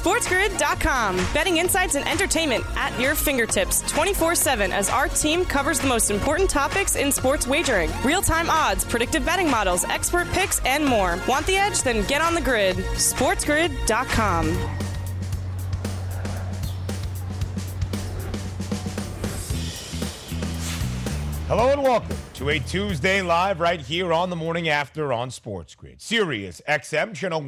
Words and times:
SportsGrid.com. 0.00 1.16
Betting 1.34 1.58
insights 1.58 1.94
and 1.94 2.08
entertainment 2.08 2.64
at 2.74 2.98
your 2.98 3.14
fingertips 3.14 3.82
24 3.92 4.34
7 4.34 4.72
as 4.72 4.88
our 4.88 5.08
team 5.08 5.44
covers 5.44 5.78
the 5.78 5.86
most 5.86 6.10
important 6.10 6.48
topics 6.48 6.96
in 6.96 7.12
sports 7.12 7.46
wagering 7.46 7.90
real 8.02 8.22
time 8.22 8.48
odds, 8.48 8.82
predictive 8.82 9.26
betting 9.26 9.50
models, 9.50 9.84
expert 9.84 10.26
picks, 10.28 10.58
and 10.64 10.86
more. 10.86 11.18
Want 11.28 11.46
the 11.46 11.56
edge? 11.56 11.82
Then 11.82 12.06
get 12.06 12.22
on 12.22 12.34
the 12.34 12.40
grid. 12.40 12.76
SportsGrid.com. 12.76 14.46
Hello 21.46 21.72
and 21.72 21.82
welcome 21.82 22.16
to 22.34 22.48
a 22.48 22.58
Tuesday 22.60 23.20
live 23.20 23.60
right 23.60 23.80
here 23.80 24.14
on 24.14 24.30
the 24.30 24.36
morning 24.36 24.70
after 24.70 25.12
on 25.12 25.30
Sports 25.30 25.74
Grid. 25.74 26.00
Sirius 26.00 26.62
XM 26.66 27.14
Channel 27.14 27.42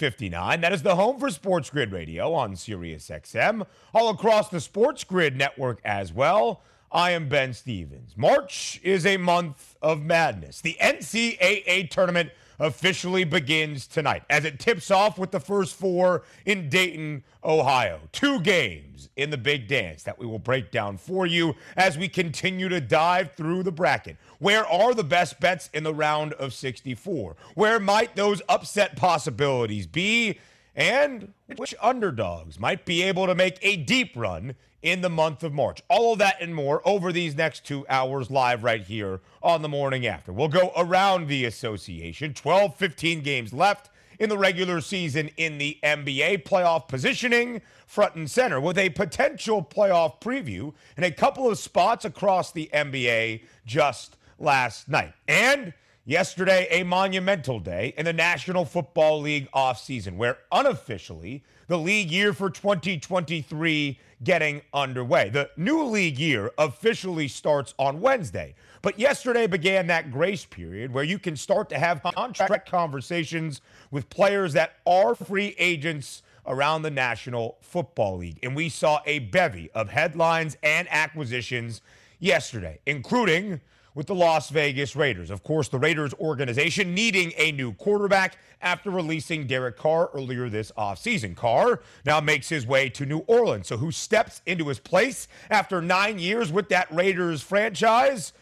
159. 0.00 0.62
That 0.62 0.72
is 0.72 0.82
the 0.82 0.96
home 0.96 1.20
for 1.20 1.28
Sports 1.28 1.68
Grid 1.68 1.92
Radio 1.92 2.32
on 2.32 2.56
Sirius 2.56 3.10
XM, 3.10 3.66
all 3.92 4.08
across 4.08 4.48
the 4.48 4.58
Sports 4.58 5.04
Grid 5.04 5.36
network 5.36 5.78
as 5.84 6.10
well. 6.10 6.62
I 6.90 7.10
am 7.10 7.28
Ben 7.28 7.52
Stevens. 7.52 8.14
March 8.16 8.80
is 8.82 9.04
a 9.04 9.18
month 9.18 9.76
of 9.82 10.00
madness. 10.00 10.62
The 10.62 10.78
NCAA 10.80 11.90
tournament 11.90 12.30
officially 12.60 13.24
begins 13.24 13.86
tonight 13.86 14.22
as 14.30 14.44
it 14.44 14.60
tips 14.60 14.90
off 14.90 15.18
with 15.18 15.30
the 15.32 15.40
first 15.40 15.74
four 15.74 16.22
in 16.44 16.68
Dayton, 16.68 17.24
Ohio. 17.42 18.00
Two 18.12 18.38
games 18.40 19.08
in 19.16 19.30
the 19.30 19.38
big 19.38 19.66
dance 19.66 20.02
that 20.02 20.18
we 20.18 20.26
will 20.26 20.38
break 20.38 20.70
down 20.70 20.98
for 20.98 21.26
you 21.26 21.56
as 21.76 21.96
we 21.96 22.08
continue 22.08 22.68
to 22.68 22.80
dive 22.80 23.32
through 23.34 23.62
the 23.62 23.72
bracket. 23.72 24.16
Where 24.38 24.66
are 24.66 24.94
the 24.94 25.02
best 25.02 25.40
bets 25.40 25.70
in 25.72 25.82
the 25.82 25.94
round 25.94 26.34
of 26.34 26.52
64? 26.52 27.34
Where 27.54 27.80
might 27.80 28.14
those 28.14 28.42
upset 28.48 28.94
possibilities 28.94 29.86
be? 29.86 30.38
And 30.80 31.34
which 31.56 31.74
underdogs 31.82 32.58
might 32.58 32.86
be 32.86 33.02
able 33.02 33.26
to 33.26 33.34
make 33.34 33.58
a 33.60 33.76
deep 33.76 34.16
run 34.16 34.54
in 34.80 35.02
the 35.02 35.10
month 35.10 35.42
of 35.42 35.52
March. 35.52 35.82
All 35.90 36.14
of 36.14 36.20
that 36.20 36.40
and 36.40 36.54
more 36.54 36.80
over 36.88 37.12
these 37.12 37.36
next 37.36 37.66
two 37.66 37.84
hours 37.90 38.30
live 38.30 38.64
right 38.64 38.82
here 38.82 39.20
on 39.42 39.60
the 39.60 39.68
morning 39.68 40.06
after. 40.06 40.32
We'll 40.32 40.48
go 40.48 40.72
around 40.74 41.28
the 41.28 41.44
association. 41.44 42.32
12, 42.32 42.76
15 42.76 43.20
games 43.20 43.52
left 43.52 43.90
in 44.18 44.30
the 44.30 44.38
regular 44.38 44.80
season 44.80 45.30
in 45.36 45.58
the 45.58 45.78
NBA 45.82 46.44
playoff 46.44 46.88
positioning 46.88 47.60
front 47.86 48.14
and 48.14 48.30
center 48.30 48.58
with 48.58 48.78
a 48.78 48.88
potential 48.88 49.62
playoff 49.62 50.18
preview 50.20 50.72
and 50.96 51.04
a 51.04 51.10
couple 51.10 51.50
of 51.50 51.58
spots 51.58 52.06
across 52.06 52.52
the 52.52 52.70
NBA 52.72 53.42
just 53.66 54.16
last 54.38 54.88
night. 54.88 55.12
And 55.28 55.74
yesterday, 56.04 56.66
a 56.70 56.84
monumental 56.84 57.60
day 57.60 57.94
in 57.96 58.04
the 58.04 58.12
National 58.12 58.64
Football 58.64 59.20
League 59.20 59.50
offseason 59.52 60.16
where 60.16 60.38
unofficially 60.52 61.42
the 61.68 61.78
league 61.78 62.10
year 62.10 62.32
for 62.32 62.50
2023 62.50 63.98
getting 64.22 64.60
underway. 64.74 65.30
The 65.30 65.50
new 65.56 65.84
league 65.84 66.18
year 66.18 66.50
officially 66.58 67.28
starts 67.28 67.74
on 67.78 68.00
Wednesday, 68.00 68.54
but 68.82 68.98
yesterday 68.98 69.46
began 69.46 69.86
that 69.86 70.10
grace 70.10 70.44
period 70.44 70.92
where 70.92 71.04
you 71.04 71.18
can 71.18 71.36
start 71.36 71.68
to 71.70 71.78
have 71.78 72.02
contract 72.02 72.70
conversations 72.70 73.60
with 73.90 74.10
players 74.10 74.52
that 74.54 74.76
are 74.86 75.14
free 75.14 75.54
agents 75.58 76.22
around 76.46 76.82
the 76.82 76.90
National 76.90 77.56
Football 77.60 78.18
League. 78.18 78.38
And 78.42 78.56
we 78.56 78.68
saw 78.68 79.00
a 79.06 79.20
bevy 79.20 79.70
of 79.72 79.90
headlines 79.90 80.56
and 80.62 80.88
acquisitions 80.90 81.80
yesterday, 82.18 82.80
including 82.86 83.60
with 83.94 84.06
the 84.06 84.14
Las 84.14 84.50
Vegas 84.50 84.94
Raiders. 84.94 85.30
Of 85.30 85.42
course, 85.42 85.68
the 85.68 85.78
Raiders 85.78 86.14
organization 86.14 86.94
needing 86.94 87.32
a 87.36 87.52
new 87.52 87.72
quarterback 87.74 88.36
after 88.62 88.90
releasing 88.90 89.46
Derek 89.46 89.76
Carr 89.76 90.10
earlier 90.14 90.48
this 90.48 90.70
offseason. 90.76 91.34
Carr 91.36 91.80
now 92.04 92.20
makes 92.20 92.48
his 92.48 92.66
way 92.66 92.88
to 92.90 93.06
New 93.06 93.20
Orleans. 93.20 93.68
So, 93.68 93.76
who 93.76 93.90
steps 93.90 94.42
into 94.46 94.68
his 94.68 94.78
place 94.78 95.28
after 95.50 95.80
nine 95.80 96.18
years 96.18 96.52
with 96.52 96.68
that 96.68 96.92
Raiders 96.92 97.42
franchise? 97.42 98.32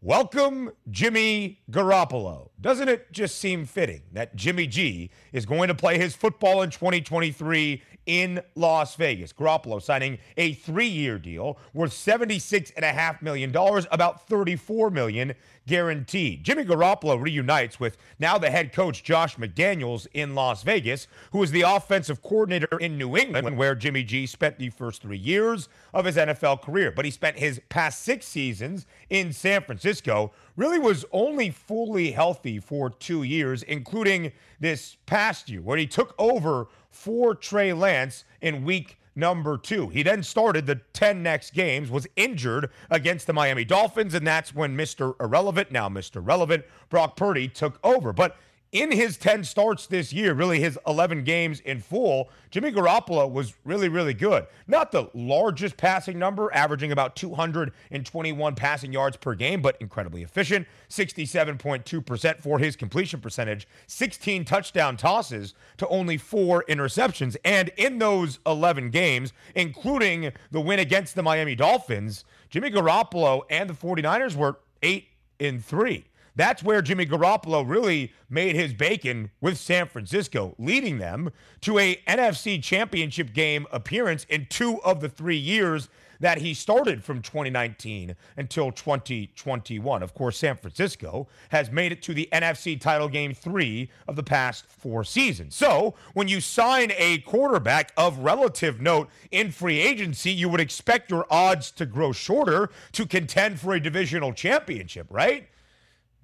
Welcome, 0.00 0.70
Jimmy 0.92 1.58
Garoppolo. 1.72 2.50
Doesn't 2.60 2.88
it 2.88 3.10
just 3.10 3.40
seem 3.40 3.64
fitting 3.64 4.02
that 4.12 4.36
Jimmy 4.36 4.68
G 4.68 5.10
is 5.32 5.44
going 5.44 5.66
to 5.66 5.74
play 5.74 5.98
his 5.98 6.14
football 6.14 6.62
in 6.62 6.70
2023 6.70 7.82
in 8.08 8.40
Las 8.56 8.96
Vegas? 8.96 9.32
Garoppolo 9.32 9.80
signing 9.80 10.18
a 10.36 10.54
three-year 10.54 11.18
deal 11.18 11.58
worth 11.74 11.92
$76.5 11.92 13.22
million, 13.22 13.54
about 13.92 14.26
34 14.26 14.90
million 14.90 15.34
guaranteed. 15.68 16.42
Jimmy 16.42 16.64
Garoppolo 16.64 17.22
reunites 17.22 17.78
with 17.78 17.98
now 18.18 18.38
the 18.38 18.50
head 18.50 18.72
coach 18.72 19.04
Josh 19.04 19.36
McDaniels 19.36 20.06
in 20.14 20.34
Las 20.34 20.62
Vegas, 20.62 21.06
who 21.30 21.42
is 21.42 21.50
the 21.52 21.60
offensive 21.60 22.22
coordinator 22.22 22.78
in 22.78 22.96
New 22.98 23.16
England, 23.16 23.56
where 23.56 23.74
Jimmy 23.74 24.02
G 24.02 24.26
spent 24.26 24.58
the 24.58 24.70
first 24.70 25.02
three 25.02 25.18
years 25.18 25.68
of 25.92 26.06
his 26.06 26.16
NFL 26.16 26.62
career. 26.62 26.90
But 26.90 27.04
he 27.04 27.10
spent 27.10 27.38
his 27.38 27.60
past 27.68 28.02
six 28.02 28.26
seasons 28.26 28.86
in 29.10 29.32
San 29.32 29.62
Francisco, 29.62 30.32
really 30.56 30.78
was 30.78 31.04
only 31.12 31.50
fully 31.50 32.10
healthy 32.10 32.58
for 32.58 32.90
two 32.90 33.22
years, 33.22 33.62
including 33.64 34.32
this 34.58 34.96
past 35.04 35.50
year, 35.50 35.60
where 35.60 35.76
he 35.76 35.86
took 35.86 36.14
over 36.18 36.68
for 36.98 37.32
Trey 37.32 37.72
Lance 37.72 38.24
in 38.40 38.64
week 38.64 38.98
number 39.14 39.56
two. 39.56 39.88
He 39.88 40.02
then 40.02 40.22
started 40.24 40.66
the 40.66 40.80
10 40.92 41.22
next 41.22 41.52
games, 41.54 41.90
was 41.90 42.08
injured 42.16 42.70
against 42.90 43.28
the 43.28 43.32
Miami 43.32 43.64
Dolphins, 43.64 44.14
and 44.14 44.26
that's 44.26 44.52
when 44.52 44.76
Mr. 44.76 45.14
Irrelevant, 45.20 45.70
now 45.70 45.88
Mr. 45.88 46.20
Relevant, 46.24 46.64
Brock 46.88 47.16
Purdy 47.16 47.46
took 47.46 47.78
over. 47.84 48.12
But 48.12 48.36
in 48.70 48.92
his 48.92 49.16
10 49.16 49.44
starts 49.44 49.86
this 49.86 50.12
year, 50.12 50.34
really 50.34 50.60
his 50.60 50.78
11 50.86 51.24
games 51.24 51.60
in 51.60 51.80
full, 51.80 52.28
Jimmy 52.50 52.70
Garoppolo 52.70 53.30
was 53.30 53.54
really, 53.64 53.88
really 53.88 54.12
good. 54.12 54.46
Not 54.66 54.92
the 54.92 55.08
largest 55.14 55.78
passing 55.78 56.18
number, 56.18 56.52
averaging 56.52 56.92
about 56.92 57.16
221 57.16 58.54
passing 58.54 58.92
yards 58.92 59.16
per 59.16 59.34
game, 59.34 59.62
but 59.62 59.76
incredibly 59.80 60.22
efficient. 60.22 60.66
67.2% 60.90 62.40
for 62.40 62.58
his 62.58 62.76
completion 62.76 63.20
percentage, 63.20 63.66
16 63.86 64.44
touchdown 64.44 64.96
tosses 64.98 65.54
to 65.78 65.88
only 65.88 66.18
four 66.18 66.64
interceptions. 66.68 67.36
And 67.44 67.70
in 67.76 67.98
those 67.98 68.38
11 68.44 68.90
games, 68.90 69.32
including 69.54 70.32
the 70.50 70.60
win 70.60 70.78
against 70.78 71.14
the 71.14 71.22
Miami 71.22 71.54
Dolphins, 71.54 72.24
Jimmy 72.50 72.70
Garoppolo 72.70 73.42
and 73.48 73.68
the 73.70 73.74
49ers 73.74 74.36
were 74.36 74.58
8 74.82 75.08
in 75.38 75.60
3. 75.60 76.04
That's 76.38 76.62
where 76.62 76.82
Jimmy 76.82 77.04
Garoppolo 77.04 77.68
really 77.68 78.12
made 78.30 78.54
his 78.54 78.72
bacon 78.72 79.32
with 79.40 79.58
San 79.58 79.88
Francisco, 79.88 80.54
leading 80.56 80.98
them 80.98 81.32
to 81.62 81.80
a 81.80 81.96
NFC 82.06 82.62
Championship 82.62 83.32
game 83.32 83.66
appearance 83.72 84.24
in 84.28 84.46
two 84.48 84.80
of 84.84 85.00
the 85.00 85.08
three 85.08 85.36
years 85.36 85.88
that 86.20 86.38
he 86.38 86.54
started 86.54 87.02
from 87.02 87.22
2019 87.22 88.14
until 88.36 88.70
2021. 88.70 90.00
Of 90.00 90.14
course, 90.14 90.38
San 90.38 90.56
Francisco 90.56 91.26
has 91.48 91.72
made 91.72 91.90
it 91.90 92.02
to 92.02 92.14
the 92.14 92.28
NFC 92.32 92.80
title 92.80 93.08
game 93.08 93.34
three 93.34 93.90
of 94.06 94.14
the 94.14 94.22
past 94.22 94.64
four 94.66 95.02
seasons. 95.02 95.56
So 95.56 95.96
when 96.14 96.28
you 96.28 96.40
sign 96.40 96.92
a 96.96 97.18
quarterback 97.18 97.92
of 97.96 98.16
relative 98.20 98.80
note 98.80 99.08
in 99.32 99.50
free 99.50 99.80
agency, 99.80 100.30
you 100.30 100.48
would 100.48 100.60
expect 100.60 101.10
your 101.10 101.26
odds 101.30 101.72
to 101.72 101.84
grow 101.84 102.12
shorter 102.12 102.70
to 102.92 103.06
contend 103.06 103.58
for 103.58 103.74
a 103.74 103.80
divisional 103.80 104.32
championship, 104.32 105.08
right? 105.10 105.48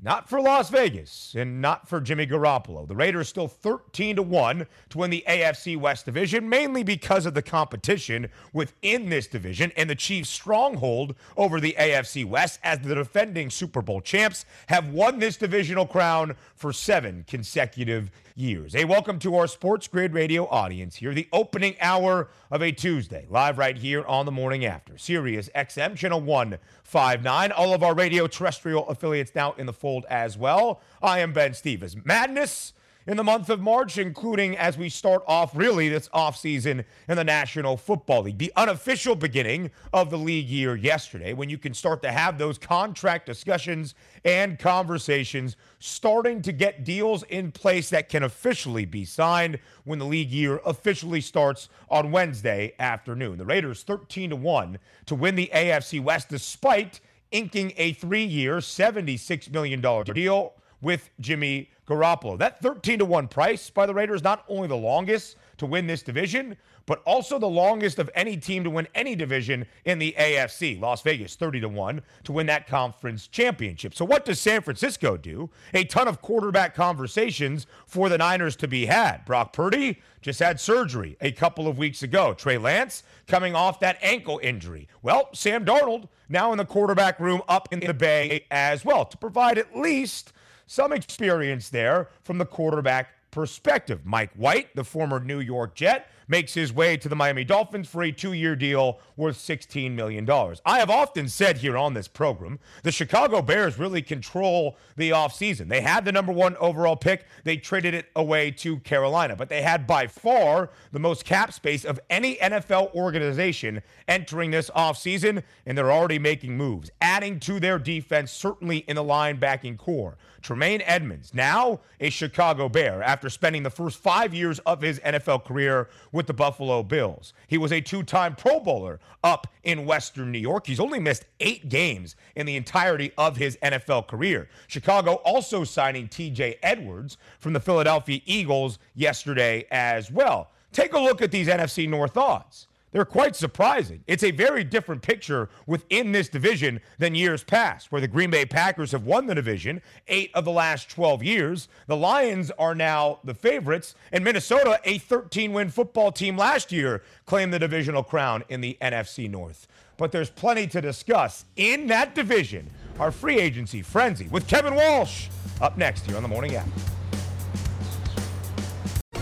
Not 0.04 0.28
for 0.28 0.38
Las 0.38 0.68
Vegas 0.68 1.34
and 1.34 1.62
not 1.62 1.88
for 1.88 1.98
Jimmy 1.98 2.26
Garoppolo. 2.26 2.86
The 2.86 2.94
Raiders 2.94 3.30
still 3.30 3.48
13 3.48 4.16
to 4.16 4.22
1 4.22 4.66
to 4.90 4.98
win 4.98 5.08
the 5.08 5.24
AFC 5.26 5.78
West 5.78 6.04
division, 6.04 6.46
mainly 6.46 6.82
because 6.82 7.24
of 7.24 7.32
the 7.32 7.40
competition 7.40 8.28
within 8.52 9.08
this 9.08 9.26
division 9.26 9.72
and 9.78 9.88
the 9.88 9.94
Chiefs' 9.94 10.28
stronghold 10.28 11.14
over 11.38 11.58
the 11.58 11.74
AFC 11.78 12.22
West 12.22 12.60
as 12.62 12.80
the 12.80 12.94
defending 12.94 13.48
Super 13.48 13.80
Bowl 13.80 14.02
champs 14.02 14.44
have 14.66 14.90
won 14.90 15.20
this 15.20 15.38
divisional 15.38 15.86
crown 15.86 16.36
for 16.54 16.70
7 16.70 17.24
consecutive 17.26 18.10
years. 18.34 18.74
Hey, 18.74 18.84
welcome 18.84 19.18
to 19.20 19.36
our 19.36 19.46
Sports 19.46 19.88
Grid 19.88 20.12
Radio 20.12 20.46
audience 20.48 20.96
here, 20.96 21.14
the 21.14 21.28
opening 21.32 21.76
hour 21.80 22.28
of 22.54 22.62
a 22.62 22.70
Tuesday, 22.70 23.26
live 23.28 23.58
right 23.58 23.76
here 23.76 24.04
on 24.04 24.26
the 24.26 24.30
morning 24.30 24.64
after. 24.64 24.96
Sirius 24.96 25.50
XM, 25.56 25.96
channel 25.96 26.20
159. 26.20 27.50
All 27.50 27.74
of 27.74 27.82
our 27.82 27.96
radio 27.96 28.28
terrestrial 28.28 28.88
affiliates 28.88 29.34
now 29.34 29.54
in 29.54 29.66
the 29.66 29.72
fold 29.72 30.06
as 30.08 30.38
well. 30.38 30.80
I 31.02 31.18
am 31.18 31.32
Ben 31.32 31.54
Stevens. 31.54 31.96
Madness 32.04 32.72
in 33.06 33.16
the 33.16 33.24
month 33.24 33.50
of 33.50 33.60
March, 33.60 33.98
including 33.98 34.56
as 34.56 34.78
we 34.78 34.88
start 34.88 35.22
off 35.26 35.54
really 35.54 35.88
this 35.88 36.08
offseason 36.08 36.84
in 37.08 37.16
the 37.16 37.24
National 37.24 37.76
Football 37.76 38.22
League. 38.22 38.38
The 38.38 38.52
unofficial 38.56 39.14
beginning 39.14 39.70
of 39.92 40.10
the 40.10 40.16
league 40.16 40.48
year 40.48 40.74
yesterday, 40.74 41.34
when 41.34 41.50
you 41.50 41.58
can 41.58 41.74
start 41.74 42.02
to 42.02 42.12
have 42.12 42.38
those 42.38 42.56
contract 42.56 43.26
discussions 43.26 43.94
and 44.24 44.58
conversations, 44.58 45.56
starting 45.78 46.40
to 46.42 46.52
get 46.52 46.84
deals 46.84 47.22
in 47.24 47.52
place 47.52 47.90
that 47.90 48.08
can 48.08 48.22
officially 48.22 48.86
be 48.86 49.04
signed 49.04 49.58
when 49.84 49.98
the 49.98 50.06
league 50.06 50.30
year 50.30 50.60
officially 50.64 51.20
starts 51.20 51.68
on 51.90 52.10
Wednesday 52.10 52.74
afternoon. 52.78 53.36
The 53.36 53.44
Raiders 53.44 53.82
13 53.82 54.30
to 54.30 54.36
1 54.36 54.78
to 55.06 55.14
win 55.14 55.34
the 55.34 55.50
AFC 55.52 56.02
West 56.02 56.30
despite 56.30 57.00
inking 57.30 57.72
a 57.76 57.92
three 57.92 58.24
year, 58.24 58.58
$76 58.58 59.50
million 59.50 59.80
deal 59.80 60.54
with 60.84 61.10
Jimmy 61.18 61.70
Garoppolo. 61.88 62.38
That 62.38 62.60
13 62.60 63.00
to 63.00 63.04
1 63.04 63.28
price 63.28 63.70
by 63.70 63.86
the 63.86 63.94
Raiders, 63.94 64.22
not 64.22 64.44
only 64.48 64.68
the 64.68 64.76
longest 64.76 65.36
to 65.56 65.66
win 65.66 65.86
this 65.86 66.02
division, 66.02 66.56
but 66.86 67.02
also 67.06 67.38
the 67.38 67.46
longest 67.46 67.98
of 67.98 68.10
any 68.14 68.36
team 68.36 68.62
to 68.64 68.70
win 68.70 68.86
any 68.94 69.14
division 69.16 69.64
in 69.86 69.98
the 69.98 70.14
AFC. 70.18 70.78
Las 70.78 71.00
Vegas 71.02 71.34
30 71.34 71.60
to 71.60 71.68
1 71.68 72.02
to 72.24 72.32
win 72.32 72.46
that 72.46 72.66
conference 72.66 73.26
championship. 73.26 73.94
So 73.94 74.04
what 74.04 74.24
does 74.24 74.38
San 74.38 74.60
Francisco 74.60 75.16
do? 75.16 75.48
A 75.72 75.84
ton 75.84 76.08
of 76.08 76.20
quarterback 76.20 76.74
conversations 76.74 77.66
for 77.86 78.08
the 78.08 78.18
Niners 78.18 78.56
to 78.56 78.68
be 78.68 78.86
had. 78.86 79.24
Brock 79.24 79.52
Purdy 79.52 80.02
just 80.20 80.40
had 80.40 80.60
surgery 80.60 81.16
a 81.20 81.32
couple 81.32 81.66
of 81.66 81.78
weeks 81.78 82.02
ago. 82.02 82.34
Trey 82.34 82.58
Lance 82.58 83.02
coming 83.26 83.54
off 83.54 83.80
that 83.80 83.98
ankle 84.02 84.38
injury. 84.42 84.88
Well, 85.02 85.30
Sam 85.32 85.64
Darnold 85.64 86.08
now 86.28 86.52
in 86.52 86.58
the 86.58 86.64
quarterback 86.66 87.18
room 87.20 87.42
up 87.48 87.72
in 87.72 87.80
the 87.80 87.94
Bay 87.94 88.44
as 88.50 88.84
well 88.84 89.04
to 89.06 89.16
provide 89.16 89.56
at 89.56 89.76
least 89.76 90.32
some 90.66 90.92
experience 90.92 91.68
there 91.68 92.08
from 92.22 92.38
the 92.38 92.46
quarterback 92.46 93.08
perspective. 93.30 94.00
Mike 94.04 94.32
White, 94.34 94.74
the 94.76 94.84
former 94.84 95.20
New 95.20 95.40
York 95.40 95.74
Jet, 95.74 96.08
makes 96.28 96.54
his 96.54 96.72
way 96.72 96.96
to 96.96 97.08
the 97.08 97.16
Miami 97.16 97.44
Dolphins 97.44 97.88
for 97.88 98.02
a 98.02 98.12
two 98.12 98.32
year 98.32 98.56
deal 98.56 99.00
worth 99.16 99.38
$16 99.38 99.92
million. 99.92 100.28
I 100.64 100.78
have 100.78 100.90
often 100.90 101.28
said 101.28 101.58
here 101.58 101.76
on 101.76 101.94
this 101.94 102.08
program 102.08 102.58
the 102.82 102.92
Chicago 102.92 103.42
Bears 103.42 103.78
really 103.78 104.02
control 104.02 104.76
the 104.96 105.10
offseason. 105.10 105.68
They 105.68 105.80
had 105.80 106.04
the 106.04 106.12
number 106.12 106.32
one 106.32 106.56
overall 106.56 106.96
pick, 106.96 107.26
they 107.44 107.56
traded 107.56 107.94
it 107.94 108.06
away 108.16 108.50
to 108.52 108.78
Carolina, 108.80 109.36
but 109.36 109.48
they 109.48 109.62
had 109.62 109.86
by 109.86 110.06
far 110.06 110.70
the 110.92 110.98
most 110.98 111.24
cap 111.24 111.52
space 111.52 111.84
of 111.84 112.00
any 112.10 112.36
NFL 112.36 112.94
organization 112.94 113.82
entering 114.08 114.50
this 114.50 114.70
offseason, 114.70 115.42
and 115.66 115.76
they're 115.76 115.92
already 115.92 116.18
making 116.18 116.56
moves, 116.56 116.90
adding 117.00 117.40
to 117.40 117.60
their 117.60 117.78
defense, 117.78 118.32
certainly 118.32 118.78
in 118.78 118.96
the 118.96 119.04
linebacking 119.04 119.78
corps. 119.78 120.16
Tremaine 120.44 120.82
Edmunds, 120.82 121.32
now 121.32 121.80
a 122.00 122.10
Chicago 122.10 122.68
Bear 122.68 123.02
after 123.02 123.30
spending 123.30 123.62
the 123.62 123.70
first 123.70 123.98
five 123.98 124.34
years 124.34 124.58
of 124.60 124.82
his 124.82 125.00
NFL 125.00 125.44
career 125.44 125.88
with 126.14 126.28
the 126.28 126.32
Buffalo 126.32 126.84
Bills. 126.84 127.34
He 127.48 127.58
was 127.58 127.72
a 127.72 127.80
two 127.80 128.04
time 128.04 128.36
Pro 128.36 128.60
Bowler 128.60 129.00
up 129.24 129.48
in 129.64 129.84
Western 129.84 130.30
New 130.30 130.38
York. 130.38 130.66
He's 130.66 130.78
only 130.78 131.00
missed 131.00 131.24
eight 131.40 131.68
games 131.68 132.14
in 132.36 132.46
the 132.46 132.54
entirety 132.54 133.12
of 133.18 133.36
his 133.36 133.58
NFL 133.62 134.06
career. 134.06 134.48
Chicago 134.68 135.14
also 135.24 135.64
signing 135.64 136.06
TJ 136.06 136.58
Edwards 136.62 137.18
from 137.40 137.52
the 137.52 137.60
Philadelphia 137.60 138.20
Eagles 138.26 138.78
yesterday 138.94 139.66
as 139.72 140.10
well. 140.10 140.50
Take 140.72 140.92
a 140.92 140.98
look 140.98 141.20
at 141.20 141.32
these 141.32 141.48
NFC 141.48 141.88
North 141.88 142.16
odds 142.16 142.68
they're 142.94 143.04
quite 143.04 143.34
surprising. 143.34 144.04
It's 144.06 144.22
a 144.22 144.30
very 144.30 144.62
different 144.62 145.02
picture 145.02 145.48
within 145.66 146.12
this 146.12 146.28
division 146.28 146.80
than 146.96 147.16
years 147.16 147.42
past, 147.42 147.90
where 147.90 148.00
the 148.00 148.06
Green 148.06 148.30
Bay 148.30 148.46
Packers 148.46 148.92
have 148.92 149.04
won 149.04 149.26
the 149.26 149.34
division 149.34 149.82
eight 150.06 150.30
of 150.32 150.44
the 150.44 150.52
last 150.52 150.88
12 150.90 151.24
years. 151.24 151.66
The 151.88 151.96
Lions 151.96 152.52
are 152.52 152.72
now 152.72 153.18
the 153.24 153.34
favorites, 153.34 153.96
and 154.12 154.22
Minnesota, 154.22 154.78
a 154.84 154.98
13 154.98 155.52
win 155.52 155.70
football 155.70 156.12
team 156.12 156.36
last 156.36 156.70
year, 156.70 157.02
claimed 157.26 157.52
the 157.52 157.58
divisional 157.58 158.04
crown 158.04 158.44
in 158.48 158.60
the 158.60 158.78
NFC 158.80 159.28
North. 159.28 159.66
But 159.96 160.12
there's 160.12 160.30
plenty 160.30 160.68
to 160.68 160.80
discuss 160.80 161.46
in 161.56 161.88
that 161.88 162.14
division. 162.14 162.70
Our 163.00 163.10
free 163.10 163.40
agency 163.40 163.82
frenzy 163.82 164.28
with 164.28 164.46
Kevin 164.46 164.76
Walsh 164.76 165.26
up 165.60 165.76
next 165.76 166.06
here 166.06 166.16
on 166.16 166.22
the 166.22 166.28
morning 166.28 166.54
after. 166.54 167.03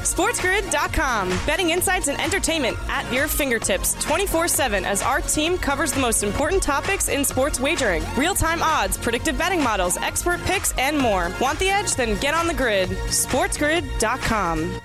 SportsGrid.com. 0.03 1.29
Betting 1.47 1.71
insights 1.71 2.09
and 2.09 2.21
entertainment 2.21 2.77
at 2.89 3.11
your 3.13 3.29
fingertips 3.29 3.95
24 4.03 4.49
7 4.49 4.85
as 4.85 5.03
our 5.03 5.21
team 5.21 5.57
covers 5.57 5.93
the 5.93 6.01
most 6.01 6.23
important 6.23 6.63
topics 6.63 7.09
in 7.09 7.25
sports 7.25 7.61
wagering 7.61 8.03
real 8.17 8.35
time 8.35 8.63
odds, 8.63 8.99
predictive 8.99 9.39
betting 9.39 9.63
models, 9.63 9.97
expert 9.99 10.41
picks, 10.43 10.73
and 10.79 10.99
more. 10.99 11.31
Want 11.41 11.59
the 11.59 11.71
edge? 11.71 11.95
Then 11.95 12.19
get 12.21 12.35
on 12.35 12.47
the 12.47 12.55
grid. 12.55 12.89
SportsGrid.com. 12.89 14.81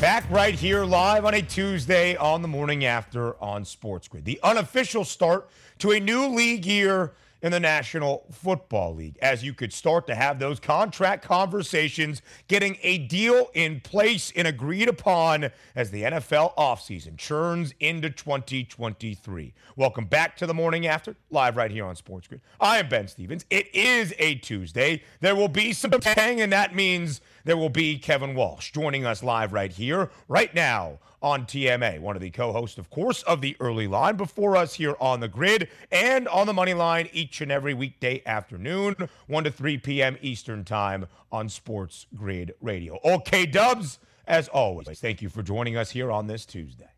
Back 0.00 0.30
right 0.30 0.54
here 0.54 0.84
live 0.84 1.24
on 1.24 1.32
a 1.32 1.40
Tuesday 1.40 2.16
on 2.16 2.42
the 2.42 2.48
morning 2.48 2.84
after 2.84 3.42
on 3.42 3.64
Sports 3.64 4.08
Grid. 4.08 4.26
The 4.26 4.38
unofficial 4.42 5.04
start 5.04 5.48
to 5.78 5.92
a 5.92 5.98
new 5.98 6.26
league 6.26 6.66
year 6.66 7.12
in 7.42 7.52
the 7.52 7.60
National 7.60 8.24
Football 8.30 8.94
League 8.94 9.18
as 9.20 9.44
you 9.44 9.52
could 9.52 9.72
start 9.72 10.06
to 10.06 10.14
have 10.14 10.38
those 10.38 10.58
contract 10.58 11.24
conversations, 11.24 12.22
getting 12.48 12.78
a 12.82 12.98
deal 12.98 13.50
in 13.54 13.80
place 13.80 14.32
and 14.34 14.48
agreed 14.48 14.88
upon 14.88 15.50
as 15.74 15.90
the 15.90 16.02
NFL 16.02 16.54
offseason 16.56 17.16
churns 17.16 17.74
into 17.80 18.10
2023. 18.10 19.54
Welcome 19.76 20.06
back 20.06 20.36
to 20.38 20.46
the 20.46 20.54
morning 20.54 20.86
after, 20.86 21.16
live 21.30 21.56
right 21.56 21.70
here 21.70 21.84
on 21.84 21.96
Sports 21.96 22.26
Grid. 22.28 22.40
I 22.60 22.78
am 22.78 22.88
Ben 22.88 23.08
Stevens. 23.08 23.44
It 23.50 23.74
is 23.74 24.14
a 24.18 24.36
Tuesday. 24.36 25.02
There 25.20 25.36
will 25.36 25.48
be 25.48 25.72
some 25.72 25.90
tang, 25.92 26.40
and 26.40 26.52
that 26.52 26.74
means 26.74 27.20
there 27.44 27.56
will 27.56 27.68
be 27.68 27.98
Kevin 27.98 28.34
Walsh 28.34 28.72
joining 28.72 29.04
us 29.04 29.22
live 29.22 29.52
right 29.52 29.72
here, 29.72 30.10
right 30.28 30.54
now 30.54 30.98
on 31.26 31.44
TMA. 31.44 31.98
One 31.98 32.14
of 32.14 32.22
the 32.22 32.30
co 32.30 32.52
hosts, 32.52 32.78
of 32.78 32.88
course, 32.88 33.24
of 33.24 33.40
the 33.40 33.56
early 33.58 33.88
line 33.88 34.14
before 34.16 34.56
us 34.56 34.74
here 34.74 34.94
on 35.00 35.18
the 35.18 35.26
grid 35.26 35.68
and 35.90 36.28
on 36.28 36.46
the 36.46 36.52
money 36.52 36.72
line 36.72 37.08
each 37.12 37.40
and 37.40 37.50
every 37.50 37.74
weekday 37.74 38.22
afternoon, 38.24 38.94
1 39.26 39.44
to 39.44 39.50
3 39.50 39.78
p.m. 39.78 40.16
Eastern 40.22 40.62
Time 40.62 41.06
on 41.32 41.48
Sports 41.48 42.06
Grid 42.14 42.54
Radio. 42.60 43.00
Okay, 43.04 43.44
Dubs, 43.44 43.98
as 44.28 44.46
always, 44.46 45.00
thank 45.00 45.20
you 45.20 45.28
for 45.28 45.42
joining 45.42 45.76
us 45.76 45.90
here 45.90 46.12
on 46.12 46.28
this 46.28 46.46
Tuesday. 46.46 46.90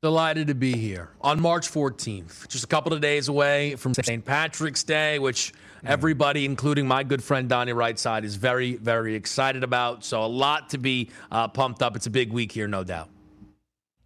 Delighted 0.00 0.46
to 0.46 0.54
be 0.54 0.72
here 0.72 1.10
on 1.20 1.42
March 1.42 1.70
14th, 1.70 2.48
just 2.48 2.64
a 2.64 2.68
couple 2.68 2.94
of 2.94 3.02
days 3.02 3.28
away 3.28 3.76
from 3.76 3.92
St. 3.92 4.24
Patrick's 4.24 4.82
Day, 4.82 5.18
which 5.18 5.52
everybody, 5.84 6.44
including 6.44 6.86
my 6.86 7.02
good 7.02 7.22
friend 7.22 7.48
Donnie 7.48 7.72
Rightside, 7.72 8.24
is 8.24 8.36
very, 8.36 8.76
very 8.76 9.14
excited 9.14 9.64
about. 9.64 10.04
So, 10.04 10.24
a 10.24 10.26
lot 10.26 10.70
to 10.70 10.78
be 10.78 11.10
uh, 11.30 11.48
pumped 11.48 11.82
up. 11.82 11.96
It's 11.96 12.06
a 12.06 12.10
big 12.10 12.32
week 12.32 12.52
here, 12.52 12.68
no 12.68 12.84
doubt. 12.84 13.08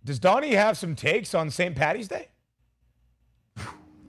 Does 0.04 0.18
Donnie 0.18 0.54
have 0.54 0.76
some 0.76 0.94
takes 0.94 1.34
on 1.34 1.50
St. 1.50 1.74
Patty's 1.74 2.08
Day? 2.08 2.28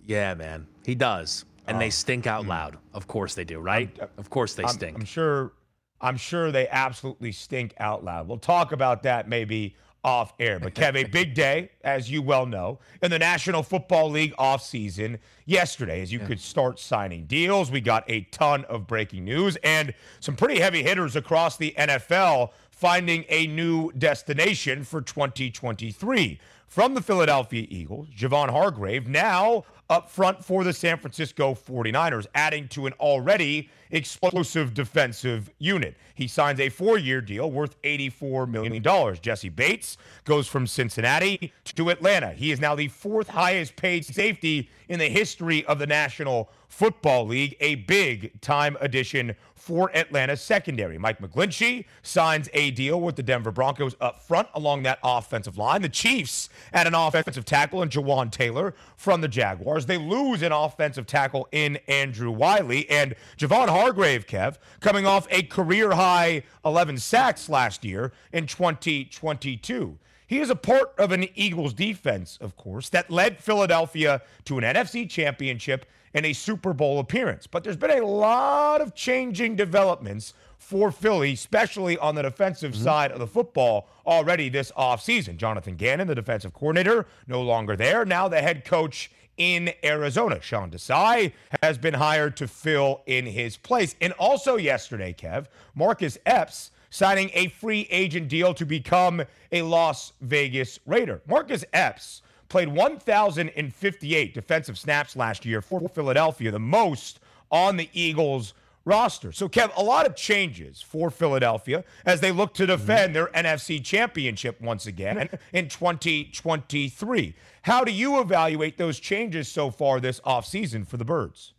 yeah, 0.05 0.33
man, 0.33 0.67
he 0.85 0.95
does. 0.95 1.45
And 1.67 1.81
they 1.81 1.87
oh. 1.87 1.91
stink 1.91 2.27
out 2.27 2.43
hmm. 2.43 2.49
loud. 2.49 2.77
Of 2.93 3.07
course 3.07 3.33
they 3.33 3.43
do, 3.43 3.59
right? 3.59 3.89
I'm, 4.01 4.09
of 4.17 4.29
course 4.29 4.53
they 4.53 4.63
I'm, 4.63 4.69
stink. 4.69 4.97
I'm 4.97 5.05
sure. 5.05 5.53
I'm 6.01 6.17
sure 6.17 6.51
they 6.51 6.67
absolutely 6.67 7.31
stink 7.31 7.73
out 7.79 8.03
loud. 8.03 8.27
We'll 8.27 8.37
talk 8.37 8.73
about 8.73 9.03
that 9.03 9.29
maybe 9.29 9.75
off 10.05 10.33
air. 10.39 10.59
But 10.59 10.75
Kev, 10.75 10.95
a 10.95 11.03
big 11.03 11.33
day, 11.33 11.71
as 11.83 12.11
you 12.11 12.21
well 12.21 12.45
know, 12.45 12.77
in 13.01 13.09
the 13.09 13.17
National 13.17 13.63
Football 13.63 14.11
League 14.11 14.35
offseason 14.37 15.17
yesterday, 15.45 16.01
as 16.01 16.13
you 16.13 16.19
yeah. 16.19 16.27
could 16.27 16.39
start 16.39 16.79
signing 16.79 17.25
deals. 17.25 17.71
We 17.71 17.81
got 17.81 18.03
a 18.07 18.21
ton 18.25 18.65
of 18.65 18.85
breaking 18.85 19.25
news 19.25 19.57
and 19.63 19.95
some 20.19 20.35
pretty 20.35 20.59
heavy 20.59 20.83
hitters 20.83 21.15
across 21.15 21.57
the 21.57 21.73
NFL 21.75 22.51
finding 22.69 23.25
a 23.29 23.47
new 23.47 23.91
destination 23.93 24.83
for 24.83 25.01
2023. 25.01 26.39
From 26.67 26.93
the 26.93 27.01
Philadelphia 27.01 27.65
Eagles, 27.69 28.07
Javon 28.15 28.49
Hargrave 28.49 29.07
now 29.07 29.63
up 29.89 30.09
front 30.09 30.43
for 30.43 30.63
the 30.63 30.73
San 30.73 30.97
Francisco 30.97 31.53
49ers, 31.53 32.25
adding 32.33 32.67
to 32.69 32.87
an 32.87 32.93
already 32.93 33.69
explosive 33.91 34.73
defensive 34.73 35.51
unit. 35.59 35.95
He 36.15 36.27
signs 36.27 36.59
a 36.59 36.69
four 36.69 36.97
year 36.97 37.21
deal 37.21 37.51
worth 37.51 37.81
$84 37.83 38.49
million. 38.49 38.83
Jessie 39.21 39.49
Bates 39.49 39.97
goes 40.23 40.47
from 40.47 40.65
Cincinnati 40.67 41.53
to 41.65 41.89
Atlanta. 41.89 42.31
He 42.31 42.51
is 42.51 42.59
now 42.59 42.75
the 42.75 42.87
fourth 42.87 43.29
highest 43.29 43.75
paid 43.75 44.05
safety 44.05 44.69
in 44.89 44.99
the 44.99 45.09
history 45.09 45.65
of 45.65 45.79
the 45.79 45.87
National 45.87 46.49
Football 46.67 47.27
League, 47.27 47.55
a 47.59 47.75
big 47.75 48.41
time 48.41 48.75
addition 48.81 49.35
for 49.65 49.89
Atlanta's 49.95 50.41
secondary. 50.41 50.95
Mike 50.99 51.19
McGlinchey 51.19 51.85
signs 52.03 52.47
a 52.53 52.69
deal 52.69 53.01
with 53.01 53.15
the 53.15 53.23
Denver 53.23 53.49
Broncos 53.49 53.95
up 53.99 54.21
front 54.21 54.47
along 54.53 54.83
that 54.83 54.99
offensive 55.03 55.57
line. 55.57 55.81
The 55.81 55.89
Chiefs 55.89 56.49
add 56.71 56.85
an 56.85 56.93
offensive 56.93 57.45
tackle 57.45 57.81
in 57.81 57.89
Jawaan 57.89 58.29
Taylor 58.29 58.75
from 58.95 59.21
the 59.21 59.27
Jaguars. 59.27 59.87
They 59.87 59.97
lose 59.97 60.43
an 60.43 60.51
offensive 60.51 61.07
tackle 61.07 61.47
in 61.51 61.79
Andrew 61.87 62.29
Wylie 62.29 62.87
And 62.91 63.15
Javon 63.39 63.69
Hargrave, 63.69 64.27
Kev, 64.27 64.57
coming 64.81 65.07
off 65.07 65.25
a 65.31 65.41
career 65.41 65.93
high 65.93 66.43
11 66.63 66.99
sacks 66.99 67.49
last 67.49 67.83
year 67.83 68.11
in 68.31 68.45
2022. 68.45 69.97
He 70.27 70.39
is 70.39 70.49
a 70.49 70.55
part 70.55 70.93
of 70.97 71.11
an 71.11 71.27
Eagles 71.35 71.73
defense, 71.73 72.37
of 72.41 72.55
course, 72.57 72.89
that 72.89 73.11
led 73.11 73.39
Philadelphia 73.39 74.21
to 74.45 74.57
an 74.57 74.63
NFC 74.63 75.09
championship 75.09 75.85
and 76.13 76.25
a 76.25 76.33
Super 76.33 76.73
Bowl 76.73 76.99
appearance. 76.99 77.45
But 77.45 77.63
there's 77.63 77.77
been 77.77 77.91
a 77.91 78.05
lot 78.05 78.81
of 78.81 78.95
changing 78.95 79.55
developments 79.55 80.33
for 80.57 80.91
Philly, 80.91 81.33
especially 81.33 81.97
on 81.97 82.15
the 82.15 82.23
defensive 82.23 82.73
mm-hmm. 82.73 82.83
side 82.83 83.11
of 83.11 83.19
the 83.19 83.27
football 83.27 83.87
already 84.07 84.49
this 84.49 84.71
offseason. 84.71 85.37
Jonathan 85.37 85.75
Gannon, 85.75 86.07
the 86.07 86.15
defensive 86.15 86.53
coordinator, 86.53 87.05
no 87.27 87.41
longer 87.41 87.75
there. 87.75 88.05
Now 88.05 88.27
the 88.27 88.41
head 88.41 88.65
coach 88.65 89.11
in 89.37 89.73
Arizona. 89.83 90.41
Sean 90.41 90.71
Desai 90.71 91.33
has 91.61 91.77
been 91.77 91.93
hired 91.93 92.37
to 92.37 92.47
fill 92.47 93.01
in 93.05 93.25
his 93.25 93.57
place. 93.57 93.95
And 94.01 94.13
also 94.13 94.55
yesterday, 94.55 95.13
Kev, 95.13 95.47
Marcus 95.75 96.17
Epps 96.25 96.71
signing 96.95 97.29
a 97.33 97.49
free 97.49 97.87
agent 97.91 98.29
deal 98.29 98.53
to 98.53 98.65
become 98.65 99.21
a 99.51 99.61
Las 99.61 100.13
Vegas 100.21 100.79
Raider. 100.85 101.21
Marcus 101.27 101.65
Epps 101.73 102.21
played 102.47 102.69
1,058 102.69 104.33
defensive 104.33 104.77
snaps 104.77 105.17
last 105.17 105.45
year 105.45 105.61
for 105.61 105.89
Philadelphia, 105.89 106.51
the 106.51 106.59
most 106.59 107.19
on 107.51 107.75
the 107.75 107.89
Eagles 107.91 108.53
roster. 108.85 109.33
So, 109.33 109.49
Kev, 109.49 109.75
a 109.75 109.83
lot 109.83 110.05
of 110.05 110.15
changes 110.15 110.81
for 110.81 111.09
Philadelphia 111.09 111.83
as 112.05 112.21
they 112.21 112.31
look 112.31 112.53
to 112.53 112.63
mm-hmm. 112.63 112.71
defend 112.71 113.13
their 113.13 113.27
NFC 113.27 113.83
championship 113.83 114.61
once 114.61 114.87
again 114.87 115.29
in 115.51 115.67
2023. 115.67 117.35
How 117.63 117.83
do 117.83 117.91
you 117.91 118.21
evaluate 118.21 118.77
those 118.77 119.01
changes 119.01 119.51
so 119.51 119.69
far 119.69 119.99
this 119.99 120.21
offseason 120.21 120.87
for 120.87 120.95
the 120.95 121.05
Birds? 121.05 121.54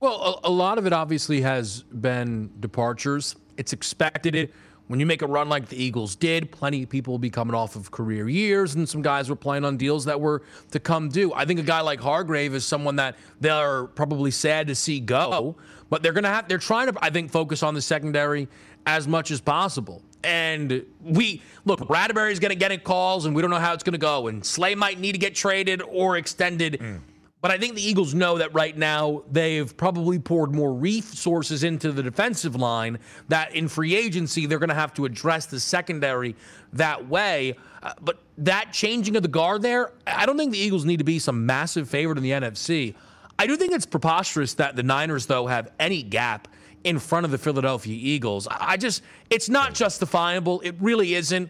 Well, 0.00 0.40
a, 0.44 0.48
a 0.48 0.50
lot 0.50 0.78
of 0.78 0.86
it 0.86 0.92
obviously 0.92 1.40
has 1.40 1.82
been 1.82 2.50
departures. 2.60 3.36
It's 3.56 3.72
expected. 3.72 4.52
When 4.88 5.00
you 5.00 5.06
make 5.06 5.22
a 5.22 5.26
run 5.26 5.48
like 5.48 5.68
the 5.68 5.82
Eagles 5.82 6.14
did, 6.14 6.52
plenty 6.52 6.84
of 6.84 6.88
people 6.88 7.12
will 7.12 7.18
be 7.18 7.30
coming 7.30 7.54
off 7.54 7.74
of 7.74 7.90
career 7.90 8.28
years, 8.28 8.76
and 8.76 8.88
some 8.88 9.02
guys 9.02 9.28
were 9.28 9.34
playing 9.34 9.64
on 9.64 9.76
deals 9.76 10.04
that 10.04 10.20
were 10.20 10.42
to 10.70 10.78
come 10.78 11.08
due. 11.08 11.32
I 11.34 11.44
think 11.44 11.58
a 11.58 11.64
guy 11.64 11.80
like 11.80 11.98
Hargrave 11.98 12.54
is 12.54 12.64
someone 12.64 12.96
that 12.96 13.16
they're 13.40 13.86
probably 13.86 14.30
sad 14.30 14.68
to 14.68 14.76
see 14.76 15.00
go, 15.00 15.56
but 15.90 16.02
they're 16.02 16.12
gonna 16.12 16.28
have 16.28 16.46
they're 16.46 16.58
trying 16.58 16.92
to, 16.92 16.98
I 17.02 17.10
think, 17.10 17.32
focus 17.32 17.64
on 17.64 17.74
the 17.74 17.82
secondary 17.82 18.46
as 18.86 19.08
much 19.08 19.32
as 19.32 19.40
possible. 19.40 20.02
And 20.22 20.84
we 21.02 21.42
look, 21.64 21.80
Bradberry's 21.80 22.38
gonna 22.38 22.54
get 22.54 22.70
in 22.70 22.78
calls, 22.80 23.26
and 23.26 23.34
we 23.34 23.42
don't 23.42 23.50
know 23.50 23.58
how 23.58 23.72
it's 23.72 23.82
gonna 23.82 23.98
go. 23.98 24.28
And 24.28 24.44
Slay 24.44 24.76
might 24.76 25.00
need 25.00 25.12
to 25.12 25.18
get 25.18 25.34
traded 25.34 25.82
or 25.82 26.16
extended. 26.16 26.74
Mm. 26.80 27.00
But 27.46 27.54
I 27.54 27.58
think 27.58 27.76
the 27.76 27.88
Eagles 27.88 28.12
know 28.12 28.38
that 28.38 28.52
right 28.54 28.76
now 28.76 29.22
they've 29.30 29.76
probably 29.76 30.18
poured 30.18 30.52
more 30.52 30.74
resources 30.74 31.62
into 31.62 31.92
the 31.92 32.02
defensive 32.02 32.56
line 32.56 32.98
that 33.28 33.54
in 33.54 33.68
free 33.68 33.94
agency 33.94 34.46
they're 34.46 34.58
going 34.58 34.68
to 34.68 34.74
have 34.74 34.92
to 34.94 35.04
address 35.04 35.46
the 35.46 35.60
secondary 35.60 36.34
that 36.72 37.08
way. 37.08 37.54
Uh, 37.84 37.92
but 38.00 38.18
that 38.38 38.72
changing 38.72 39.14
of 39.14 39.22
the 39.22 39.28
guard 39.28 39.62
there, 39.62 39.92
I 40.08 40.26
don't 40.26 40.36
think 40.36 40.50
the 40.50 40.58
Eagles 40.58 40.84
need 40.84 40.96
to 40.96 41.04
be 41.04 41.20
some 41.20 41.46
massive 41.46 41.88
favorite 41.88 42.18
in 42.18 42.24
the 42.24 42.32
NFC. 42.32 42.96
I 43.38 43.46
do 43.46 43.56
think 43.56 43.72
it's 43.72 43.86
preposterous 43.86 44.54
that 44.54 44.74
the 44.74 44.82
Niners, 44.82 45.26
though, 45.26 45.46
have 45.46 45.70
any 45.78 46.02
gap 46.02 46.48
in 46.82 46.98
front 46.98 47.26
of 47.26 47.30
the 47.30 47.38
Philadelphia 47.38 47.96
Eagles. 47.96 48.48
I 48.50 48.76
just, 48.76 49.04
it's 49.30 49.48
not 49.48 49.72
justifiable. 49.72 50.62
It 50.62 50.74
really 50.80 51.14
isn't. 51.14 51.48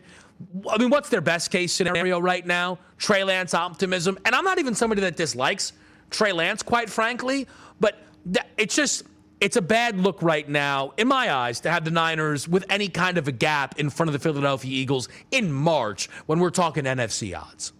I 0.71 0.77
mean, 0.77 0.91
what's 0.91 1.09
their 1.09 1.23
best 1.23 1.51
case 1.51 1.73
scenario 1.73 2.21
right 2.21 2.47
now? 2.47 2.81
Trey 2.99 3.25
Lance 3.25 3.55
optimism. 3.55 4.19
And 4.27 4.35
I'm 4.35 4.45
not 4.45 4.59
even 4.59 4.75
somebody 4.75 5.01
that 5.01 5.17
dislikes 5.17 5.73
Trey 6.11 6.33
Lance, 6.33 6.63
quite 6.63 6.91
frankly, 6.91 7.47
but 7.81 7.99
it's 8.57 8.75
just. 8.75 9.05
It's 9.39 9.57
a 9.57 9.63
bad 9.63 10.01
look 10.01 10.23
right 10.23 10.49
now, 10.49 10.95
in 10.97 11.09
my 11.09 11.31
eyes, 11.31 11.61
to 11.61 11.71
have 11.71 11.85
the 11.85 11.91
Niners 11.91 12.49
with 12.49 12.65
any 12.71 12.89
kind 12.89 13.19
of 13.19 13.29
a 13.29 13.33
gap 13.33 13.79
in 13.79 13.91
front 13.91 14.09
of 14.09 14.15
the 14.15 14.19
Philadelphia 14.19 14.73
Eagles 14.73 15.11
in 15.31 15.53
March 15.53 16.09
when 16.25 16.41
we're 16.41 16.49
talking 16.49 16.85
NFC 16.85 17.39
odds. 17.39 17.75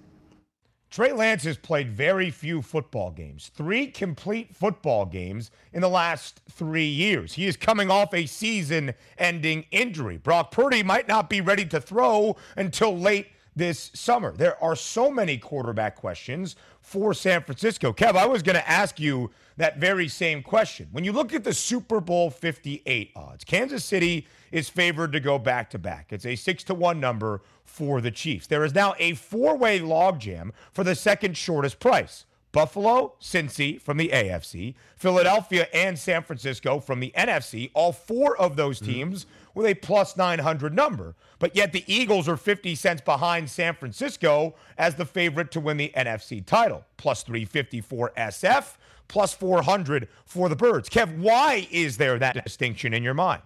Trey 0.91 1.13
Lance 1.13 1.45
has 1.45 1.57
played 1.57 1.91
very 1.91 2.31
few 2.31 2.63
football 2.63 3.11
games, 3.11 3.51
three 3.55 3.87
complete 3.87 4.55
football 4.55 5.05
games 5.05 5.51
in 5.73 5.81
the 5.81 5.89
last 5.89 6.41
three 6.51 6.87
years. 6.87 7.33
He 7.33 7.47
is 7.47 7.57
coming 7.57 7.91
off 7.91 8.15
a 8.15 8.27
season 8.27 8.95
ending 9.19 9.65
injury. 9.71 10.19
Brock 10.19 10.51
Purdy 10.51 10.83
might 10.83 11.09
not 11.09 11.29
be 11.29 11.41
ready 11.41 11.65
to 11.67 11.81
throw 11.81 12.37
until 12.57 12.97
late 12.97 13.29
this 13.57 13.91
summer. 13.95 14.33
There 14.33 14.63
are 14.63 14.77
so 14.77 15.11
many 15.11 15.39
quarterback 15.39 15.97
questions 15.97 16.55
for 16.81 17.15
San 17.15 17.43
Francisco. 17.43 17.93
Kev, 17.93 18.15
I 18.15 18.27
was 18.27 18.43
going 18.43 18.55
to 18.55 18.71
ask 18.71 19.01
you 19.01 19.31
that 19.57 19.79
very 19.79 20.07
same 20.07 20.43
question. 20.43 20.89
When 20.93 21.05
you 21.05 21.13
look 21.13 21.33
at 21.35 21.43
the 21.43 21.55
Super 21.55 22.01
Bowl 22.01 22.31
58 22.31 23.11
odds, 23.17 23.45
Kansas 23.45 23.85
City 23.85 24.29
is 24.53 24.69
favored 24.69 25.13
to 25.13 25.21
go 25.21 25.39
back 25.39 25.71
to 25.71 25.79
back. 25.79 26.13
It's 26.13 26.27
a 26.27 26.37
6 26.37 26.65
to 26.65 26.75
1 26.75 27.01
number 27.01 27.41
for 27.65 28.01
the 28.01 28.11
Chiefs. 28.11 28.47
There 28.47 28.65
is 28.65 28.75
now 28.75 28.95
a 28.99 29.15
four-way 29.15 29.81
logjam 29.81 30.51
for 30.73 30.85
the 30.85 30.95
second 30.95 31.37
shortest 31.37 31.81
price. 31.81 32.27
Buffalo, 32.53 33.13
Cincy 33.21 33.79
from 33.79 33.99
the 33.99 34.09
AFC, 34.09 34.77
Philadelphia, 34.97 35.69
and 35.75 35.99
San 35.99 36.23
Francisco 36.23 36.81
from 36.81 37.01
the 37.01 37.13
NFC. 37.15 37.71
All 37.75 37.93
four 37.93 38.35
of 38.39 38.57
those 38.57 38.81
mm-hmm. 38.81 38.93
teams 38.93 39.25
mm-hmm. 39.25 39.46
With 39.57 39.67
a 39.67 39.75
plus 39.75 40.19
900 40.19 40.75
number. 40.75 41.17
But 41.39 41.57
yet 41.57 41.73
the 41.73 41.83
Eagles 41.87 42.29
are 42.29 42.37
50 42.37 42.75
cents 42.75 43.01
behind 43.01 43.49
San 43.49 43.75
Francisco 43.75 44.55
as 44.77 44.95
the 44.97 45.07
favorite 45.07 45.51
to 45.53 45.61
win 45.61 45.79
the 45.79 45.91
NFC 45.97 46.45
title. 46.45 46.85
Plus 46.99 47.23
354 47.23 48.13
SF, 48.19 48.75
plus 49.09 49.33
400 49.33 50.09
for 50.27 50.51
the 50.51 50.57
Birds. 50.57 50.91
Kev, 50.91 51.17
why 51.17 51.67
is 51.71 51.97
there 51.97 52.19
that 52.19 52.45
distinction 52.45 52.93
in 52.93 53.03
your 53.03 53.15
mind? 53.15 53.43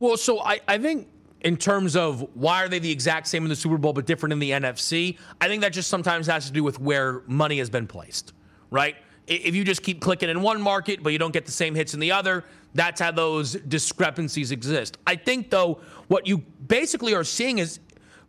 Well, 0.00 0.16
so 0.16 0.40
I, 0.40 0.60
I 0.66 0.78
think 0.78 1.08
in 1.42 1.58
terms 1.58 1.94
of 1.94 2.26
why 2.34 2.64
are 2.64 2.68
they 2.68 2.78
the 2.78 2.90
exact 2.90 3.26
same 3.26 3.42
in 3.42 3.50
the 3.50 3.56
Super 3.56 3.76
Bowl 3.76 3.92
but 3.92 4.06
different 4.06 4.32
in 4.32 4.38
the 4.38 4.52
NFC, 4.52 5.18
I 5.38 5.48
think 5.48 5.60
that 5.60 5.74
just 5.74 5.90
sometimes 5.90 6.26
has 6.28 6.46
to 6.46 6.52
do 6.52 6.64
with 6.64 6.80
where 6.80 7.22
money 7.26 7.58
has 7.58 7.68
been 7.68 7.86
placed, 7.86 8.32
right? 8.70 8.96
If 9.28 9.54
you 9.54 9.64
just 9.64 9.82
keep 9.82 10.00
clicking 10.00 10.28
in 10.28 10.40
one 10.40 10.60
market 10.60 11.02
but 11.02 11.12
you 11.12 11.18
don't 11.18 11.32
get 11.32 11.46
the 11.46 11.52
same 11.52 11.74
hits 11.74 11.94
in 11.94 12.00
the 12.00 12.12
other, 12.12 12.44
that's 12.74 13.00
how 13.00 13.10
those 13.10 13.52
discrepancies 13.52 14.50
exist. 14.50 14.98
I 15.06 15.16
think, 15.16 15.50
though, 15.50 15.80
what 16.08 16.26
you 16.26 16.38
basically 16.38 17.14
are 17.14 17.24
seeing 17.24 17.58
is 17.58 17.80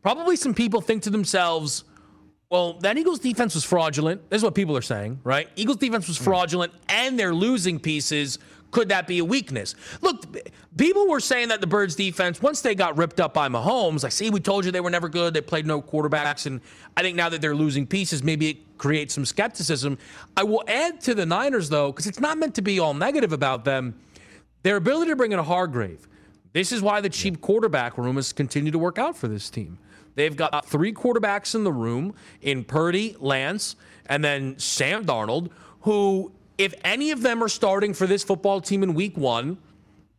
probably 0.01 0.35
some 0.35 0.53
people 0.53 0.81
think 0.81 1.03
to 1.03 1.09
themselves, 1.09 1.83
well, 2.49 2.73
that 2.79 2.97
Eagles 2.97 3.19
defense 3.19 3.55
was 3.55 3.63
fraudulent. 3.63 4.29
This 4.29 4.39
is 4.39 4.43
what 4.43 4.55
people 4.55 4.75
are 4.75 4.81
saying, 4.81 5.19
right? 5.23 5.49
Eagles 5.55 5.77
defense 5.77 6.07
was 6.07 6.17
hmm. 6.17 6.23
fraudulent 6.23 6.73
and 6.87 7.17
they're 7.17 7.33
losing 7.33 7.79
pieces. 7.79 8.39
Could 8.71 8.89
that 8.89 9.07
be 9.07 9.19
a 9.19 9.25
weakness? 9.25 9.73
Look, 10.01 10.25
people 10.77 11.07
were 11.07 11.19
saying 11.19 11.47
that 11.47 11.59
the 11.59 11.67
Birds 11.67 11.95
defense, 11.95 12.41
once 12.41 12.61
they 12.61 12.75
got 12.75 12.97
ripped 12.97 13.19
up 13.19 13.33
by 13.33 13.49
Mahomes, 13.49 14.03
like, 14.03 14.11
see, 14.11 14.29
we 14.29 14.39
told 14.39 14.63
you 14.63 14.71
they 14.71 14.79
were 14.79 14.91
never 14.91 15.09
good. 15.09 15.33
They 15.33 15.41
played 15.41 15.65
no 15.65 15.81
quarterbacks. 15.81 16.45
And 16.45 16.61
I 16.95 17.01
think 17.01 17.15
now 17.15 17.29
that 17.29 17.41
they're 17.41 17.55
losing 17.55 17.87
pieces, 17.87 18.23
maybe 18.23 18.49
it 18.49 18.77
creates 18.77 19.15
some 19.15 19.25
skepticism. 19.25 19.97
I 20.37 20.43
will 20.43 20.63
add 20.67 21.01
to 21.01 21.15
the 21.15 21.25
Niners, 21.25 21.69
though, 21.69 21.91
because 21.91 22.05
it's 22.05 22.19
not 22.19 22.37
meant 22.37 22.55
to 22.55 22.61
be 22.61 22.79
all 22.79 22.93
negative 22.93 23.33
about 23.33 23.65
them. 23.65 23.99
Their 24.61 24.75
ability 24.75 25.11
to 25.11 25.15
bring 25.15 25.31
in 25.31 25.39
a 25.39 25.43
Hargrave. 25.43 26.07
This 26.53 26.71
is 26.71 26.81
why 26.81 27.01
the 27.01 27.09
cheap 27.09 27.41
quarterback 27.41 27.97
room 27.97 28.17
has 28.17 28.33
continued 28.33 28.71
to 28.73 28.79
work 28.79 28.97
out 28.97 29.17
for 29.17 29.27
this 29.27 29.49
team. 29.49 29.79
They've 30.15 30.35
got 30.35 30.65
three 30.65 30.93
quarterbacks 30.93 31.55
in 31.55 31.63
the 31.63 31.71
room 31.71 32.13
in 32.41 32.63
Purdy, 32.63 33.15
Lance, 33.19 33.75
and 34.07 34.23
then 34.23 34.59
Sam 34.59 35.05
Darnold, 35.05 35.49
who, 35.81 36.33
if 36.59 36.75
any 36.83 37.11
of 37.11 37.21
them 37.21 37.41
are 37.41 37.47
starting 37.47 37.93
for 37.93 38.05
this 38.05 38.21
football 38.21 38.59
team 38.59 38.83
in 38.83 38.93
week 38.93 39.17
one, 39.17 39.57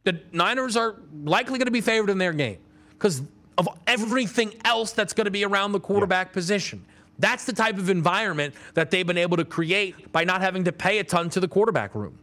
the 0.05 0.19
Niners 0.33 0.75
are 0.75 0.97
likely 1.23 1.59
going 1.59 1.67
to 1.67 1.71
be 1.71 1.83
favored 1.83 2.09
in 2.09 2.17
their 2.17 2.33
game 2.33 2.59
because 2.93 3.23
of 3.59 3.69
everything 3.87 4.55
else 4.65 4.93
that's 4.93 5.13
going 5.13 5.27
to 5.27 5.31
be 5.31 5.45
around 5.45 5.73
the 5.73 5.81
quarterback 5.81 6.29
yeah. 6.29 6.33
position. 6.33 6.85
That's 7.19 7.45
the 7.45 7.53
type 7.53 7.77
of 7.77 7.91
environment 7.91 8.55
that 8.73 8.91
they've 8.91 9.07
been 9.07 9.19
able 9.19 9.37
to 9.37 9.45
create 9.45 10.11
by 10.13 10.25
not 10.25 10.41
having 10.41 10.65
to 10.65 10.73
pay 10.73 10.99
a 10.99 11.05
ton 11.05 11.29
to 11.31 11.41
the 11.41 11.49
quarterback 11.49 11.95
room. 11.95 12.19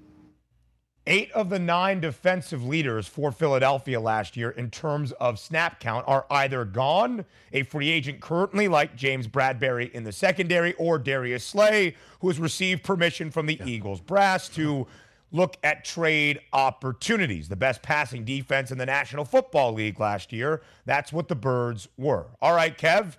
Eight 1.09 1.31
of 1.31 1.49
the 1.49 1.57
nine 1.57 2.01
defensive 2.01 2.67
leaders 2.67 3.07
for 3.07 3.31
Philadelphia 3.31 3.97
last 3.97 4.35
year 4.35 4.49
in 4.49 4.69
terms 4.69 5.13
of 5.13 5.39
snap 5.39 5.79
count 5.79 6.03
are 6.05 6.25
either 6.29 6.65
gone, 6.65 7.23
a 7.53 7.63
free 7.63 7.89
agent 7.89 8.19
currently 8.19 8.67
like 8.67 8.93
James 8.97 9.25
Bradberry 9.25 9.89
in 9.93 10.03
the 10.03 10.11
secondary, 10.11 10.73
or 10.73 10.99
Darius 10.99 11.45
Slay, 11.45 11.95
who 12.19 12.27
has 12.27 12.41
received 12.41 12.83
permission 12.83 13.31
from 13.31 13.45
the 13.45 13.55
yeah. 13.55 13.65
Eagles 13.65 14.01
brass 14.01 14.49
to 14.49 14.85
look 15.31 15.55
at 15.63 15.85
trade 15.85 16.41
opportunities. 16.51 17.47
The 17.47 17.55
best 17.55 17.81
passing 17.81 18.25
defense 18.25 18.71
in 18.71 18.77
the 18.77 18.85
National 18.85 19.23
Football 19.23 19.71
League 19.71 20.01
last 20.01 20.33
year. 20.33 20.61
That's 20.85 21.13
what 21.13 21.29
the 21.29 21.35
Birds 21.35 21.87
were. 21.97 22.25
All 22.41 22.53
right, 22.53 22.77
Kev. 22.77 23.15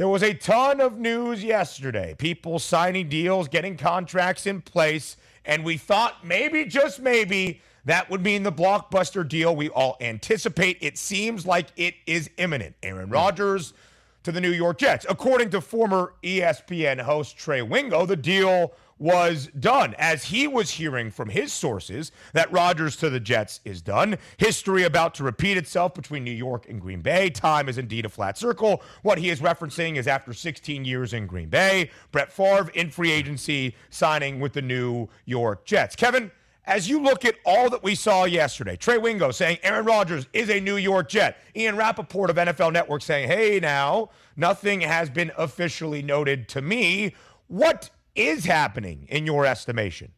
There 0.00 0.08
was 0.08 0.22
a 0.22 0.32
ton 0.32 0.80
of 0.80 0.96
news 0.96 1.44
yesterday. 1.44 2.14
People 2.16 2.58
signing 2.58 3.10
deals, 3.10 3.48
getting 3.48 3.76
contracts 3.76 4.46
in 4.46 4.62
place. 4.62 5.18
And 5.44 5.62
we 5.62 5.76
thought 5.76 6.24
maybe, 6.26 6.64
just 6.64 7.00
maybe, 7.00 7.60
that 7.84 8.08
would 8.08 8.22
mean 8.22 8.42
the 8.42 8.50
blockbuster 8.50 9.28
deal 9.28 9.54
we 9.54 9.68
all 9.68 9.98
anticipate. 10.00 10.78
It 10.80 10.96
seems 10.96 11.44
like 11.44 11.66
it 11.76 11.96
is 12.06 12.30
imminent. 12.38 12.76
Aaron 12.82 13.08
hmm. 13.08 13.12
Rodgers 13.12 13.74
to 14.22 14.32
the 14.32 14.40
New 14.40 14.52
York 14.52 14.78
Jets. 14.78 15.04
According 15.06 15.50
to 15.50 15.60
former 15.60 16.14
ESPN 16.22 17.02
host 17.02 17.36
Trey 17.36 17.60
Wingo, 17.60 18.06
the 18.06 18.16
deal 18.16 18.72
was 19.00 19.48
done 19.58 19.94
as 19.98 20.24
he 20.24 20.46
was 20.46 20.72
hearing 20.72 21.10
from 21.10 21.30
his 21.30 21.52
sources 21.52 22.12
that 22.34 22.52
Rodgers 22.52 22.96
to 22.96 23.08
the 23.08 23.18
Jets 23.18 23.60
is 23.64 23.80
done. 23.80 24.18
History 24.36 24.84
about 24.84 25.14
to 25.14 25.24
repeat 25.24 25.56
itself 25.56 25.94
between 25.94 26.22
New 26.22 26.30
York 26.30 26.68
and 26.68 26.80
Green 26.80 27.00
Bay. 27.00 27.30
Time 27.30 27.68
is 27.68 27.78
indeed 27.78 28.04
a 28.04 28.10
flat 28.10 28.36
circle. 28.36 28.82
What 29.02 29.18
he 29.18 29.30
is 29.30 29.40
referencing 29.40 29.96
is 29.96 30.06
after 30.06 30.34
16 30.34 30.84
years 30.84 31.14
in 31.14 31.26
Green 31.26 31.48
Bay, 31.48 31.90
Brett 32.12 32.30
Favre 32.30 32.70
in 32.74 32.90
free 32.90 33.10
agency 33.10 33.74
signing 33.88 34.38
with 34.38 34.52
the 34.52 34.62
New 34.62 35.08
York 35.24 35.64
Jets. 35.64 35.96
Kevin, 35.96 36.30
as 36.66 36.86
you 36.88 37.00
look 37.00 37.24
at 37.24 37.36
all 37.46 37.70
that 37.70 37.82
we 37.82 37.94
saw 37.94 38.24
yesterday, 38.24 38.76
Trey 38.76 38.98
Wingo 38.98 39.30
saying 39.30 39.58
Aaron 39.62 39.86
Rodgers 39.86 40.28
is 40.34 40.50
a 40.50 40.60
New 40.60 40.76
York 40.76 41.08
Jet, 41.08 41.38
Ian 41.56 41.76
Rapoport 41.76 42.28
of 42.28 42.36
NFL 42.36 42.74
Network 42.74 43.00
saying, 43.00 43.28
hey, 43.28 43.58
now, 43.60 44.10
nothing 44.36 44.82
has 44.82 45.08
been 45.08 45.32
officially 45.38 46.02
noted 46.02 46.48
to 46.50 46.60
me. 46.60 47.14
What 47.48 47.88
is 48.20 48.44
happening 48.44 49.06
in 49.08 49.26
your 49.26 49.46
estimation? 49.46 50.12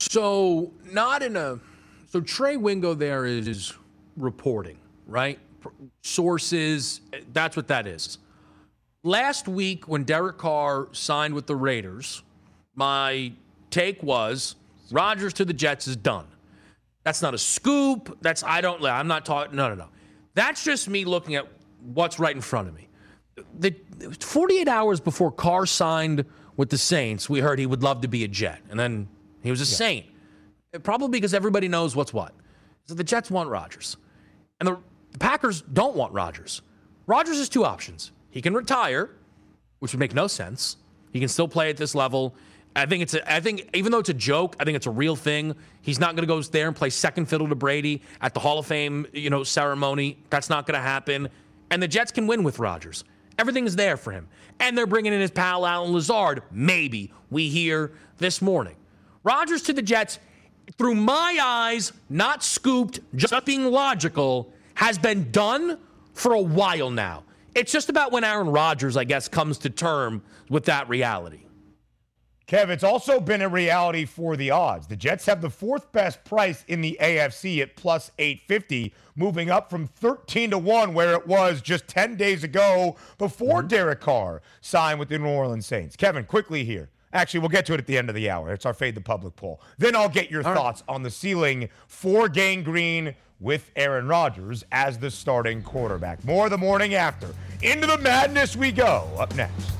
So, 0.00 0.72
not 0.90 1.22
in 1.22 1.36
a. 1.36 1.58
So, 2.08 2.20
Trey 2.20 2.56
Wingo 2.56 2.94
there 2.94 3.26
is 3.26 3.74
reporting, 4.16 4.78
right? 5.06 5.38
Sources, 6.02 7.02
that's 7.32 7.56
what 7.56 7.68
that 7.68 7.86
is. 7.86 8.18
Last 9.02 9.48
week, 9.48 9.88
when 9.88 10.04
Derek 10.04 10.38
Carr 10.38 10.88
signed 10.92 11.34
with 11.34 11.46
the 11.46 11.56
Raiders, 11.56 12.22
my 12.74 13.32
take 13.70 14.02
was 14.02 14.56
Rodgers 14.90 15.32
to 15.34 15.44
the 15.44 15.52
Jets 15.52 15.86
is 15.86 15.96
done. 15.96 16.26
That's 17.04 17.22
not 17.22 17.34
a 17.34 17.38
scoop. 17.38 18.18
That's 18.20 18.42
I 18.42 18.60
don't. 18.60 18.84
I'm 18.84 19.06
not 19.06 19.24
talking. 19.24 19.56
No, 19.56 19.68
no, 19.68 19.74
no. 19.74 19.88
That's 20.34 20.64
just 20.64 20.88
me 20.88 21.04
looking 21.04 21.34
at 21.34 21.46
what's 21.80 22.18
right 22.18 22.34
in 22.34 22.42
front 22.42 22.68
of 22.68 22.74
me. 22.74 22.88
The 23.58 23.74
48 24.20 24.68
hours 24.68 25.00
before 25.00 25.32
Carr 25.32 25.66
signed 25.66 26.24
with 26.56 26.70
the 26.70 26.78
Saints, 26.78 27.28
we 27.28 27.40
heard 27.40 27.58
he 27.58 27.66
would 27.66 27.82
love 27.82 28.00
to 28.02 28.08
be 28.08 28.24
a 28.24 28.28
Jet, 28.28 28.60
and 28.70 28.78
then 28.78 29.08
he 29.42 29.50
was 29.50 29.60
a 29.60 29.64
yeah. 29.64 29.76
Saint. 29.76 30.06
Probably 30.82 31.18
because 31.18 31.34
everybody 31.34 31.68
knows 31.68 31.96
what's 31.96 32.12
what. 32.12 32.32
So 32.86 32.94
the 32.94 33.04
Jets 33.04 33.30
want 33.30 33.48
Rodgers, 33.48 33.96
and 34.58 34.66
the, 34.66 34.78
the 35.12 35.18
Packers 35.18 35.62
don't 35.62 35.96
want 35.96 36.12
Rodgers. 36.12 36.62
Rodgers 37.06 37.38
has 37.38 37.48
two 37.48 37.64
options. 37.64 38.12
He 38.30 38.40
can 38.40 38.54
retire, 38.54 39.10
which 39.80 39.92
would 39.92 40.00
make 40.00 40.14
no 40.14 40.26
sense. 40.26 40.76
He 41.12 41.18
can 41.18 41.28
still 41.28 41.48
play 41.48 41.70
at 41.70 41.76
this 41.76 41.94
level. 41.94 42.36
I 42.76 42.86
think 42.86 43.02
it's 43.02 43.14
a, 43.14 43.32
I 43.32 43.40
think 43.40 43.68
even 43.74 43.90
though 43.90 43.98
it's 43.98 44.10
a 44.10 44.14
joke, 44.14 44.54
I 44.60 44.64
think 44.64 44.76
it's 44.76 44.86
a 44.86 44.92
real 44.92 45.16
thing. 45.16 45.56
He's 45.82 45.98
not 45.98 46.14
going 46.14 46.22
to 46.22 46.32
go 46.32 46.40
there 46.40 46.68
and 46.68 46.76
play 46.76 46.90
second 46.90 47.26
fiddle 47.26 47.48
to 47.48 47.56
Brady 47.56 48.02
at 48.20 48.32
the 48.32 48.40
Hall 48.40 48.60
of 48.60 48.66
Fame, 48.66 49.06
you 49.12 49.28
know, 49.28 49.42
ceremony. 49.42 50.18
That's 50.30 50.48
not 50.48 50.66
going 50.66 50.76
to 50.76 50.82
happen. 50.82 51.28
And 51.70 51.82
the 51.82 51.88
Jets 51.88 52.12
can 52.12 52.28
win 52.28 52.44
with 52.44 52.58
Rodgers. 52.60 53.04
Everything 53.40 53.64
is 53.64 53.74
there 53.74 53.96
for 53.96 54.12
him. 54.12 54.28
And 54.60 54.76
they're 54.76 54.86
bringing 54.86 55.14
in 55.14 55.20
his 55.20 55.30
pal 55.30 55.64
Allen 55.64 55.94
Lazard. 55.94 56.42
Maybe 56.50 57.10
we 57.30 57.48
hear 57.48 57.92
this 58.18 58.42
morning. 58.42 58.76
Rodgers 59.24 59.62
to 59.62 59.72
the 59.72 59.80
Jets, 59.80 60.18
through 60.76 60.94
my 60.94 61.38
eyes, 61.42 61.94
not 62.10 62.44
scooped, 62.44 63.00
just 63.16 63.46
being 63.46 63.64
logical, 63.70 64.52
has 64.74 64.98
been 64.98 65.30
done 65.30 65.78
for 66.12 66.34
a 66.34 66.40
while 66.40 66.90
now. 66.90 67.22
It's 67.54 67.72
just 67.72 67.88
about 67.88 68.12
when 68.12 68.24
Aaron 68.24 68.50
Rodgers, 68.50 68.94
I 68.98 69.04
guess, 69.04 69.26
comes 69.26 69.56
to 69.58 69.70
term 69.70 70.22
with 70.50 70.66
that 70.66 70.90
reality. 70.90 71.40
Kev, 72.50 72.68
it's 72.68 72.82
also 72.82 73.20
been 73.20 73.42
a 73.42 73.48
reality 73.48 74.04
for 74.04 74.36
the 74.36 74.50
odds. 74.50 74.88
The 74.88 74.96
Jets 74.96 75.24
have 75.26 75.40
the 75.40 75.48
fourth 75.48 75.92
best 75.92 76.24
price 76.24 76.64
in 76.66 76.80
the 76.80 76.98
AFC 77.00 77.62
at 77.62 77.76
plus 77.76 78.10
850, 78.18 78.92
moving 79.14 79.50
up 79.50 79.70
from 79.70 79.86
13 79.86 80.50
to 80.50 80.58
1, 80.58 80.92
where 80.92 81.12
it 81.12 81.28
was 81.28 81.62
just 81.62 81.86
10 81.86 82.16
days 82.16 82.42
ago 82.42 82.96
before 83.18 83.60
mm-hmm. 83.60 83.68
Derek 83.68 84.00
Carr 84.00 84.42
signed 84.60 84.98
with 84.98 85.10
the 85.10 85.18
New 85.20 85.28
Orleans 85.28 85.64
Saints. 85.64 85.94
Kevin, 85.94 86.24
quickly 86.24 86.64
here. 86.64 86.90
Actually, 87.12 87.38
we'll 87.38 87.50
get 87.50 87.66
to 87.66 87.74
it 87.74 87.78
at 87.78 87.86
the 87.86 87.96
end 87.96 88.08
of 88.08 88.16
the 88.16 88.28
hour. 88.28 88.52
It's 88.52 88.66
our 88.66 88.74
Fade 88.74 88.96
the 88.96 89.00
Public 89.00 89.36
poll. 89.36 89.60
Then 89.78 89.94
I'll 89.94 90.08
get 90.08 90.28
your 90.28 90.44
All 90.44 90.52
thoughts 90.52 90.82
right. 90.88 90.94
on 90.96 91.04
the 91.04 91.10
ceiling 91.10 91.68
for 91.86 92.28
Gang 92.28 92.64
Green 92.64 93.14
with 93.38 93.70
Aaron 93.76 94.08
Rodgers 94.08 94.64
as 94.72 94.98
the 94.98 95.12
starting 95.12 95.62
quarterback. 95.62 96.24
More 96.24 96.48
the 96.48 96.58
morning 96.58 96.94
after. 96.94 97.28
Into 97.62 97.86
the 97.86 97.98
madness 97.98 98.56
we 98.56 98.72
go. 98.72 99.08
Up 99.20 99.32
next. 99.36 99.79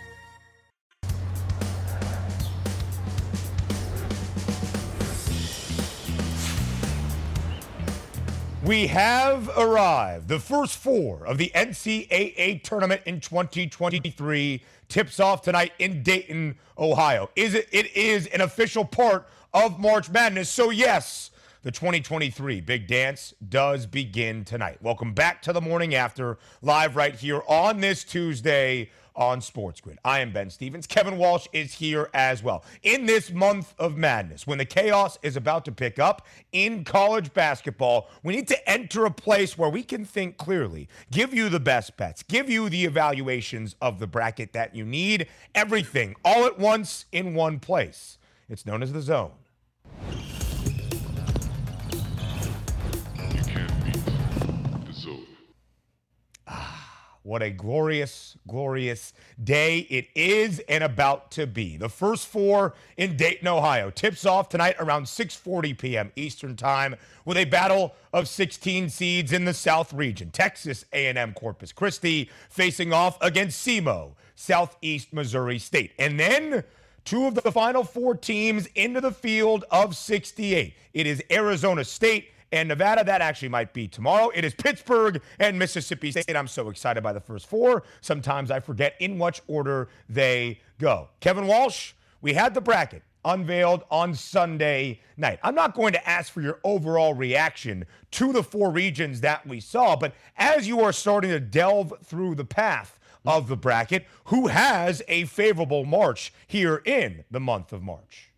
We 8.71 8.87
have 8.87 9.49
arrived. 9.57 10.29
The 10.29 10.39
first 10.39 10.77
four 10.77 11.27
of 11.27 11.37
the 11.37 11.51
NCAA 11.53 12.63
tournament 12.63 13.01
in 13.05 13.19
2023 13.19 14.63
tips 14.87 15.19
off 15.19 15.41
tonight 15.41 15.73
in 15.77 16.03
Dayton, 16.03 16.55
Ohio. 16.77 17.29
Is 17.35 17.53
it? 17.53 17.67
It 17.73 17.93
is 17.97 18.27
an 18.27 18.39
official 18.39 18.85
part 18.85 19.27
of 19.53 19.77
March 19.77 20.09
Madness. 20.09 20.49
So 20.49 20.69
yes, 20.69 21.31
the 21.63 21.71
2023 21.71 22.61
Big 22.61 22.87
Dance 22.87 23.33
does 23.49 23.85
begin 23.85 24.45
tonight. 24.45 24.77
Welcome 24.81 25.13
back 25.13 25.41
to 25.41 25.51
the 25.51 25.59
morning 25.59 25.93
after, 25.93 26.37
live 26.61 26.95
right 26.95 27.13
here 27.13 27.41
on 27.49 27.81
this 27.81 28.05
Tuesday 28.05 28.89
on 29.15 29.41
Sports 29.41 29.81
Grid. 29.81 29.99
I 30.03 30.19
am 30.19 30.31
Ben 30.31 30.49
Stevens. 30.49 30.87
Kevin 30.87 31.17
Walsh 31.17 31.47
is 31.53 31.73
here 31.73 32.09
as 32.13 32.43
well. 32.43 32.63
In 32.83 33.05
this 33.05 33.31
month 33.31 33.73
of 33.77 33.97
madness, 33.97 34.47
when 34.47 34.57
the 34.57 34.65
chaos 34.65 35.17
is 35.21 35.35
about 35.35 35.65
to 35.65 35.71
pick 35.71 35.99
up 35.99 36.25
in 36.51 36.83
college 36.83 37.33
basketball, 37.33 38.09
we 38.23 38.35
need 38.35 38.47
to 38.47 38.69
enter 38.69 39.05
a 39.05 39.11
place 39.11 39.57
where 39.57 39.69
we 39.69 39.83
can 39.83 40.05
think 40.05 40.37
clearly, 40.37 40.87
give 41.11 41.33
you 41.33 41.49
the 41.49 41.59
best 41.59 41.97
bets, 41.97 42.23
give 42.23 42.49
you 42.49 42.69
the 42.69 42.85
evaluations 42.85 43.75
of 43.81 43.99
the 43.99 44.07
bracket 44.07 44.53
that 44.53 44.75
you 44.75 44.85
need, 44.85 45.27
everything 45.55 46.15
all 46.23 46.45
at 46.45 46.57
once 46.59 47.05
in 47.11 47.33
one 47.33 47.59
place. 47.59 48.17
It's 48.49 48.65
known 48.65 48.83
as 48.83 48.93
the 48.93 49.01
zone. 49.01 49.31
What 57.23 57.43
a 57.43 57.51
glorious, 57.51 58.35
glorious 58.47 59.13
day 59.43 59.79
it 59.91 60.07
is 60.15 60.59
and 60.67 60.83
about 60.83 61.29
to 61.31 61.45
be. 61.45 61.77
The 61.77 61.87
first 61.87 62.27
four 62.27 62.73
in 62.97 63.15
Dayton, 63.15 63.47
Ohio. 63.47 63.91
Tips 63.91 64.25
off 64.25 64.49
tonight 64.49 64.75
around 64.79 65.03
6:40 65.03 65.77
p.m. 65.77 66.11
Eastern 66.15 66.55
Time 66.55 66.95
with 67.23 67.37
a 67.37 67.45
battle 67.45 67.93
of 68.11 68.27
16 68.27 68.89
seeds 68.89 69.31
in 69.31 69.45
the 69.45 69.53
South 69.53 69.93
region. 69.93 70.31
Texas 70.31 70.83
A&M 70.93 71.33
Corpus 71.33 71.71
Christi 71.71 72.29
facing 72.49 72.91
off 72.91 73.19
against 73.21 73.65
SEMO, 73.65 74.13
Southeast 74.35 75.13
Missouri 75.13 75.59
State. 75.59 75.91
And 75.99 76.19
then 76.19 76.63
two 77.05 77.27
of 77.27 77.35
the 77.35 77.51
final 77.51 77.83
four 77.83 78.15
teams 78.15 78.67
into 78.73 78.99
the 78.99 79.11
field 79.11 79.63
of 79.69 79.95
68. 79.95 80.73
It 80.95 81.05
is 81.05 81.23
Arizona 81.29 81.83
State 81.83 82.29
and 82.51 82.69
Nevada. 82.69 83.03
That 83.03 83.21
actually 83.21 83.49
might 83.49 83.73
be 83.73 83.87
tomorrow. 83.87 84.31
It 84.33 84.45
is 84.45 84.53
Pittsburgh 84.53 85.21
and 85.39 85.57
Mississippi 85.57 86.11
State. 86.11 86.35
I'm 86.35 86.47
so 86.47 86.69
excited 86.69 87.01
by 87.01 87.13
the 87.13 87.19
first 87.19 87.47
four. 87.47 87.83
Sometimes 88.01 88.51
I 88.51 88.59
forget 88.59 88.95
in 88.99 89.17
which 89.19 89.41
order 89.47 89.89
they 90.09 90.59
go. 90.79 91.09
Kevin 91.19 91.47
Walsh, 91.47 91.93
we 92.21 92.33
had 92.33 92.53
the 92.53 92.61
bracket 92.61 93.03
unveiled 93.23 93.83
on 93.91 94.15
Sunday 94.15 94.99
night. 95.17 95.39
I'm 95.43 95.55
not 95.55 95.75
going 95.75 95.93
to 95.93 96.09
ask 96.09 96.31
for 96.31 96.41
your 96.41 96.59
overall 96.63 97.13
reaction 97.13 97.85
to 98.11 98.33
the 98.33 98.43
four 98.43 98.71
regions 98.71 99.21
that 99.21 99.45
we 99.45 99.59
saw, 99.59 99.95
but 99.95 100.13
as 100.37 100.67
you 100.67 100.81
are 100.81 100.91
starting 100.91 101.31
to 101.31 101.39
delve 101.39 101.93
through 102.03 102.35
the 102.35 102.45
path 102.45 102.99
of 103.25 103.47
the 103.47 103.55
bracket, 103.55 104.07
who 104.25 104.47
has 104.47 105.03
a 105.07 105.25
favorable 105.25 105.85
March 105.85 106.33
here 106.47 106.81
in 106.85 107.23
the 107.29 107.39
month 107.39 107.71
of 107.71 107.83
March? 107.83 108.31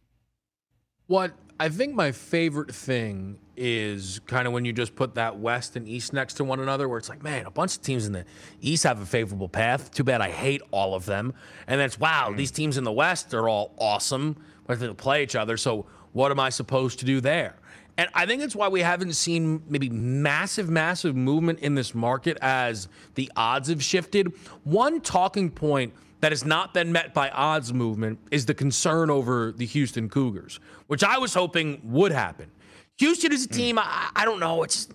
What 1.08 1.32
I 1.60 1.70
think 1.70 1.94
my 1.94 2.12
favorite 2.12 2.74
thing 2.74 3.38
is 3.56 4.20
kind 4.26 4.48
of 4.48 4.54
when 4.54 4.66
you 4.66 4.74
just 4.74 4.96
put 4.96 5.16
that 5.16 5.38
West 5.38 5.76
and 5.76 5.88
East 5.88 6.12
next 6.12 6.36
to 6.36 6.44
one 6.44 6.60
another, 6.60 6.90
where 6.90 6.98
it's 6.98 7.10
like, 7.10 7.22
man, 7.22 7.46
a 7.46 7.52
bunch 7.52 7.76
of 7.76 7.84
teams 7.84 8.08
in 8.08 8.14
the 8.14 8.26
East 8.62 8.84
have 8.84 9.00
a 9.00 9.06
favorable 9.06 9.48
path. 9.48 9.92
Too 9.92 10.04
bad 10.04 10.22
I 10.22 10.30
hate 10.30 10.62
all 10.72 10.96
of 10.96 11.06
them. 11.06 11.34
And 11.68 11.80
then 11.80 11.86
it's, 11.86 12.00
wow, 12.00 12.30
mm. 12.32 12.38
these 12.38 12.52
teams 12.52 12.78
in 12.78 12.84
the 12.84 12.92
West 12.92 13.34
are 13.34 13.48
all 13.48 13.74
awesome, 13.78 14.38
but 14.66 14.80
they 14.80 14.92
play 14.94 15.22
each 15.24 15.36
other. 15.36 15.58
So 15.58 15.86
what 16.14 16.32
am 16.32 16.40
I 16.40 16.50
supposed 16.50 17.00
to 17.00 17.06
do 17.06 17.22
there? 17.22 17.56
And 17.96 18.10
I 18.16 18.26
think 18.26 18.42
it's 18.42 18.56
why 18.56 18.70
we 18.70 18.82
haven't 18.82 19.14
seen 19.14 19.62
maybe 19.70 19.90
massive, 19.90 20.68
massive 20.68 21.16
movement 21.16 21.60
in 21.60 21.76
this 21.76 21.94
market 21.94 22.40
as 22.42 22.88
the 23.14 23.32
odds 23.36 23.70
have 23.70 23.84
shifted. 23.84 24.34
One 24.64 25.00
talking 25.00 25.52
point 25.52 25.94
that 26.24 26.32
has 26.32 26.46
not 26.46 26.74
been 26.74 26.90
met 26.90 27.14
by 27.14 27.30
odds 27.32 27.74
movement 27.74 28.18
is 28.32 28.46
the 28.46 28.54
concern 28.54 29.10
over 29.10 29.52
the 29.52 29.66
Houston 29.66 30.08
Cougars, 30.08 30.62
which 30.88 31.04
I 31.04 31.18
was 31.18 31.34
hoping 31.34 31.82
would 31.84 32.14
happen. 32.14 32.50
Houston 33.00 33.34
is 33.34 33.44
a 33.44 33.50
hmm. 33.50 33.54
team, 33.54 33.78
I, 33.78 34.10
I 34.16 34.24
don't 34.24 34.40
know. 34.40 34.64
It's 34.64 34.88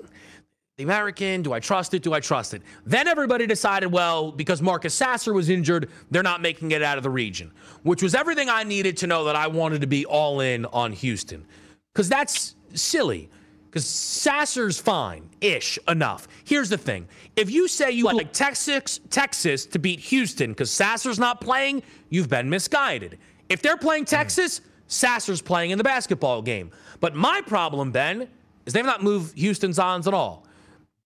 the 0.79 0.85
American. 0.85 1.43
Do 1.43 1.53
I 1.53 1.61
trust 1.61 1.93
it? 1.93 2.03
Do 2.03 2.15
I 2.15 2.21
trust 2.21 2.55
it? 2.55 2.63
Then 2.87 3.07
everybody 3.07 3.47
decided, 3.47 3.93
well, 3.93 4.33
because 4.33 4.63
Marcus 4.63 4.95
Sasser 4.95 5.35
was 5.35 5.51
injured, 5.51 5.91
they're 6.11 6.23
not 6.23 6.41
making 6.41 6.71
it 6.71 6.83
out 6.83 6.97
of 6.97 7.03
the 7.03 7.11
region, 7.11 7.53
which 7.83 8.03
was 8.03 8.15
everything 8.15 8.49
I 8.49 8.63
needed 8.63 8.97
to 8.97 9.07
know 9.07 9.25
that 9.25 9.37
I 9.37 9.49
wanted 9.49 9.83
to 9.83 9.87
be 9.87 10.07
all 10.07 10.41
in 10.41 10.65
on 10.65 10.93
Houston. 10.93 11.45
Because 11.93 12.09
that's 12.09 12.55
silly. 12.73 13.29
Because 13.69 13.87
Sasser's 13.87 14.81
fine 14.81 15.29
ish 15.41 15.79
enough. 15.89 16.27
Here's 16.45 16.71
the 16.71 16.79
thing 16.79 17.07
if 17.37 17.51
you 17.51 17.69
say 17.69 17.91
you 17.91 18.05
like 18.05 18.33
Texas, 18.33 19.01
Texas 19.11 19.67
to 19.67 19.79
beat 19.79 20.01
Houston 20.01 20.51
because 20.51 20.71
Sasser's 20.71 21.19
not 21.19 21.41
playing, 21.41 21.83
you've 22.09 22.31
been 22.31 22.49
misguided. 22.49 23.19
If 23.49 23.63
they're 23.63 23.77
playing 23.77 24.05
hmm. 24.05 24.17
Texas, 24.17 24.61
Sasser's 24.87 25.43
playing 25.43 25.71
in 25.71 25.79
the 25.79 25.85
basketball 25.85 26.41
game. 26.43 26.71
But 27.01 27.15
my 27.15 27.43
problem, 27.47 27.93
Ben, 27.93 28.29
is 28.67 28.73
they've 28.73 28.85
not 28.85 29.03
moved 29.03 29.37
Houston's 29.39 29.79
odds 29.79 30.09
at 30.09 30.15
all. 30.15 30.47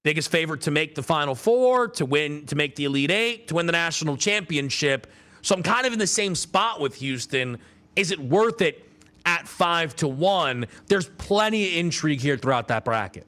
Biggest 0.05 0.31
favorite 0.31 0.63
to 0.63 0.71
make 0.71 0.95
the 0.95 1.03
Final 1.03 1.35
Four, 1.35 1.89
to 1.89 2.05
win, 2.05 2.47
to 2.47 2.57
make 2.57 2.75
the 2.77 2.85
Elite 2.85 3.11
Eight, 3.11 3.49
to 3.49 3.55
win 3.55 3.67
the 3.67 3.73
national 3.73 4.17
championship. 4.17 5.07
So 5.43 5.55
I'm 5.55 5.63
kind 5.63 5.87
of 5.87 5.93
in 5.93 5.99
the 5.99 6.07
same 6.07 6.35
spot 6.35 6.81
with 6.81 6.95
Houston. 6.97 7.59
Is 7.95 8.11
it 8.11 8.19
worth 8.19 8.63
it 8.63 8.89
at 9.27 9.47
five 9.47 9.95
to 9.97 10.09
one? 10.09 10.67
There's 10.87 11.09
plenty 11.19 11.69
of 11.69 11.77
intrigue 11.79 12.21
here 12.21 12.37
throughout 12.37 12.69
that 12.69 12.85
bracket. 12.85 13.27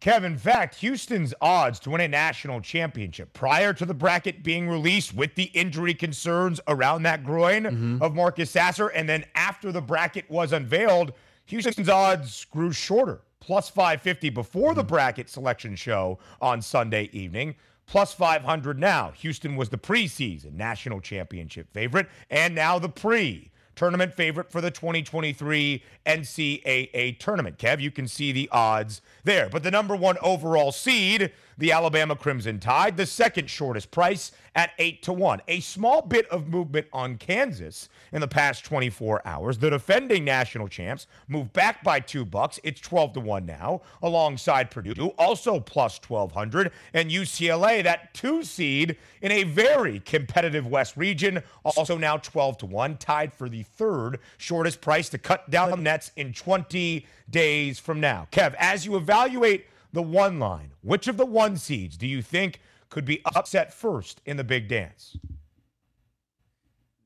Kevin, 0.00 0.32
in 0.32 0.38
fact, 0.38 0.74
Houston's 0.76 1.32
odds 1.40 1.78
to 1.78 1.90
win 1.90 2.00
a 2.00 2.08
national 2.08 2.60
championship 2.60 3.32
prior 3.34 3.72
to 3.72 3.86
the 3.86 3.94
bracket 3.94 4.42
being 4.42 4.68
released 4.68 5.14
with 5.14 5.32
the 5.36 5.44
injury 5.54 5.94
concerns 5.94 6.60
around 6.66 7.04
that 7.04 7.22
groin 7.22 7.62
mm-hmm. 7.62 8.02
of 8.02 8.12
Marcus 8.12 8.50
Sasser, 8.50 8.88
and 8.88 9.08
then 9.08 9.24
after 9.36 9.70
the 9.70 9.80
bracket 9.80 10.28
was 10.28 10.52
unveiled, 10.52 11.12
Houston's 11.46 11.88
odds 11.88 12.44
grew 12.46 12.72
shorter. 12.72 13.20
Plus 13.38 13.68
550 13.68 14.30
before 14.30 14.70
mm-hmm. 14.70 14.78
the 14.78 14.84
bracket 14.84 15.28
selection 15.28 15.76
show 15.76 16.18
on 16.40 16.60
Sunday 16.60 17.08
evening 17.12 17.54
plus 17.86 18.14
500 18.14 18.78
now. 18.78 19.12
Houston 19.16 19.54
was 19.54 19.68
the 19.68 19.78
preseason 19.78 20.54
national 20.54 21.00
championship 21.00 21.72
favorite, 21.72 22.08
and 22.30 22.54
now 22.54 22.78
the 22.78 22.88
pre 22.88 23.51
tournament 23.74 24.14
favorite 24.14 24.50
for 24.50 24.60
the 24.60 24.70
2023 24.70 25.82
NCAA 26.06 27.18
tournament. 27.18 27.58
Kev, 27.58 27.80
you 27.80 27.90
can 27.90 28.06
see 28.08 28.32
the 28.32 28.48
odds 28.52 29.00
there. 29.24 29.48
But 29.48 29.62
the 29.62 29.70
number 29.70 29.96
one 29.96 30.16
overall 30.22 30.72
seed, 30.72 31.32
the 31.58 31.72
Alabama 31.72 32.16
Crimson 32.16 32.58
Tide, 32.58 32.96
the 32.96 33.06
second 33.06 33.48
shortest 33.48 33.90
price 33.90 34.32
at 34.54 34.72
8 34.78 35.02
to 35.04 35.12
1. 35.12 35.42
A 35.48 35.60
small 35.60 36.02
bit 36.02 36.28
of 36.28 36.48
movement 36.48 36.86
on 36.92 37.16
Kansas 37.16 37.88
in 38.12 38.20
the 38.20 38.28
past 38.28 38.64
24 38.64 39.22
hours. 39.24 39.58
The 39.58 39.70
defending 39.70 40.24
national 40.24 40.68
champs 40.68 41.06
moved 41.28 41.52
back 41.52 41.82
by 41.82 42.00
2 42.00 42.24
bucks. 42.24 42.60
It's 42.62 42.80
12 42.80 43.14
to 43.14 43.20
1 43.20 43.46
now 43.46 43.82
alongside 44.02 44.70
Purdue, 44.70 45.08
also 45.18 45.58
plus 45.60 46.00
1200 46.06 46.72
and 46.92 47.10
UCLA 47.10 47.82
that 47.82 48.12
2 48.14 48.42
seed 48.42 48.96
in 49.22 49.32
a 49.32 49.44
very 49.44 50.00
competitive 50.00 50.66
West 50.66 50.96
region, 50.96 51.42
also 51.64 51.96
now 51.96 52.16
12 52.16 52.58
to 52.58 52.66
1, 52.66 52.96
tied 52.98 53.32
for 53.32 53.48
the 53.48 53.62
third 53.62 54.18
shortest 54.36 54.80
price 54.80 55.08
to 55.08 55.18
cut 55.18 55.48
down 55.50 55.70
the 55.70 55.76
Nets 55.76 56.10
in 56.16 56.32
20 56.32 57.06
days 57.30 57.78
from 57.78 58.00
now. 58.00 58.28
Kev, 58.30 58.54
as 58.58 58.84
you 58.84 58.96
evaluate 58.96 59.66
the 59.92 60.02
one 60.02 60.38
line, 60.38 60.72
which 60.82 61.08
of 61.08 61.16
the 61.16 61.26
one 61.26 61.56
seeds 61.56 61.96
do 61.96 62.06
you 62.06 62.22
think 62.22 62.60
could 62.88 63.04
be 63.04 63.20
upset 63.34 63.72
first 63.72 64.20
in 64.26 64.36
the 64.36 64.44
big 64.44 64.68
dance? 64.68 65.16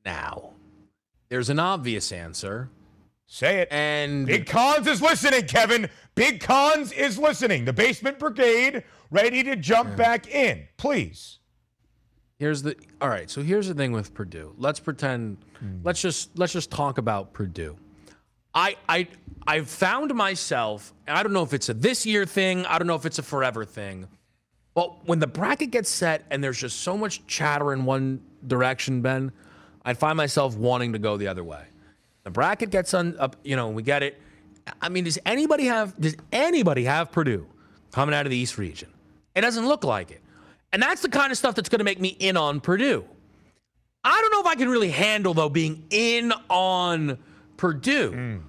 Now, 0.05 0.51
there's 1.29 1.49
an 1.49 1.59
obvious 1.59 2.11
answer. 2.11 2.69
Say 3.25 3.57
it. 3.57 3.67
And 3.71 4.25
Big 4.25 4.47
Cons 4.47 4.87
is 4.87 5.01
listening, 5.01 5.45
Kevin. 5.47 5.89
Big 6.15 6.39
Cons 6.39 6.93
is 6.93 7.17
listening. 7.17 7.65
The 7.65 7.73
basement 7.73 8.19
brigade 8.19 8.83
ready 9.11 9.43
to 9.43 9.57
jump 9.57 9.89
yeah. 9.89 9.95
back 9.95 10.33
in. 10.33 10.67
Please. 10.77 11.39
Here's 12.39 12.61
the 12.61 12.75
all 13.01 13.09
right. 13.09 13.29
So 13.29 13.41
here's 13.41 13.67
the 13.67 13.73
thing 13.73 13.91
with 13.91 14.13
Purdue. 14.13 14.53
Let's 14.57 14.79
pretend. 14.79 15.37
Hmm. 15.59 15.79
Let's 15.83 16.01
just 16.01 16.37
let's 16.37 16.53
just 16.53 16.71
talk 16.71 16.97
about 16.97 17.33
Purdue. 17.33 17.77
I 18.57 18.75
I 18.89 19.07
I've 19.45 19.69
found 19.69 20.13
myself. 20.15 20.93
I 21.07 21.21
don't 21.23 21.31
know 21.31 21.43
if 21.43 21.53
it's 21.53 21.69
a 21.69 21.73
this 21.73 22.05
year 22.05 22.25
thing. 22.25 22.65
I 22.65 22.79
don't 22.79 22.87
know 22.87 22.95
if 22.95 23.05
it's 23.05 23.19
a 23.19 23.23
forever 23.23 23.63
thing. 23.63 24.07
But 24.73 25.07
when 25.07 25.19
the 25.19 25.27
bracket 25.27 25.71
gets 25.71 25.89
set 25.89 26.25
and 26.29 26.43
there's 26.43 26.59
just 26.59 26.81
so 26.81 26.97
much 26.97 27.25
chatter 27.27 27.71
in 27.71 27.85
one 27.85 28.21
direction, 28.45 29.01
Ben, 29.01 29.31
I 29.85 29.93
find 29.93 30.17
myself 30.17 30.55
wanting 30.55 30.93
to 30.93 30.99
go 30.99 31.17
the 31.17 31.27
other 31.27 31.43
way. 31.43 31.63
The 32.23 32.31
bracket 32.31 32.71
gets 32.71 32.93
on 32.93 33.17
up. 33.19 33.37
You 33.43 33.55
know, 33.55 33.69
we 33.69 33.83
get 33.83 34.03
it. 34.03 34.19
I 34.81 34.89
mean, 34.89 35.05
does 35.05 35.19
anybody 35.25 35.65
have 35.65 35.99
does 35.99 36.15
anybody 36.31 36.83
have 36.85 37.11
Purdue 37.11 37.47
coming 37.91 38.15
out 38.15 38.25
of 38.25 38.31
the 38.31 38.37
East 38.37 38.57
region? 38.57 38.89
It 39.35 39.41
doesn't 39.41 39.67
look 39.67 39.83
like 39.83 40.09
it. 40.11 40.21
And 40.73 40.81
that's 40.81 41.01
the 41.01 41.09
kind 41.09 41.31
of 41.31 41.37
stuff 41.37 41.55
that's 41.55 41.69
going 41.69 41.79
to 41.79 41.85
make 41.85 42.01
me 42.01 42.09
in 42.09 42.35
on 42.35 42.59
Purdue. 42.59 43.05
I 44.03 44.19
don't 44.19 44.31
know 44.31 44.41
if 44.41 44.47
I 44.47 44.55
can 44.55 44.67
really 44.67 44.89
handle, 44.89 45.33
though, 45.33 45.47
being 45.47 45.85
in 45.89 46.33
on 46.49 47.17
Purdue. 47.55 48.11
Mm. 48.11 48.41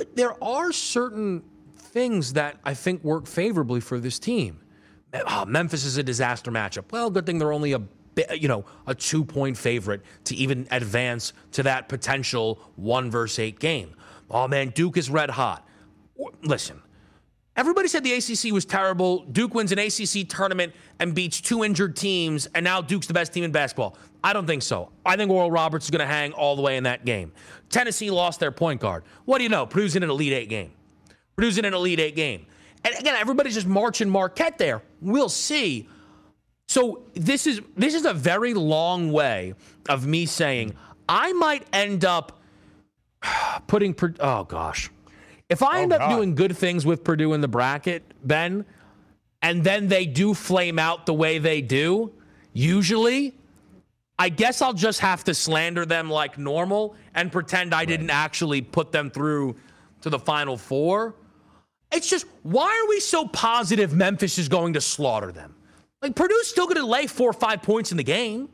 But 0.00 0.16
there 0.16 0.42
are 0.42 0.72
certain 0.72 1.42
things 1.76 2.32
that 2.32 2.56
I 2.64 2.72
think 2.72 3.04
work 3.04 3.26
favorably 3.26 3.80
for 3.80 4.00
this 4.00 4.18
team. 4.18 4.62
Oh, 5.12 5.44
Memphis 5.44 5.84
is 5.84 5.98
a 5.98 6.02
disaster 6.02 6.50
matchup. 6.50 6.90
Well, 6.90 7.10
good 7.10 7.26
thing 7.26 7.36
they're 7.36 7.52
only 7.52 7.74
a 7.74 7.82
you 8.34 8.48
know 8.48 8.64
a 8.86 8.94
two 8.94 9.26
point 9.26 9.58
favorite 9.58 10.00
to 10.24 10.34
even 10.34 10.66
advance 10.70 11.34
to 11.52 11.64
that 11.64 11.90
potential 11.90 12.60
one 12.76 13.10
versus 13.10 13.40
eight 13.40 13.58
game. 13.58 13.94
Oh 14.30 14.48
man, 14.48 14.70
Duke 14.70 14.96
is 14.96 15.10
red 15.10 15.28
hot. 15.28 15.68
Listen, 16.40 16.80
Everybody 17.60 17.88
said 17.88 18.02
the 18.02 18.14
ACC 18.14 18.54
was 18.54 18.64
terrible. 18.64 19.18
Duke 19.24 19.52
wins 19.52 19.70
an 19.70 19.78
ACC 19.78 20.26
tournament 20.26 20.72
and 20.98 21.14
beats 21.14 21.42
two 21.42 21.62
injured 21.62 21.94
teams, 21.94 22.48
and 22.54 22.64
now 22.64 22.80
Duke's 22.80 23.06
the 23.06 23.12
best 23.12 23.34
team 23.34 23.44
in 23.44 23.52
basketball. 23.52 23.98
I 24.24 24.32
don't 24.32 24.46
think 24.46 24.62
so. 24.62 24.88
I 25.04 25.14
think 25.16 25.30
Oral 25.30 25.50
Roberts 25.50 25.84
is 25.84 25.90
going 25.90 26.00
to 26.00 26.06
hang 26.06 26.32
all 26.32 26.56
the 26.56 26.62
way 26.62 26.78
in 26.78 26.84
that 26.84 27.04
game. 27.04 27.32
Tennessee 27.68 28.10
lost 28.10 28.40
their 28.40 28.50
point 28.50 28.80
guard. 28.80 29.04
What 29.26 29.36
do 29.36 29.44
you 29.44 29.50
know? 29.50 29.66
Purdue's 29.66 29.94
in 29.94 30.02
an 30.02 30.08
Elite 30.08 30.32
Eight 30.32 30.48
game. 30.48 30.72
Purdue's 31.36 31.58
in 31.58 31.66
an 31.66 31.74
Elite 31.74 32.00
Eight 32.00 32.16
game. 32.16 32.46
And 32.82 32.94
again, 32.98 33.14
everybody's 33.14 33.52
just 33.52 33.66
marching 33.66 34.08
Marquette 34.08 34.56
there. 34.56 34.80
We'll 35.02 35.28
see. 35.28 35.86
So 36.66 37.02
this 37.12 37.46
is 37.46 37.60
this 37.76 37.92
is 37.92 38.06
a 38.06 38.14
very 38.14 38.54
long 38.54 39.12
way 39.12 39.52
of 39.86 40.06
me 40.06 40.24
saying 40.24 40.74
I 41.10 41.34
might 41.34 41.66
end 41.74 42.06
up 42.06 42.40
putting. 43.66 43.94
Oh 44.18 44.44
gosh. 44.44 44.90
If 45.50 45.64
I 45.64 45.80
oh, 45.80 45.82
end 45.82 45.92
up 45.92 45.98
God. 45.98 46.16
doing 46.16 46.34
good 46.36 46.56
things 46.56 46.86
with 46.86 47.02
Purdue 47.04 47.34
in 47.34 47.40
the 47.40 47.48
bracket, 47.48 48.04
Ben, 48.24 48.64
and 49.42 49.64
then 49.64 49.88
they 49.88 50.06
do 50.06 50.32
flame 50.32 50.78
out 50.78 51.06
the 51.06 51.14
way 51.14 51.38
they 51.38 51.60
do, 51.60 52.12
usually, 52.52 53.34
I 54.16 54.28
guess 54.28 54.62
I'll 54.62 54.72
just 54.72 55.00
have 55.00 55.24
to 55.24 55.34
slander 55.34 55.84
them 55.84 56.08
like 56.08 56.38
normal 56.38 56.94
and 57.14 57.32
pretend 57.32 57.74
I 57.74 57.78
right. 57.78 57.88
didn't 57.88 58.10
actually 58.10 58.62
put 58.62 58.92
them 58.92 59.10
through 59.10 59.56
to 60.02 60.10
the 60.10 60.18
Final 60.18 60.56
Four. 60.56 61.16
It's 61.90 62.08
just, 62.08 62.26
why 62.44 62.66
are 62.66 62.88
we 62.88 63.00
so 63.00 63.26
positive 63.26 63.92
Memphis 63.92 64.38
is 64.38 64.48
going 64.48 64.74
to 64.74 64.80
slaughter 64.80 65.32
them? 65.32 65.56
Like, 66.00 66.14
Purdue's 66.14 66.46
still 66.46 66.66
going 66.66 66.76
to 66.76 66.86
lay 66.86 67.08
four 67.08 67.30
or 67.30 67.32
five 67.32 67.62
points 67.62 67.90
in 67.90 67.96
the 67.96 68.04
game. 68.04 68.48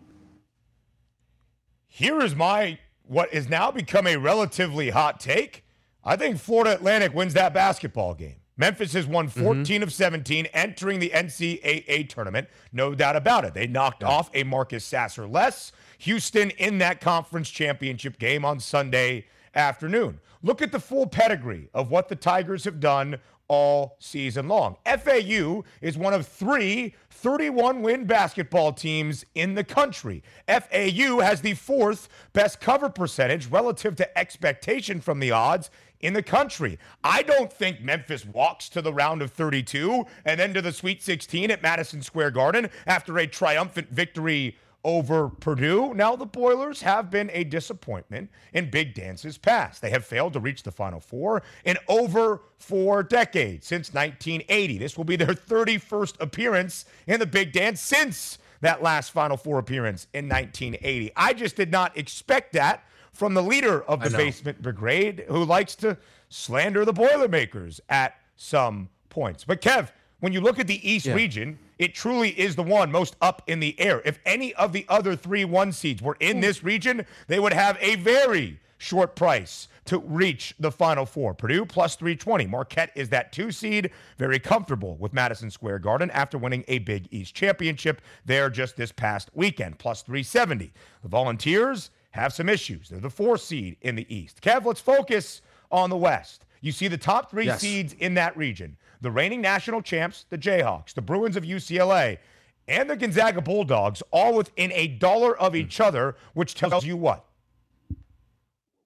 Here 1.89 2.19
is 2.21 2.35
my, 2.35 2.79
what 3.07 3.35
is 3.35 3.51
now 3.51 3.71
become 3.71 4.07
a 4.07 4.17
relatively 4.17 4.89
hot 4.89 5.21
take. 5.21 5.66
I 6.07 6.15
think 6.15 6.39
Florida 6.39 6.75
Atlantic 6.75 7.13
wins 7.13 7.35
that 7.35 7.53
basketball 7.53 8.15
game. 8.15 8.37
Memphis 8.57 8.93
has 8.95 9.07
won 9.07 9.29
mm-hmm. 9.29 9.43
14 9.43 9.65
mm-hmm. 9.65 9.83
of 9.83 9.93
17 9.93 10.47
entering 10.47 11.01
the 11.01 11.11
NCAA 11.11 12.09
tournament. 12.09 12.49
No 12.73 12.95
doubt 12.95 13.17
about 13.17 13.45
it. 13.45 13.55
They 13.55 13.67
knocked 13.67 14.03
yeah. 14.03 14.09
off 14.09 14.31
a 14.33 14.45
Marcus 14.45 14.85
Sasser 14.85 15.27
less. 15.27 15.73
Houston 15.99 16.51
in 16.51 16.79
that 16.79 17.01
conference 17.01 17.51
championship 17.51 18.19
game 18.19 18.45
on 18.45 18.61
Sunday 18.61 19.27
afternoon. 19.55 20.21
Look 20.43 20.63
at 20.63 20.71
the 20.71 20.81
full 20.81 21.07
pedigree 21.07 21.69
of 21.75 21.91
what 21.91 22.09
the 22.09 22.17
Tigers 22.17 22.65
have 22.65 22.79
done 22.79 23.19
all 23.49 23.97
season 23.99 24.49
long. 24.49 24.77
FAU 24.85 25.63
is 25.81 25.97
one 25.97 26.15
of 26.15 26.27
three 26.27 26.95
31 27.11 27.81
win 27.81 28.05
basketball 28.05 28.73
teams 28.73 29.25
in 29.35 29.55
the 29.55 29.65
country. 29.65 30.23
FAU 30.47 31.21
has 31.21 31.41
the 31.41 31.55
fourth 31.55 32.09
best 32.33 32.61
cover 32.61 32.89
percentage 32.89 33.47
relative 33.47 33.97
to 33.97 34.19
expectation 34.19 35.01
from 35.01 35.21
the 35.21 35.31
odds 35.31 35.71
in 36.01 36.13
the 36.13 36.23
country. 36.23 36.79
I 37.03 37.23
don't 37.23 37.53
think 37.53 37.81
Memphis 37.81 38.25
walks 38.25 38.69
to 38.71 38.83
the 38.83 38.93
round 38.93 39.23
of 39.23 39.33
32 39.33 40.05
and 40.25 40.39
then 40.39 40.55
to 40.55 40.63
the 40.63 40.73
Sweet 40.73 41.03
16 41.03 41.51
at 41.51 41.63
Madison 41.63 42.03
Square 42.03 42.33
Garden 42.33 42.71
after 42.87 43.19
a 43.19 43.27
triumphant 43.27 43.91
victory 43.91 44.57
over 44.87 45.29
Purdue. 45.29 45.93
Now, 45.95 46.15
the 46.15 46.25
Boilers 46.25 46.81
have 46.83 47.11
been 47.11 47.29
a 47.33 47.43
disappointment 47.43 48.31
in 48.53 48.71
big 48.71 48.95
dances 48.95 49.37
past. 49.37 49.83
They 49.83 49.91
have 49.91 50.05
failed 50.05 50.33
to 50.35 50.41
reach 50.41 50.63
the 50.63 50.71
Final 50.71 51.01
Four 51.01 51.43
in 51.65 51.77
over 51.89 52.43
four 52.57 53.03
decades, 53.03 53.67
since 53.67 53.93
1980. 53.93 54.79
This 54.79 54.97
will 54.97 55.05
be 55.05 55.17
their 55.17 55.35
31st 55.35 56.21
appearance 56.21 56.85
in 57.09 57.19
the 57.19 57.27
big 57.27 57.53
dance 57.53 57.81
since 57.81 58.39
that 58.61 58.81
last 58.81 59.11
Final 59.11 59.37
Four 59.37 59.59
appearance 59.59 60.07
in 60.15 60.29
1980. 60.29 61.11
I 61.17 61.33
just 61.33 61.57
did 61.57 61.73
not 61.73 61.97
expect 61.99 62.53
that 62.53 62.85
from 63.17 63.35
the 63.35 63.43
leader 63.43 63.83
of 63.83 64.01
the 64.01 64.11
basement 64.11 64.61
brigade 64.61 65.25
who 65.29 65.45
likes 65.45 65.75
to 65.77 65.97
slander 66.29 66.85
the 66.85 66.93
Boilermakers 66.93 67.81
at 67.89 68.15
some 68.37 68.89
points. 69.09 69.45
But 69.45 69.63
Kev, 69.63 69.91
when 70.21 70.33
you 70.33 70.41
look 70.41 70.59
at 70.59 70.67
the 70.67 70.89
East 70.89 71.07
yeah. 71.07 71.15
region, 71.15 71.59
it 71.79 71.95
truly 71.95 72.31
is 72.39 72.57
the 72.57 72.63
one 72.63 72.93
most 72.93 73.17
up 73.21 73.43
in 73.47 73.61
the 73.61 73.79
air. 73.81 74.03
If 74.05 74.19
any 74.25 74.55
of 74.55 74.73
the 74.73 74.85
other 74.89 75.17
three 75.17 75.45
one 75.45 75.73
seeds 75.73 76.03
were 76.03 76.17
in 76.21 76.41
this 76.41 76.63
region, 76.63 77.07
they 77.27 77.41
would 77.41 77.53
have 77.53 77.79
a 77.81 77.97
very 77.97 78.61
short 78.79 79.17
price 79.17 79.69
to 79.87 79.99
reach 79.99 80.55
the 80.59 80.71
Final 80.71 81.07
Four. 81.07 81.33
Purdue 81.33 81.65
plus 81.65 81.97
320. 81.97 82.47
Marquette 82.47 82.91
is 82.95 83.09
that 83.11 83.33
two 83.33 83.51
seed, 83.51 83.91
very 84.19 84.39
comfortable 84.39 84.97
with 84.97 85.13
Madison 85.13 85.51
Square 85.51 85.79
Garden 85.81 86.11
after 86.11 86.39
winning 86.39 86.65
a 86.69 86.79
Big 86.81 87.09
East 87.11 87.35
championship 87.35 88.03
there 88.25 88.51
just 88.51 88.77
this 88.77 88.93
past 88.93 89.31
weekend, 89.33 89.79
plus 89.79 90.03
370. 90.03 90.73
The 91.03 91.09
Volunteers 91.09 91.91
have 92.17 92.33
some 92.33 92.49
issues. 92.49 92.89
They're 92.89 93.01
the 93.01 93.11
four 93.11 93.37
seed 93.37 93.77
in 93.83 93.95
the 93.95 94.15
East. 94.15 94.41
Kev, 94.41 94.65
let's 94.65 94.81
focus 94.81 95.43
on 95.71 95.91
the 95.91 95.97
West. 95.97 96.47
You 96.61 96.73
see 96.73 96.89
the 96.89 96.99
top 96.99 97.31
three 97.31 97.47
yes. 97.47 97.61
seeds 97.61 97.95
in 97.99 98.15
that 98.15 98.37
region 98.37 98.77
the 99.03 99.11
reigning 99.11 99.43
national 99.43 99.83
champs, 99.83 100.25
the 100.31 100.39
Jayhawks, 100.39 100.95
the 100.95 101.03
Bruins 101.03 101.37
of 101.37 101.45
UCLA, 101.45 102.19
and 102.67 102.89
the 102.89 102.97
Gonzaga 102.97 103.43
Bulldogs, 103.43 104.03
all 104.11 104.35
within 104.35 104.73
a 104.73 104.89
dollar 104.89 105.39
of 105.39 105.53
hmm. 105.53 105.59
each 105.59 105.81
other, 105.81 106.17
which 106.35 106.55
tells 106.55 106.85
you 106.85 106.97
what? 106.97 107.25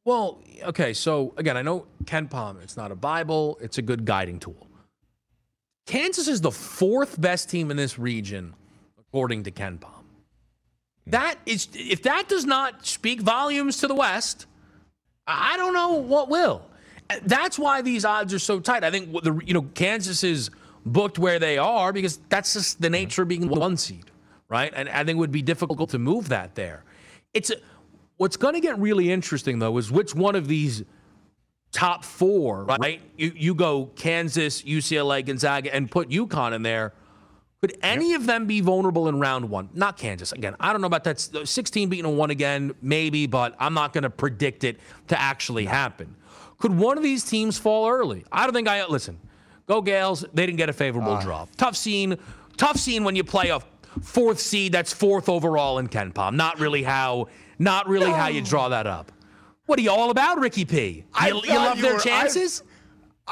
Well, 0.04 0.42
okay, 0.64 0.92
so 0.92 1.32
again, 1.36 1.56
I 1.56 1.62
know 1.62 1.86
KenPom, 2.04 2.62
it's 2.62 2.76
not 2.76 2.90
a 2.90 2.96
Bible, 2.96 3.58
it's 3.60 3.78
a 3.78 3.82
good 3.82 4.04
guiding 4.04 4.40
tool. 4.40 4.66
Kansas 5.86 6.28
is 6.28 6.40
the 6.40 6.50
fourth 6.50 7.20
best 7.20 7.48
team 7.48 7.70
in 7.70 7.76
this 7.76 7.98
region, 7.98 8.54
according 8.98 9.44
to 9.44 9.50
KenPom. 9.50 9.99
That 11.10 11.36
is, 11.46 11.68
if 11.74 12.02
that 12.04 12.28
does 12.28 12.44
not 12.44 12.86
speak 12.86 13.20
volumes 13.20 13.78
to 13.78 13.86
the 13.86 13.94
West, 13.94 14.46
I 15.26 15.56
don't 15.56 15.74
know 15.74 15.94
what 15.94 16.28
will. 16.28 16.62
That's 17.22 17.58
why 17.58 17.82
these 17.82 18.04
odds 18.04 18.32
are 18.32 18.38
so 18.38 18.60
tight. 18.60 18.84
I 18.84 18.90
think 18.90 19.12
the 19.22 19.40
you 19.44 19.54
know 19.54 19.62
Kansas 19.74 20.22
is 20.22 20.50
booked 20.86 21.18
where 21.18 21.38
they 21.38 21.58
are 21.58 21.92
because 21.92 22.18
that's 22.28 22.54
just 22.54 22.80
the 22.80 22.90
nature 22.90 23.22
of 23.22 23.28
being 23.28 23.48
the 23.48 23.58
one 23.58 23.76
seed, 23.76 24.10
right? 24.48 24.72
And 24.74 24.88
I 24.88 25.04
think 25.04 25.16
it 25.16 25.18
would 25.18 25.32
be 25.32 25.42
difficult 25.42 25.90
to 25.90 25.98
move 25.98 26.28
that 26.28 26.54
there. 26.54 26.84
It's 27.34 27.50
a, 27.50 27.56
what's 28.16 28.36
going 28.36 28.54
to 28.54 28.60
get 28.60 28.78
really 28.78 29.10
interesting 29.10 29.58
though 29.58 29.76
is 29.78 29.90
which 29.90 30.14
one 30.14 30.36
of 30.36 30.46
these 30.46 30.84
top 31.72 32.04
four, 32.04 32.64
right? 32.64 33.00
You 33.16 33.32
you 33.34 33.54
go 33.54 33.86
Kansas, 33.96 34.62
UCLA, 34.62 35.24
Gonzaga, 35.24 35.74
and 35.74 35.90
put 35.90 36.10
UConn 36.10 36.52
in 36.52 36.62
there. 36.62 36.92
Could 37.60 37.76
any 37.82 38.12
yep. 38.12 38.20
of 38.20 38.26
them 38.26 38.46
be 38.46 38.62
vulnerable 38.62 39.08
in 39.08 39.20
round 39.20 39.50
one? 39.50 39.68
Not 39.74 39.98
Kansas. 39.98 40.32
Again, 40.32 40.56
I 40.58 40.72
don't 40.72 40.80
know 40.80 40.86
about 40.86 41.04
that. 41.04 41.20
16 41.20 41.90
beating 41.90 42.06
a 42.06 42.10
one 42.10 42.30
again, 42.30 42.74
maybe, 42.80 43.26
but 43.26 43.54
I'm 43.58 43.74
not 43.74 43.92
going 43.92 44.04
to 44.04 44.10
predict 44.10 44.64
it 44.64 44.80
to 45.08 45.20
actually 45.20 45.66
happen. 45.66 46.16
Could 46.58 46.76
one 46.76 46.96
of 46.96 47.02
these 47.02 47.22
teams 47.22 47.58
fall 47.58 47.88
early? 47.88 48.24
I 48.32 48.44
don't 48.44 48.54
think 48.54 48.66
I 48.66 48.86
listen. 48.86 49.18
Go 49.66 49.82
Gaels. 49.82 50.24
They 50.32 50.46
didn't 50.46 50.56
get 50.56 50.70
a 50.70 50.72
favorable 50.72 51.12
uh, 51.12 51.22
draw. 51.22 51.46
Tough 51.58 51.76
scene. 51.76 52.16
Tough 52.56 52.76
scene 52.76 53.04
when 53.04 53.14
you 53.14 53.24
play 53.24 53.50
a 53.50 53.60
fourth 54.00 54.40
seed 54.40 54.72
that's 54.72 54.92
fourth 54.92 55.28
overall 55.28 55.78
in 55.78 55.88
KenPom. 55.88 56.34
Not 56.34 56.58
really 56.60 56.82
how. 56.82 57.28
Not 57.58 57.88
really 57.88 58.06
no. 58.06 58.14
how 58.14 58.28
you 58.28 58.42
draw 58.42 58.70
that 58.70 58.86
up. 58.86 59.12
What 59.66 59.78
are 59.78 59.82
you 59.82 59.90
all 59.90 60.10
about, 60.10 60.40
Ricky 60.40 60.64
P? 60.64 61.04
You, 61.22 61.42
you 61.44 61.54
love 61.54 61.76
you 61.76 61.82
their 61.82 61.94
were, 61.94 62.00
chances? 62.00 62.62
I, 62.62 62.69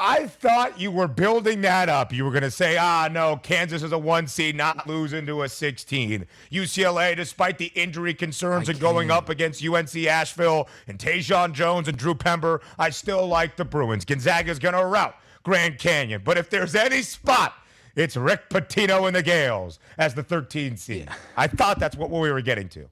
I 0.01 0.27
thought 0.27 0.79
you 0.79 0.91
were 0.91 1.09
building 1.09 1.59
that 1.61 1.89
up. 1.89 2.13
You 2.13 2.23
were 2.23 2.31
going 2.31 2.43
to 2.43 2.51
say, 2.51 2.77
ah, 2.77 3.09
no, 3.11 3.35
Kansas 3.35 3.83
is 3.83 3.91
a 3.91 3.97
one 3.97 4.27
seed, 4.27 4.55
not 4.55 4.87
losing 4.87 5.25
to 5.25 5.43
a 5.43 5.49
16. 5.49 6.25
UCLA, 6.51 7.17
despite 7.17 7.57
the 7.57 7.71
injury 7.75 8.13
concerns 8.13 8.69
I 8.69 8.71
and 8.71 8.81
going 8.81 9.11
up 9.11 9.27
against 9.27 9.63
UNC 9.63 9.93
Asheville 9.97 10.69
and 10.87 10.97
Tajion 10.97 11.51
Jones 11.51 11.89
and 11.89 11.97
Drew 11.97 12.15
Pember, 12.15 12.61
I 12.77 12.91
still 12.91 13.27
like 13.27 13.57
the 13.57 13.65
Bruins. 13.65 14.05
Gonzaga's 14.05 14.57
going 14.57 14.73
to 14.73 14.85
rout 14.85 15.15
Grand 15.43 15.79
Canyon. 15.79 16.21
But 16.23 16.37
if 16.37 16.49
there's 16.49 16.75
any 16.75 17.01
spot, 17.01 17.55
it's 17.95 18.15
Rick 18.15 18.49
Pitino 18.49 19.05
and 19.05 19.15
the 19.15 19.23
Gaels 19.23 19.79
as 19.97 20.13
the 20.13 20.23
13 20.23 20.77
seed. 20.77 21.07
Yeah. 21.07 21.15
I 21.35 21.47
thought 21.47 21.77
that's 21.77 21.97
what 21.97 22.09
we 22.09 22.31
were 22.31 22.41
getting 22.41 22.69
to. 22.69 22.87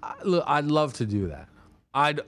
I, 0.00 0.14
look, 0.22 0.44
I'd 0.46 0.66
love 0.66 0.92
to 0.94 1.06
do 1.06 1.26
that. 1.28 1.48
I'd 1.92 2.20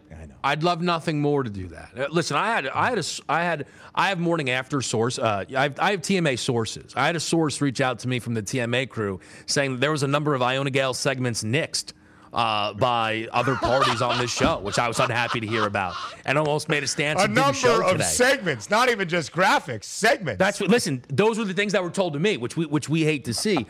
I'd 0.42 0.62
love 0.64 0.82
nothing 0.82 1.20
more 1.20 1.44
to 1.44 1.50
do 1.50 1.68
that. 1.68 1.92
Uh, 1.96 2.08
listen, 2.10 2.36
I 2.36 2.46
had 2.46 2.66
I 2.68 2.88
had 2.88 2.98
a 2.98 3.04
I 3.28 3.42
had 3.44 3.66
I 3.94 4.08
have 4.08 4.18
morning 4.18 4.50
after 4.50 4.82
source. 4.82 5.18
Uh, 5.18 5.44
I 5.56 5.62
have, 5.62 5.78
I 5.78 5.90
have 5.92 6.00
TMA 6.00 6.38
sources. 6.38 6.92
I 6.96 7.06
had 7.06 7.14
a 7.14 7.20
source 7.20 7.60
reach 7.60 7.80
out 7.80 8.00
to 8.00 8.08
me 8.08 8.18
from 8.18 8.34
the 8.34 8.42
TMA 8.42 8.88
crew 8.88 9.20
saying 9.46 9.78
there 9.78 9.92
was 9.92 10.02
a 10.02 10.08
number 10.08 10.34
of 10.34 10.42
Iona 10.42 10.70
Gael 10.70 10.94
segments 10.94 11.44
nixed 11.44 11.92
uh, 12.32 12.72
by 12.74 13.28
other 13.30 13.54
parties 13.54 14.02
on 14.02 14.18
this 14.18 14.32
show, 14.32 14.58
which 14.58 14.80
I 14.80 14.88
was 14.88 14.98
unhappy 14.98 15.38
to 15.38 15.46
hear 15.46 15.66
about, 15.66 15.94
and 16.24 16.36
almost 16.38 16.68
made 16.68 16.82
a 16.82 16.88
stance. 16.88 17.22
A 17.22 17.28
number 17.28 17.84
of 17.84 18.02
segments, 18.02 18.68
not 18.68 18.88
even 18.88 19.08
just 19.08 19.32
graphics, 19.32 19.84
segments. 19.84 20.40
That's 20.40 20.60
what. 20.60 20.70
Listen, 20.70 21.04
those 21.08 21.38
were 21.38 21.44
the 21.44 21.54
things 21.54 21.72
that 21.72 21.84
were 21.84 21.90
told 21.90 22.14
to 22.14 22.18
me, 22.18 22.36
which 22.36 22.56
we 22.56 22.66
which 22.66 22.88
we 22.88 23.04
hate 23.04 23.24
to 23.26 23.34
see. 23.34 23.64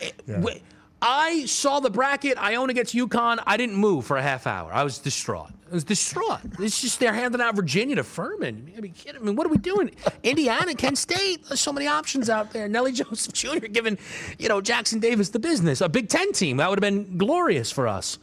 yeah. 0.26 0.56
I 1.04 1.46
saw 1.46 1.80
the 1.80 1.90
bracket. 1.90 2.38
Iona 2.38 2.72
gets 2.74 2.94
UConn. 2.94 3.42
I 3.44 3.56
didn't 3.56 3.74
move 3.74 4.06
for 4.06 4.16
a 4.16 4.22
half 4.22 4.46
hour. 4.46 4.72
I 4.72 4.84
was 4.84 4.98
distraught. 4.98 5.50
I 5.68 5.74
was 5.74 5.82
distraught. 5.82 6.40
It's 6.60 6.80
just 6.80 7.00
they're 7.00 7.12
handing 7.12 7.40
out 7.40 7.56
Virginia 7.56 7.96
to 7.96 8.04
Furman. 8.04 8.72
I 8.76 8.80
mean, 8.80 8.94
I 9.12 9.18
mean, 9.18 9.34
what 9.34 9.44
are 9.44 9.50
we 9.50 9.56
doing? 9.56 9.90
Indiana, 10.22 10.74
Kent 10.74 10.98
State. 10.98 11.44
There's 11.48 11.60
so 11.60 11.72
many 11.72 11.88
options 11.88 12.30
out 12.30 12.52
there. 12.52 12.68
Nelly 12.68 12.92
Joseph 12.92 13.32
Jr. 13.32 13.66
giving, 13.66 13.98
you 14.38 14.48
know, 14.48 14.60
Jackson 14.60 15.00
Davis 15.00 15.30
the 15.30 15.40
business. 15.40 15.80
A 15.80 15.88
Big 15.88 16.08
Ten 16.08 16.32
team 16.32 16.58
that 16.58 16.70
would 16.70 16.82
have 16.82 16.94
been 16.94 17.18
glorious 17.18 17.72
for 17.72 17.88
us. 17.88 18.18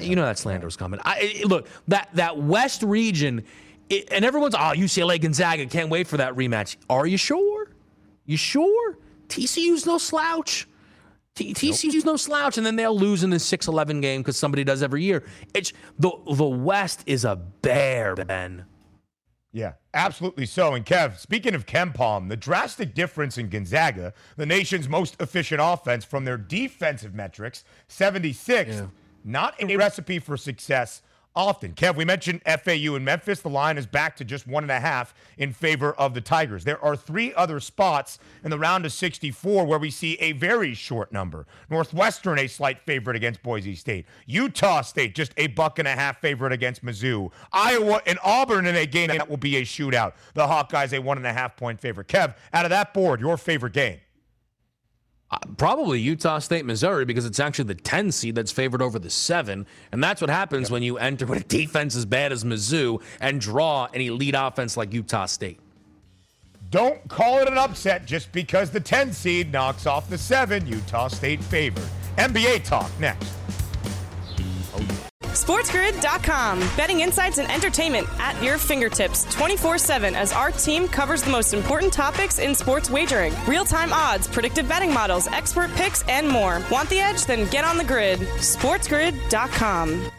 You 0.00 0.16
know 0.16 0.22
that 0.24 0.38
slander 0.38 0.66
was 0.66 0.76
coming. 0.76 1.00
I, 1.04 1.42
look, 1.44 1.68
that 1.88 2.08
that 2.14 2.38
West 2.38 2.82
region, 2.82 3.44
it, 3.90 4.08
and 4.10 4.24
everyone's 4.24 4.54
oh 4.54 4.72
UCLA 4.74 5.20
Gonzaga 5.20 5.66
can't 5.66 5.90
wait 5.90 6.06
for 6.06 6.16
that 6.16 6.34
rematch. 6.34 6.76
Are 6.88 7.06
you 7.06 7.18
sure? 7.18 7.68
You 8.24 8.38
sure? 8.38 8.96
TCU's 9.28 9.84
no 9.84 9.98
slouch. 9.98 10.66
T- 11.34 11.54
TCU's 11.54 11.94
nope. 11.94 12.04
no 12.04 12.16
slouch, 12.16 12.58
and 12.58 12.66
then 12.66 12.76
they'll 12.76 12.96
lose 12.96 13.22
in 13.22 13.30
the 13.30 13.38
6-11 13.38 14.02
game 14.02 14.20
because 14.20 14.36
somebody 14.36 14.64
does 14.64 14.82
every 14.82 15.02
year. 15.02 15.24
It's 15.54 15.72
the 15.98 16.10
the 16.26 16.44
West 16.44 17.02
is 17.06 17.24
a 17.24 17.36
bear, 17.36 18.14
Ben. 18.14 18.66
Yeah, 19.52 19.72
absolutely 19.92 20.46
so. 20.46 20.74
And 20.74 20.84
Kev, 20.84 21.18
speaking 21.18 21.54
of 21.54 21.66
KenPom, 21.66 22.30
the 22.30 22.36
drastic 22.36 22.94
difference 22.94 23.36
in 23.36 23.50
Gonzaga, 23.50 24.14
the 24.36 24.46
nation's 24.46 24.88
most 24.88 25.20
efficient 25.20 25.60
offense 25.62 26.06
from 26.06 26.24
their 26.24 26.38
defensive 26.38 27.14
metrics, 27.14 27.62
76, 27.88 28.70
yeah. 28.70 28.86
not 29.24 29.54
a 29.62 29.76
recipe 29.76 30.18
for 30.18 30.38
success 30.38 31.02
often. 31.34 31.72
Kev, 31.72 31.96
we 31.96 32.04
mentioned 32.04 32.42
FAU 32.44 32.94
and 32.94 33.04
Memphis. 33.04 33.40
The 33.40 33.48
line 33.48 33.78
is 33.78 33.86
back 33.86 34.16
to 34.16 34.24
just 34.24 34.46
one 34.46 34.64
and 34.64 34.70
a 34.70 34.80
half 34.80 35.14
in 35.38 35.52
favor 35.52 35.92
of 35.94 36.14
the 36.14 36.20
Tigers. 36.20 36.64
There 36.64 36.82
are 36.84 36.96
three 36.96 37.34
other 37.34 37.60
spots 37.60 38.18
in 38.44 38.50
the 38.50 38.58
round 38.58 38.84
of 38.84 38.92
64 38.92 39.64
where 39.64 39.78
we 39.78 39.90
see 39.90 40.14
a 40.14 40.32
very 40.32 40.74
short 40.74 41.12
number. 41.12 41.46
Northwestern, 41.70 42.38
a 42.38 42.46
slight 42.46 42.80
favorite 42.80 43.16
against 43.16 43.42
Boise 43.42 43.74
State. 43.74 44.06
Utah 44.26 44.82
State, 44.82 45.14
just 45.14 45.32
a 45.36 45.48
buck 45.48 45.78
and 45.78 45.88
a 45.88 45.92
half 45.92 46.20
favorite 46.20 46.52
against 46.52 46.84
Mizzou. 46.84 47.30
Iowa 47.52 48.00
and 48.06 48.18
Auburn 48.22 48.66
in 48.66 48.76
a 48.76 48.86
game 48.86 49.08
that 49.08 49.28
will 49.28 49.36
be 49.36 49.56
a 49.56 49.62
shootout. 49.62 50.12
The 50.34 50.46
Hawkeyes, 50.46 50.96
a 50.96 51.00
one 51.00 51.16
and 51.16 51.26
a 51.26 51.32
half 51.32 51.56
point 51.56 51.80
favorite. 51.80 52.08
Kev, 52.08 52.34
out 52.52 52.64
of 52.64 52.70
that 52.70 52.92
board, 52.94 53.20
your 53.20 53.36
favorite 53.36 53.72
game? 53.72 53.98
Uh, 55.32 55.38
probably 55.56 55.98
Utah 55.98 56.38
State, 56.38 56.66
Missouri, 56.66 57.06
because 57.06 57.24
it's 57.24 57.40
actually 57.40 57.64
the 57.64 57.74
10 57.74 58.12
seed 58.12 58.34
that's 58.34 58.52
favored 58.52 58.82
over 58.82 58.98
the 58.98 59.08
7. 59.08 59.66
And 59.90 60.04
that's 60.04 60.20
what 60.20 60.28
happens 60.28 60.64
yep. 60.64 60.72
when 60.72 60.82
you 60.82 60.98
enter 60.98 61.24
with 61.24 61.40
a 61.40 61.44
defense 61.44 61.96
as 61.96 62.04
bad 62.04 62.32
as 62.32 62.44
Mizzou 62.44 63.02
and 63.18 63.40
draw 63.40 63.88
an 63.94 64.02
elite 64.02 64.34
offense 64.36 64.76
like 64.76 64.92
Utah 64.92 65.24
State. 65.24 65.58
Don't 66.70 67.06
call 67.08 67.38
it 67.38 67.48
an 67.48 67.56
upset 67.56 68.04
just 68.04 68.30
because 68.32 68.70
the 68.70 68.80
10 68.80 69.12
seed 69.12 69.50
knocks 69.50 69.86
off 69.86 70.08
the 70.10 70.18
7. 70.18 70.66
Utah 70.66 71.08
State 71.08 71.42
favored. 71.44 71.82
NBA 72.18 72.64
talk 72.64 72.90
next. 73.00 73.32
SportsGrid.com. 75.42 76.60
Betting 76.76 77.00
insights 77.00 77.38
and 77.38 77.50
entertainment 77.50 78.06
at 78.20 78.40
your 78.40 78.58
fingertips 78.58 79.24
24 79.34 79.76
7 79.76 80.14
as 80.14 80.32
our 80.32 80.52
team 80.52 80.86
covers 80.86 81.20
the 81.22 81.30
most 81.30 81.52
important 81.52 81.92
topics 81.92 82.38
in 82.38 82.54
sports 82.54 82.88
wagering 82.88 83.34
real 83.48 83.64
time 83.64 83.92
odds, 83.92 84.28
predictive 84.28 84.68
betting 84.68 84.94
models, 84.94 85.26
expert 85.26 85.72
picks, 85.72 86.02
and 86.08 86.28
more. 86.28 86.62
Want 86.70 86.88
the 86.90 87.00
edge? 87.00 87.24
Then 87.26 87.50
get 87.50 87.64
on 87.64 87.76
the 87.76 87.82
grid. 87.82 88.20
SportsGrid.com. 88.20 90.10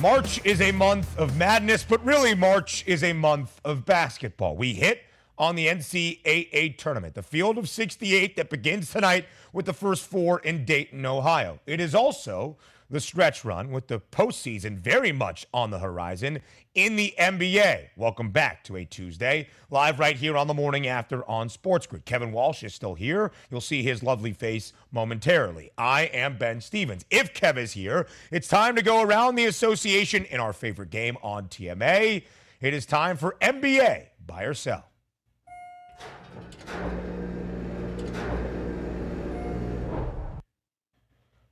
March 0.00 0.40
is 0.44 0.60
a 0.60 0.70
month 0.70 1.18
of 1.18 1.36
madness, 1.36 1.84
but 1.84 2.02
really, 2.04 2.34
March 2.36 2.84
is 2.86 3.02
a 3.02 3.12
month 3.12 3.60
of 3.64 3.84
basketball. 3.84 4.56
We 4.56 4.72
hit 4.72 5.02
on 5.40 5.56
the 5.56 5.66
NCAA 5.68 6.76
tournament. 6.76 7.14
The 7.14 7.22
field 7.22 7.56
of 7.56 7.66
68 7.66 8.36
that 8.36 8.50
begins 8.50 8.92
tonight 8.92 9.24
with 9.54 9.64
the 9.64 9.72
first 9.72 10.04
four 10.04 10.38
in 10.40 10.66
Dayton, 10.66 11.06
Ohio. 11.06 11.58
It 11.64 11.80
is 11.80 11.94
also 11.94 12.58
the 12.90 13.00
stretch 13.00 13.42
run 13.42 13.70
with 13.70 13.86
the 13.86 14.00
postseason 14.00 14.78
very 14.78 15.12
much 15.12 15.46
on 15.54 15.70
the 15.70 15.78
horizon 15.78 16.40
in 16.74 16.96
the 16.96 17.14
NBA. 17.18 17.88
Welcome 17.96 18.32
back 18.32 18.64
to 18.64 18.76
a 18.76 18.84
Tuesday, 18.84 19.48
live 19.70 19.98
right 19.98 20.16
here 20.16 20.36
on 20.36 20.46
the 20.46 20.52
morning 20.52 20.86
after 20.86 21.26
on 21.26 21.48
Sports 21.48 21.86
Grid. 21.86 22.04
Kevin 22.04 22.32
Walsh 22.32 22.62
is 22.62 22.74
still 22.74 22.94
here. 22.94 23.32
You'll 23.50 23.62
see 23.62 23.82
his 23.82 24.02
lovely 24.02 24.34
face 24.34 24.74
momentarily. 24.92 25.70
I 25.78 26.02
am 26.02 26.36
Ben 26.36 26.60
Stevens. 26.60 27.06
If 27.08 27.32
Kev 27.32 27.56
is 27.56 27.72
here, 27.72 28.06
it's 28.30 28.48
time 28.48 28.76
to 28.76 28.82
go 28.82 29.00
around 29.00 29.36
the 29.36 29.46
association 29.46 30.26
in 30.26 30.38
our 30.38 30.52
favorite 30.52 30.90
game 30.90 31.16
on 31.22 31.46
TMA. 31.46 32.24
It 32.60 32.74
is 32.74 32.84
time 32.84 33.16
for 33.16 33.36
NBA 33.40 34.08
buy 34.26 34.42
or 34.44 34.54
sell. 34.54 34.89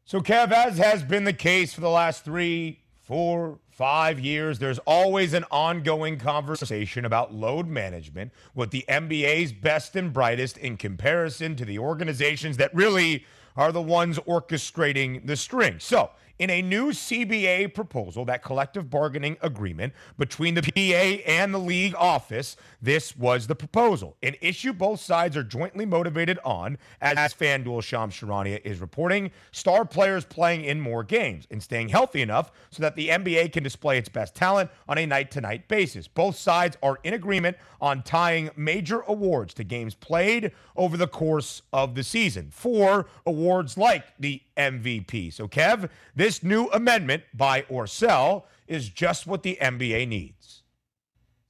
So, 0.09 0.21
Kev, 0.23 0.53
as 0.53 0.79
has 0.79 1.03
been 1.03 1.25
the 1.25 1.35
case 1.35 1.75
for 1.75 1.83
the 1.83 1.91
last 1.91 2.25
three, 2.25 2.81
four, 3.03 3.59
five 3.69 4.19
years, 4.19 4.59
there's 4.59 4.79
always 4.81 5.35
an 5.35 5.45
ongoing 5.51 6.19
conversation 6.19 7.05
about 7.05 7.35
load 7.35 7.69
management 7.69 8.33
with 8.55 8.71
the 8.71 8.87
NBA's 8.89 9.53
best 9.53 9.97
and 9.97 10.11
brightest 10.11 10.57
in 10.57 10.79
comparison 10.79 11.57
to 11.57 11.67
the 11.67 11.79
organizations 11.79 12.57
that 12.57 12.75
really 12.75 13.27
are 13.55 13.71
the 13.71 13.83
ones 13.83 14.19
orchestrating 14.21 15.27
the 15.27 15.37
string. 15.37 15.77
So, 15.79 16.11
in 16.39 16.51
a 16.51 16.63
new 16.63 16.91
CBA 16.91 17.75
proposal, 17.75 18.25
that 18.27 18.43
collective 18.43 18.91
bargaining 18.91 19.37
agreement 19.43 19.93
between 20.19 20.55
the 20.55 20.63
PA 20.63 21.31
and 21.31 21.53
the 21.53 21.59
league 21.59 21.95
office, 21.97 22.57
this 22.81 23.17
was 23.17 23.47
the 23.47 23.55
proposal. 23.55 24.17
An 24.23 24.37
issue 24.41 24.73
both 24.73 25.01
sides 25.01 25.37
are 25.37 25.43
jointly 25.43 25.85
motivated 25.85 26.39
on, 26.45 26.79
as 27.01 27.35
FanDuel 27.35 27.83
Shams 27.83 28.15
Charania 28.15 28.61
is 28.65 28.81
reporting, 28.81 29.31
star 29.53 29.85
players 29.85 30.25
playing 30.25 30.65
in 30.65 30.81
more 30.81 31.03
games 31.03 31.47
and 31.51 31.63
staying 31.63 31.89
healthy 31.89 32.23
enough 32.23 32.53
so 32.71 32.83
that 32.83 32.95
the 32.97 33.09
NBA 33.09 33.53
can 33.53 33.63
display 33.63 33.99
its 33.99 34.09
best 34.09 34.35
talent 34.35 34.71
on 34.89 34.99
a 34.99 35.07
night 35.07 35.31
to 35.33 35.41
night 35.41 35.69
basis. 35.69 36.07
Both 36.07 36.37
sides 36.37 36.77
are 36.83 36.99
in 37.03 37.15
agreement 37.15 37.57
on 37.81 38.03
tying 38.03 38.51
major 38.57 39.01
awards 39.01 39.55
to 39.55 39.65
games 39.65 39.95
played 39.95 40.53
over 40.77 40.97
the 40.97 41.09
course 41.09 41.63
of 41.73 41.95
the 41.95 42.05
season 42.05 42.51
for 42.51 43.07
awards 43.27 43.77
like 43.77 44.05
the 44.19 44.43
MVP. 44.59 45.33
So, 45.33 45.49
Kev, 45.49 45.89
this 46.15 46.43
new 46.43 46.67
amendment 46.69 47.23
buy 47.35 47.65
or 47.69 47.87
sell 47.87 48.47
is 48.67 48.89
just 48.89 49.27
what 49.27 49.43
the 49.43 49.57
NBA 49.61 50.09
needs. 50.09 50.63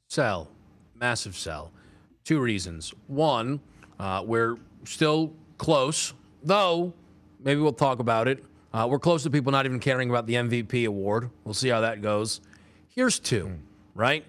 Sell, 0.08 0.50
massive 0.94 1.36
sell. 1.36 1.72
Two 2.24 2.40
reasons. 2.40 2.92
One, 3.06 3.60
uh, 3.98 4.22
we're 4.24 4.56
still 4.84 5.32
close, 5.56 6.12
though 6.42 6.92
maybe 7.40 7.60
we'll 7.60 7.72
talk 7.72 7.98
about 7.98 8.28
it. 8.28 8.44
Uh, 8.72 8.86
we're 8.90 8.98
close 8.98 9.22
to 9.22 9.30
people 9.30 9.50
not 9.50 9.64
even 9.66 9.80
caring 9.80 10.10
about 10.10 10.26
the 10.26 10.34
MVP 10.34 10.86
award. 10.86 11.30
We'll 11.44 11.54
see 11.54 11.68
how 11.68 11.80
that 11.80 12.02
goes. 12.02 12.40
Here's 12.88 13.18
two, 13.18 13.46
mm. 13.46 13.58
right? 13.94 14.24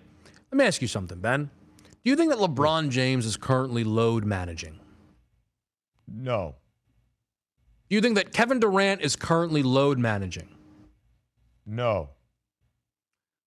Let 0.52 0.58
me 0.58 0.65
ask 0.65 0.82
you 0.82 0.88
something, 0.88 1.20
Ben. 1.20 1.50
Do 2.04 2.10
you 2.10 2.15
think 2.15 2.32
that 2.32 2.39
LeBron 2.39 2.89
James 2.89 3.26
is 3.26 3.36
currently 3.36 3.84
load 3.84 4.24
managing? 4.26 4.80
No. 6.08 6.56
Do 7.89 7.95
you 7.95 8.02
think 8.02 8.15
that 8.15 8.34
Kevin 8.34 8.60
Durant 8.60 9.02
is 9.02 9.15
currently 9.15 9.63
load 9.63 9.97
managing? 9.97 10.49
No. 11.65 12.10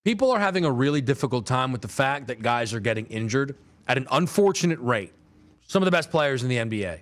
People 0.05 0.33
are 0.33 0.40
having 0.40 0.64
a 0.64 0.70
really 0.70 1.00
difficult 1.00 1.46
time 1.46 1.70
with 1.70 1.81
the 1.81 1.88
fact 1.88 2.26
that 2.26 2.42
guys 2.42 2.74
are 2.74 2.81
getting 2.81 3.07
injured 3.07 3.57
at 3.87 3.96
an 3.96 4.09
unfortunate 4.11 4.81
rate. 4.81 5.12
Some 5.68 5.81
of 5.81 5.85
the 5.85 5.92
best 5.92 6.11
players 6.11 6.42
in 6.42 6.48
the 6.48 6.57
NBA. 6.57 6.98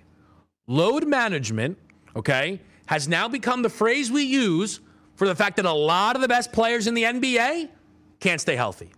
Load 0.67 1.07
management, 1.07 1.79
okay, 2.15 2.61
has 2.85 3.07
now 3.07 3.27
become 3.27 3.63
the 3.63 3.69
phrase 3.69 4.11
we 4.11 4.23
use 4.23 4.79
for 5.15 5.27
the 5.27 5.35
fact 5.35 5.55
that 5.55 5.65
a 5.65 5.71
lot 5.71 6.15
of 6.15 6.21
the 6.21 6.27
best 6.27 6.51
players 6.51 6.85
in 6.85 6.93
the 6.93 7.03
NBA 7.03 7.69
can't 8.19 8.39
stay 8.39 8.55
healthy. 8.55 8.91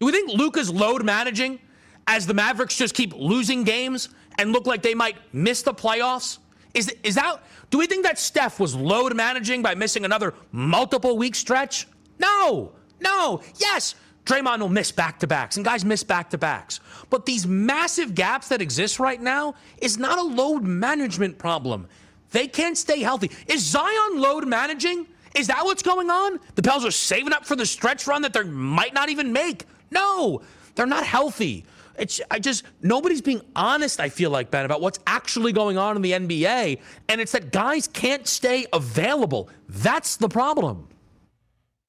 Do 0.00 0.06
we 0.06 0.12
think 0.12 0.32
Luka's 0.32 0.70
load 0.70 1.04
managing 1.04 1.60
as 2.08 2.26
the 2.26 2.34
Mavericks 2.34 2.76
just 2.76 2.94
keep 2.94 3.14
losing 3.14 3.62
games 3.62 4.08
and 4.38 4.52
look 4.52 4.66
like 4.66 4.82
they 4.82 4.94
might 4.94 5.16
miss 5.32 5.62
the 5.62 5.72
playoffs? 5.72 6.38
Is, 6.74 6.92
is 7.02 7.14
that, 7.14 7.42
do 7.70 7.78
we 7.78 7.86
think 7.86 8.04
that 8.04 8.18
Steph 8.18 8.60
was 8.60 8.74
load 8.74 9.14
managing 9.14 9.62
by 9.62 9.74
missing 9.74 10.04
another 10.04 10.34
multiple 10.52 11.16
week 11.16 11.34
stretch? 11.34 11.86
No, 12.18 12.72
no, 13.00 13.40
yes. 13.56 13.94
Draymond 14.24 14.60
will 14.60 14.70
miss 14.70 14.90
back 14.90 15.18
to 15.20 15.26
backs, 15.26 15.56
and 15.56 15.64
guys 15.64 15.84
miss 15.84 16.02
back 16.02 16.30
to 16.30 16.38
backs. 16.38 16.80
But 17.10 17.26
these 17.26 17.46
massive 17.46 18.14
gaps 18.14 18.48
that 18.48 18.62
exist 18.62 18.98
right 18.98 19.20
now 19.20 19.54
is 19.78 19.98
not 19.98 20.18
a 20.18 20.22
load 20.22 20.62
management 20.62 21.38
problem. 21.38 21.86
They 22.30 22.48
can't 22.48 22.76
stay 22.76 23.00
healthy. 23.00 23.30
Is 23.46 23.62
Zion 23.62 24.20
load 24.20 24.46
managing? 24.48 25.06
Is 25.34 25.46
that 25.48 25.64
what's 25.64 25.82
going 25.82 26.10
on? 26.10 26.40
The 26.54 26.62
Pels 26.62 26.84
are 26.86 26.90
saving 26.90 27.32
up 27.32 27.44
for 27.44 27.54
the 27.54 27.66
stretch 27.66 28.06
run 28.06 28.22
that 28.22 28.32
they 28.32 28.44
might 28.44 28.94
not 28.94 29.08
even 29.10 29.32
make. 29.32 29.66
No, 29.90 30.40
they're 30.74 30.86
not 30.86 31.04
healthy. 31.04 31.64
It's 31.98 32.20
I 32.30 32.38
just 32.38 32.64
nobody's 32.82 33.22
being 33.22 33.42
honest. 33.54 34.00
I 34.00 34.08
feel 34.08 34.30
like 34.30 34.50
Ben 34.50 34.64
about 34.64 34.80
what's 34.80 34.98
actually 35.06 35.52
going 35.52 35.78
on 35.78 35.96
in 35.96 36.02
the 36.02 36.12
NBA, 36.12 36.80
and 37.08 37.20
it's 37.20 37.32
that 37.32 37.52
guys 37.52 37.86
can't 37.88 38.26
stay 38.26 38.66
available. 38.72 39.48
That's 39.68 40.16
the 40.16 40.28
problem. 40.28 40.88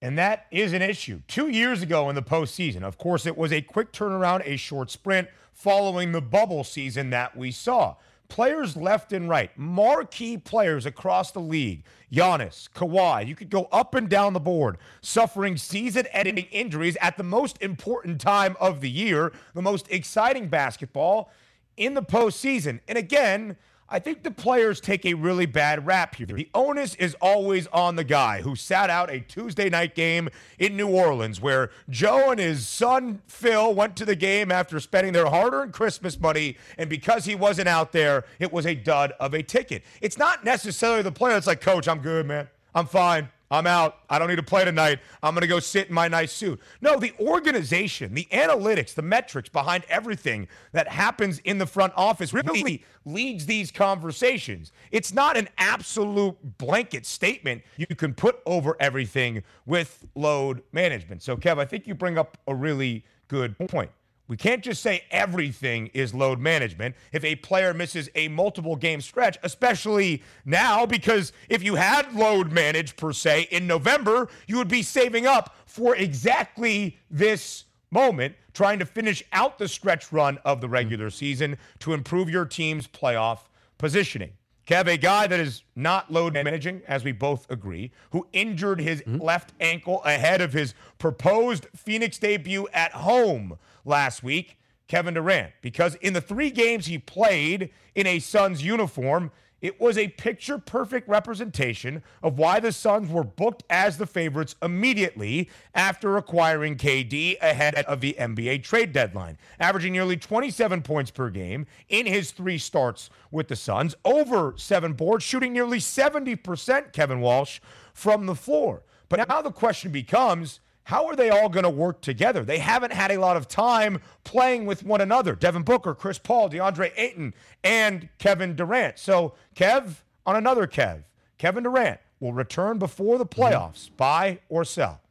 And 0.02 0.18
that 0.18 0.46
is 0.52 0.74
an 0.74 0.82
issue. 0.82 1.22
Two 1.28 1.48
years 1.48 1.82
ago 1.82 2.10
in 2.10 2.16
the 2.16 2.22
postseason, 2.22 2.84
of 2.84 2.98
course, 2.98 3.26
it 3.26 3.36
was 3.36 3.52
a 3.52 3.62
quick 3.62 3.92
turnaround, 3.92 4.44
a 4.46 4.58
short 4.58 4.92
sprint 4.92 5.28
following 5.54 6.12
the 6.12 6.22
bubble 6.22 6.64
season 6.64 7.10
that 7.10 7.36
we 7.36 7.50
saw 7.52 7.96
players 8.28 8.76
left 8.76 9.14
and 9.14 9.30
right, 9.30 9.52
marquee 9.58 10.38
players 10.38 10.86
across 10.86 11.32
the 11.32 11.40
league, 11.40 11.84
Giannis, 12.12 12.70
Kawhi, 12.70 13.28
you 13.28 13.36
could 13.36 13.50
go 13.50 13.68
up 13.72 13.96
and 13.96 14.10
down 14.10 14.34
the 14.34 14.40
board, 14.40 14.78
suffering 15.02 15.58
season 15.58 16.06
ending 16.12 16.46
injuries 16.52 16.98
at 17.02 17.18
the 17.18 17.24
most 17.24 17.62
important 17.62 18.22
time 18.22 18.56
of 18.60 18.82
the 18.82 18.90
year, 18.90 19.34
the 19.54 19.62
most 19.62 19.90
exciting 19.92 20.48
basketball 20.48 21.32
in 21.78 21.94
the 21.94 22.04
postseason. 22.04 22.80
And 22.88 22.98
again, 22.98 23.58
I 23.88 24.00
think 24.00 24.24
the 24.24 24.32
players 24.32 24.82
take 24.82 25.06
a 25.06 25.14
really 25.14 25.46
bad 25.46 25.86
rap 25.86 26.16
here. 26.16 26.26
The 26.26 26.50
onus 26.56 26.96
is 26.96 27.16
always 27.22 27.68
on 27.68 27.96
the 27.96 28.04
guy 28.04 28.42
who 28.42 28.56
sat 28.56 28.90
out 28.90 29.12
a 29.12 29.20
Tuesday 29.20 29.70
night 29.70 29.94
game 29.94 30.28
in 30.58 30.76
New 30.76 30.88
Orleans 30.88 31.40
where 31.40 31.70
Joe 31.88 32.32
and 32.32 32.40
his 32.40 32.68
son 32.68 33.22
Phil 33.28 33.76
went 33.76 33.96
to 33.98 34.06
the 34.06 34.16
game 34.16 34.52
after 34.52 34.80
spending 34.80 35.14
their 35.14 35.28
hard 35.28 35.54
earned 35.54 35.74
Christmas 35.74 36.20
money. 36.20 36.58
And 36.80 36.90
because 36.90 37.26
he 37.26 37.36
wasn't 37.36 37.68
out 37.68 37.92
there, 37.92 38.26
it 38.40 38.52
was 38.52 38.66
a 38.66 38.74
dud 38.74 39.14
of 39.20 39.36
a 39.36 39.44
ticket. 39.44 39.84
It's 40.02 40.18
not 40.18 40.44
necessarily 40.44 41.04
the 41.04 41.12
player 41.12 41.36
that's 41.36 41.48
like, 41.48 41.62
Coach, 41.62 41.88
I'm 41.88 42.00
good, 42.00 42.26
man. 42.26 42.50
I'm 42.74 42.88
fine. 42.88 43.30
I'm 43.56 43.66
out. 43.66 44.00
I 44.10 44.20
don't 44.20 44.28
need 44.28 44.36
to 44.36 44.44
play 44.44 44.66
tonight. 44.66 45.00
I'm 45.24 45.34
going 45.34 45.42
to 45.42 45.48
go 45.48 45.60
sit 45.60 45.88
in 45.88 45.94
my 45.94 46.08
nice 46.08 46.32
suit. 46.32 46.60
No, 46.82 47.00
the 47.00 47.14
organization, 47.20 48.14
the 48.14 48.28
analytics, 48.32 48.94
the 48.94 49.02
metrics 49.02 49.50
behind 49.50 49.86
everything 49.88 50.48
that 50.74 50.90
happens 50.90 51.40
in 51.40 51.58
the 51.58 51.66
front 51.66 51.94
office 51.96 52.34
really 52.34 52.84
leads 53.06 53.46
these 53.46 53.72
conversations. 53.72 54.72
It's 54.92 55.14
not 55.14 55.38
an 55.38 55.48
absolute 55.58 56.36
blanket 56.58 57.06
statement 57.06 57.64
you 57.78 57.88
can 57.88 58.14
put 58.14 58.40
over 58.46 58.76
everything 58.80 59.44
with 59.66 60.06
load 60.16 60.62
management. 60.74 61.24
So, 61.24 61.38
Kev, 61.38 61.58
I 61.58 61.66
think 61.66 61.88
you 61.88 61.96
bring 61.96 62.18
up 62.18 62.38
a 62.48 62.54
really 62.54 63.06
good 63.28 63.58
point. 63.70 63.92
We 64.28 64.38
can't 64.38 64.64
just 64.64 64.82
say 64.82 65.04
everything 65.12 65.88
is 65.94 66.14
load 66.14 66.40
management 66.40 66.96
if 67.12 67.24
a 67.24 67.36
player 67.36 67.74
misses 67.74 68.10
a 68.16 68.28
multiple 68.28 68.76
game 68.76 69.02
stretch, 69.02 69.38
especially 69.44 70.24
now, 70.46 70.86
because 70.86 71.32
if 71.48 71.62
you 71.62 71.76
had 71.76 72.14
load 72.16 72.52
managed 72.52 72.98
per 72.98 73.14
se 73.14 73.48
in 73.52 73.68
November, 73.68 74.28
you 74.48 74.58
would 74.58 74.68
be 74.68 74.82
saving 74.82 75.28
up 75.28 75.56
for 75.68 75.96
exactly 75.96 76.98
this 77.12 77.66
moment, 77.92 78.36
trying 78.54 78.80
to 78.80 78.86
finish 78.86 79.24
out 79.32 79.60
the 79.60 79.68
stretch 79.68 80.12
run 80.12 80.40
of 80.44 80.60
the 80.60 80.70
regular 80.70 81.12
season 81.12 81.58
to 81.80 81.94
improve 81.94 82.30
your 82.30 82.46
team's 82.46 82.88
playoff 82.88 83.42
positioning. 83.78 84.32
Kev, 84.68 84.88
a 84.88 84.98
guy 84.98 85.28
that 85.28 85.40
is 85.40 85.62
not 85.76 86.12
load 86.12 86.34
managing, 86.34 86.82
as 86.88 87.04
we 87.04 87.12
both 87.12 87.46
agree, 87.52 87.92
who 88.10 88.26
injured 88.34 88.80
his 88.80 89.02
mm-hmm. 89.02 89.22
left 89.22 89.54
ankle 89.60 90.02
ahead 90.04 90.42
of 90.42 90.54
his 90.54 90.74
proposed 90.98 91.68
Phoenix 91.76 92.18
debut 92.18 92.68
at 92.74 92.92
home 92.92 93.60
last 93.86 94.24
week, 94.24 94.58
Kevin 94.88 95.14
Durant, 95.14 95.54
because 95.62 95.96
in 95.96 96.14
the 96.14 96.22
three 96.22 96.52
games 96.52 96.86
he 96.86 96.98
played 97.00 97.72
in 97.96 98.06
a 98.06 98.20
Suns 98.20 98.64
uniform, 98.64 99.32
it 99.62 99.82
was 99.82 99.98
a 99.98 100.10
picture 100.10 100.60
perfect 100.60 101.08
representation 101.08 102.04
of 102.22 102.38
why 102.38 102.60
the 102.60 102.72
Suns 102.72 103.10
were 103.10 103.24
booked 103.24 103.64
as 103.68 103.98
the 103.98 104.06
favorites 104.06 104.56
immediately 104.62 105.50
after 105.74 106.18
acquiring 106.18 106.76
KD 106.76 107.42
ahead 107.42 107.74
of 107.86 108.00
the 108.00 108.16
NBA 108.20 108.62
trade 108.62 108.92
deadline, 108.94 109.40
averaging 109.60 109.94
nearly 109.94 110.18
27 110.18 110.84
points 110.84 111.10
per 111.10 111.32
game 111.32 111.66
in 111.90 112.06
his 112.06 112.30
three 112.32 112.60
starts 112.60 113.10
with 113.32 113.48
the 113.48 113.56
Suns, 113.56 113.96
over 114.06 114.54
seven 114.56 114.94
boards, 114.94 115.24
shooting 115.24 115.54
nearly 115.54 115.80
70%, 115.80 116.94
Kevin 116.94 117.22
Walsh, 117.22 117.60
from 117.92 118.28
the 118.28 118.36
floor. 118.36 118.84
But 119.10 119.28
now 119.28 119.42
the 119.42 119.52
question 119.52 119.92
becomes 119.92 120.60
how 120.86 121.08
are 121.08 121.16
they 121.16 121.32
all 121.32 121.50
going 121.50 121.64
to 121.64 121.70
work 121.70 122.02
together? 122.02 122.44
They 122.46 122.60
haven't 122.60 122.94
had 122.94 123.12
a 123.12 123.20
lot 123.20 123.38
of 123.38 123.48
time 123.48 124.00
playing 124.24 124.68
with 124.68 124.86
one 124.86 125.02
another. 125.02 125.36
Devin 125.36 125.64
Booker, 125.64 125.96
Chris 125.96 126.20
Paul, 126.20 126.48
DeAndre 126.48 126.92
Ayton, 126.96 127.34
and 127.64 128.08
Kevin 128.20 128.56
Durant. 128.56 129.00
So, 129.00 129.34
Kev, 129.56 130.04
on 130.28 130.36
another 130.36 130.68
Kev, 130.68 131.04
Kevin 131.40 131.64
Durant 131.64 132.00
will 132.20 132.34
return 132.34 132.78
before 132.78 133.18
the 133.18 133.26
playoffs. 133.26 133.86
Mm-hmm. 133.86 133.96
Buy 133.98 134.40
or 134.48 134.64
sell? 134.64 135.02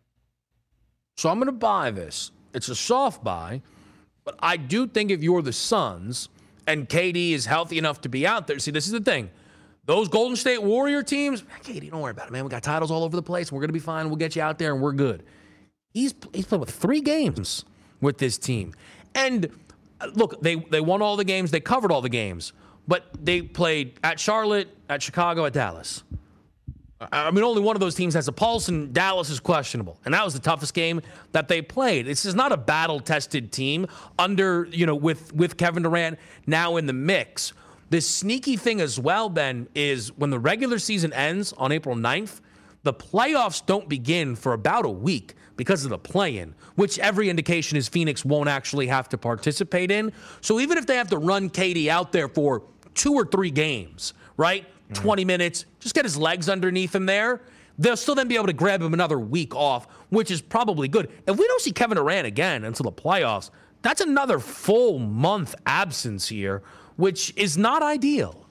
So, 1.16 1.28
I'm 1.28 1.38
going 1.38 1.46
to 1.46 1.52
buy 1.52 1.90
this. 1.90 2.30
It's 2.54 2.68
a 2.68 2.76
soft 2.76 3.24
buy, 3.24 3.60
but 4.24 4.36
I 4.38 4.56
do 4.56 4.86
think 4.86 5.10
if 5.10 5.24
you're 5.24 5.42
the 5.42 5.52
Suns 5.52 6.28
and 6.68 6.88
KD 6.88 7.32
is 7.32 7.46
healthy 7.46 7.78
enough 7.78 8.00
to 8.02 8.08
be 8.08 8.24
out 8.28 8.46
there, 8.46 8.60
see, 8.60 8.70
this 8.70 8.86
is 8.86 8.92
the 8.92 9.00
thing. 9.00 9.28
Those 9.86 10.08
Golden 10.08 10.36
State 10.36 10.62
Warrior 10.62 11.02
teams, 11.02 11.42
KD, 11.64 11.90
don't 11.90 12.00
worry 12.00 12.12
about 12.12 12.28
it, 12.28 12.32
man. 12.32 12.44
We 12.44 12.50
got 12.50 12.62
titles 12.62 12.92
all 12.92 13.02
over 13.02 13.16
the 13.16 13.22
place. 13.24 13.50
We're 13.50 13.60
going 13.60 13.70
to 13.70 13.74
be 13.74 13.80
fine. 13.80 14.06
We'll 14.06 14.16
get 14.16 14.36
you 14.36 14.42
out 14.42 14.56
there 14.56 14.72
and 14.72 14.80
we're 14.80 14.92
good. 14.92 15.24
He's 15.94 16.12
he's 16.34 16.44
played 16.44 16.60
with 16.60 16.70
three 16.70 17.00
games 17.00 17.64
with 18.00 18.18
this 18.18 18.36
team, 18.36 18.74
and 19.14 19.48
uh, 20.00 20.08
look, 20.14 20.42
they 20.42 20.56
they 20.56 20.80
won 20.80 21.00
all 21.00 21.16
the 21.16 21.24
games, 21.24 21.52
they 21.52 21.60
covered 21.60 21.92
all 21.92 22.02
the 22.02 22.08
games, 22.08 22.52
but 22.88 23.04
they 23.18 23.40
played 23.42 23.94
at 24.02 24.18
Charlotte, 24.18 24.68
at 24.88 25.02
Chicago, 25.02 25.46
at 25.46 25.52
Dallas. 25.52 26.02
I 27.12 27.30
mean, 27.30 27.44
only 27.44 27.60
one 27.60 27.76
of 27.76 27.80
those 27.80 27.94
teams 27.94 28.14
has 28.14 28.28
a 28.28 28.32
pulse, 28.32 28.68
and 28.68 28.92
Dallas 28.92 29.28
is 29.28 29.38
questionable. 29.38 29.98
And 30.04 30.14
that 30.14 30.24
was 30.24 30.32
the 30.32 30.40
toughest 30.40 30.74
game 30.74 31.02
that 31.32 31.48
they 31.48 31.60
played. 31.60 32.06
This 32.06 32.24
is 32.24 32.34
not 32.34 32.50
a 32.50 32.56
battle-tested 32.56 33.52
team 33.52 33.86
under, 34.18 34.66
you 34.70 34.86
know, 34.86 34.94
with 34.94 35.32
with 35.34 35.56
Kevin 35.56 35.82
Durant 35.82 36.18
now 36.46 36.76
in 36.76 36.86
the 36.86 36.92
mix. 36.92 37.52
The 37.90 38.00
sneaky 38.00 38.56
thing 38.56 38.80
as 38.80 38.98
well, 38.98 39.28
Ben, 39.28 39.68
is 39.74 40.16
when 40.16 40.30
the 40.30 40.38
regular 40.38 40.78
season 40.78 41.12
ends 41.12 41.52
on 41.52 41.70
April 41.70 41.94
9th, 41.94 42.40
the 42.82 42.92
playoffs 42.94 43.64
don't 43.64 43.88
begin 43.88 44.34
for 44.34 44.52
about 44.52 44.84
a 44.84 44.90
week 44.90 45.34
because 45.56 45.84
of 45.84 45.90
the 45.90 45.98
play 45.98 46.38
in, 46.38 46.54
which 46.74 46.98
every 46.98 47.30
indication 47.30 47.76
is 47.76 47.88
Phoenix 47.88 48.24
won't 48.24 48.48
actually 48.48 48.86
have 48.88 49.08
to 49.10 49.18
participate 49.18 49.90
in. 49.90 50.12
So 50.40 50.60
even 50.60 50.78
if 50.78 50.86
they 50.86 50.96
have 50.96 51.10
to 51.10 51.18
run 51.18 51.50
KD 51.50 51.88
out 51.88 52.12
there 52.12 52.28
for 52.28 52.62
two 52.94 53.14
or 53.14 53.24
three 53.24 53.50
games, 53.50 54.14
right? 54.36 54.66
Mm. 54.90 54.94
20 54.94 55.24
minutes, 55.24 55.66
just 55.80 55.94
get 55.94 56.04
his 56.04 56.16
legs 56.16 56.48
underneath 56.48 56.94
him 56.94 57.06
there. 57.06 57.42
They'll 57.78 57.96
still 57.96 58.14
then 58.14 58.28
be 58.28 58.36
able 58.36 58.46
to 58.46 58.52
grab 58.52 58.80
him 58.80 58.94
another 58.94 59.18
week 59.18 59.54
off, 59.54 59.86
which 60.10 60.30
is 60.30 60.40
probably 60.40 60.88
good. 60.88 61.10
If 61.26 61.36
we 61.36 61.46
don't 61.46 61.60
see 61.60 61.72
Kevin 61.72 61.96
Durant 61.96 62.26
again 62.26 62.64
until 62.64 62.84
the 62.84 62.92
playoffs, 62.92 63.50
that's 63.82 64.00
another 64.00 64.38
full 64.38 64.98
month 64.98 65.54
absence 65.66 66.28
here, 66.28 66.62
which 66.96 67.32
is 67.36 67.58
not 67.58 67.82
ideal. 67.82 68.43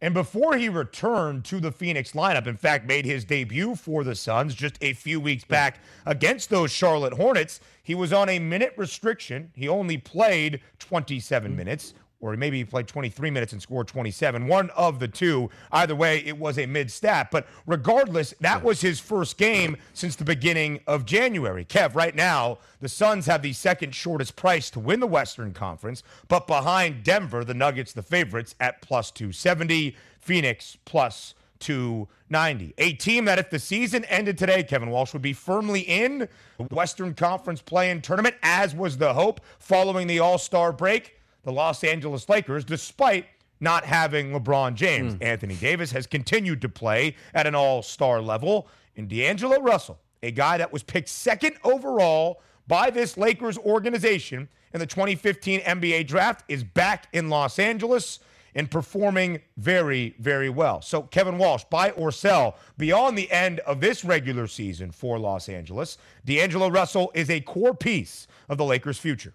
And 0.00 0.14
before 0.14 0.56
he 0.56 0.68
returned 0.68 1.44
to 1.46 1.58
the 1.58 1.72
Phoenix 1.72 2.12
lineup, 2.12 2.46
in 2.46 2.56
fact, 2.56 2.86
made 2.86 3.04
his 3.04 3.24
debut 3.24 3.74
for 3.74 4.04
the 4.04 4.14
Suns 4.14 4.54
just 4.54 4.78
a 4.80 4.92
few 4.92 5.20
weeks 5.20 5.44
back 5.44 5.80
against 6.06 6.50
those 6.50 6.70
Charlotte 6.70 7.14
Hornets, 7.14 7.60
he 7.82 7.94
was 7.94 8.12
on 8.12 8.28
a 8.28 8.38
minute 8.38 8.74
restriction. 8.76 9.50
He 9.54 9.68
only 9.68 9.98
played 9.98 10.60
27 10.78 11.52
mm. 11.52 11.56
minutes, 11.56 11.94
or 12.20 12.36
maybe 12.36 12.58
he 12.58 12.64
played 12.64 12.88
23 12.88 13.30
minutes 13.30 13.52
and 13.52 13.62
scored 13.62 13.86
27. 13.86 14.46
One 14.46 14.70
of 14.70 14.98
the 14.98 15.06
two. 15.06 15.50
Either 15.70 15.94
way, 15.94 16.18
it 16.24 16.36
was 16.36 16.58
a 16.58 16.66
mid 16.66 16.90
stat. 16.90 17.28
But 17.30 17.46
regardless, 17.66 18.34
that 18.40 18.64
was 18.64 18.80
his 18.80 18.98
first 18.98 19.38
game 19.38 19.76
since 19.92 20.16
the 20.16 20.24
beginning 20.24 20.80
of 20.86 21.04
January. 21.04 21.64
Kev, 21.64 21.94
right 21.94 22.14
now, 22.14 22.58
the 22.80 22.88
Suns 22.88 23.26
have 23.26 23.42
the 23.42 23.52
second 23.52 23.94
shortest 23.94 24.34
price 24.34 24.68
to 24.70 24.80
win 24.80 25.00
the 25.00 25.06
Western 25.06 25.52
Conference, 25.52 26.02
but 26.26 26.46
behind 26.46 27.04
Denver, 27.04 27.44
the 27.44 27.54
Nuggets, 27.54 27.92
the 27.92 28.02
favorites, 28.02 28.54
at 28.58 28.82
plus 28.82 29.10
270, 29.12 29.96
Phoenix 30.20 30.76
plus 30.84 31.34
290. 31.60 32.74
A 32.78 32.92
team 32.94 33.26
that, 33.26 33.38
if 33.38 33.50
the 33.50 33.58
season 33.58 34.04
ended 34.06 34.36
today, 34.38 34.64
Kevin 34.64 34.90
Walsh 34.90 35.12
would 35.12 35.22
be 35.22 35.32
firmly 35.32 35.80
in 35.80 36.28
the 36.58 36.74
Western 36.74 37.14
Conference 37.14 37.62
play 37.62 37.90
in 37.90 38.00
tournament, 38.00 38.34
as 38.42 38.74
was 38.74 38.98
the 38.98 39.14
hope 39.14 39.40
following 39.58 40.08
the 40.08 40.18
All 40.18 40.38
Star 40.38 40.72
break 40.72 41.17
the 41.42 41.52
Los 41.52 41.84
Angeles 41.84 42.28
Lakers, 42.28 42.64
despite 42.64 43.26
not 43.60 43.84
having 43.84 44.32
LeBron 44.32 44.74
James. 44.74 45.14
Mm. 45.14 45.24
Anthony 45.24 45.54
Davis 45.56 45.92
has 45.92 46.06
continued 46.06 46.60
to 46.62 46.68
play 46.68 47.16
at 47.34 47.46
an 47.46 47.54
all 47.54 47.82
star 47.82 48.20
level. 48.20 48.68
And 48.96 49.08
D'Angelo 49.08 49.60
Russell, 49.60 49.98
a 50.22 50.30
guy 50.30 50.58
that 50.58 50.72
was 50.72 50.82
picked 50.82 51.08
second 51.08 51.56
overall 51.64 52.42
by 52.66 52.90
this 52.90 53.16
Lakers 53.16 53.56
organization 53.58 54.48
in 54.74 54.80
the 54.80 54.86
2015 54.86 55.60
NBA 55.60 56.06
draft, 56.06 56.44
is 56.48 56.62
back 56.62 57.08
in 57.12 57.28
Los 57.30 57.58
Angeles 57.58 58.20
and 58.54 58.70
performing 58.70 59.40
very, 59.56 60.14
very 60.18 60.48
well. 60.48 60.82
So, 60.82 61.02
Kevin 61.02 61.38
Walsh, 61.38 61.64
buy 61.70 61.90
or 61.92 62.10
sell 62.10 62.56
beyond 62.76 63.16
the 63.16 63.30
end 63.30 63.60
of 63.60 63.80
this 63.80 64.04
regular 64.04 64.46
season 64.46 64.90
for 64.90 65.18
Los 65.18 65.48
Angeles. 65.48 65.98
D'Angelo 66.24 66.68
Russell 66.68 67.12
is 67.14 67.30
a 67.30 67.40
core 67.40 67.74
piece 67.74 68.26
of 68.48 68.58
the 68.58 68.64
Lakers' 68.64 68.98
future. 68.98 69.34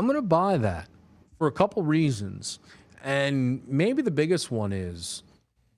I'm 0.00 0.06
going 0.06 0.16
to 0.16 0.22
buy 0.22 0.56
that 0.56 0.88
for 1.36 1.46
a 1.46 1.52
couple 1.52 1.82
reasons. 1.82 2.58
And 3.04 3.60
maybe 3.68 4.00
the 4.00 4.10
biggest 4.10 4.50
one 4.50 4.72
is 4.72 5.24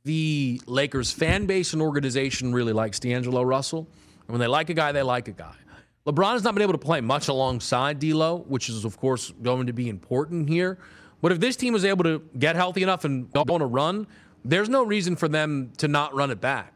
the 0.04 0.60
Lakers 0.64 1.10
fan 1.10 1.46
base 1.46 1.72
and 1.72 1.82
organization 1.82 2.52
really 2.52 2.72
likes 2.72 3.00
D'Angelo 3.00 3.42
Russell. 3.42 3.88
And 4.20 4.28
when 4.28 4.38
they 4.38 4.46
like 4.46 4.70
a 4.70 4.74
guy, 4.74 4.92
they 4.92 5.02
like 5.02 5.26
a 5.26 5.32
guy. 5.32 5.56
LeBron 6.06 6.34
has 6.34 6.44
not 6.44 6.54
been 6.54 6.62
able 6.62 6.74
to 6.74 6.78
play 6.78 7.00
much 7.00 7.26
alongside 7.26 7.98
D'Lo, 7.98 8.44
which 8.46 8.68
is, 8.68 8.84
of 8.84 8.96
course, 8.96 9.32
going 9.42 9.66
to 9.66 9.72
be 9.72 9.88
important 9.88 10.48
here. 10.48 10.78
But 11.20 11.32
if 11.32 11.40
this 11.40 11.56
team 11.56 11.74
is 11.74 11.84
able 11.84 12.04
to 12.04 12.22
get 12.38 12.54
healthy 12.54 12.84
enough 12.84 13.04
and 13.04 13.28
go 13.32 13.42
on 13.48 13.60
a 13.60 13.66
run, 13.66 14.06
there's 14.44 14.68
no 14.68 14.84
reason 14.84 15.16
for 15.16 15.26
them 15.26 15.72
to 15.78 15.88
not 15.88 16.14
run 16.14 16.30
it 16.30 16.40
back 16.40 16.71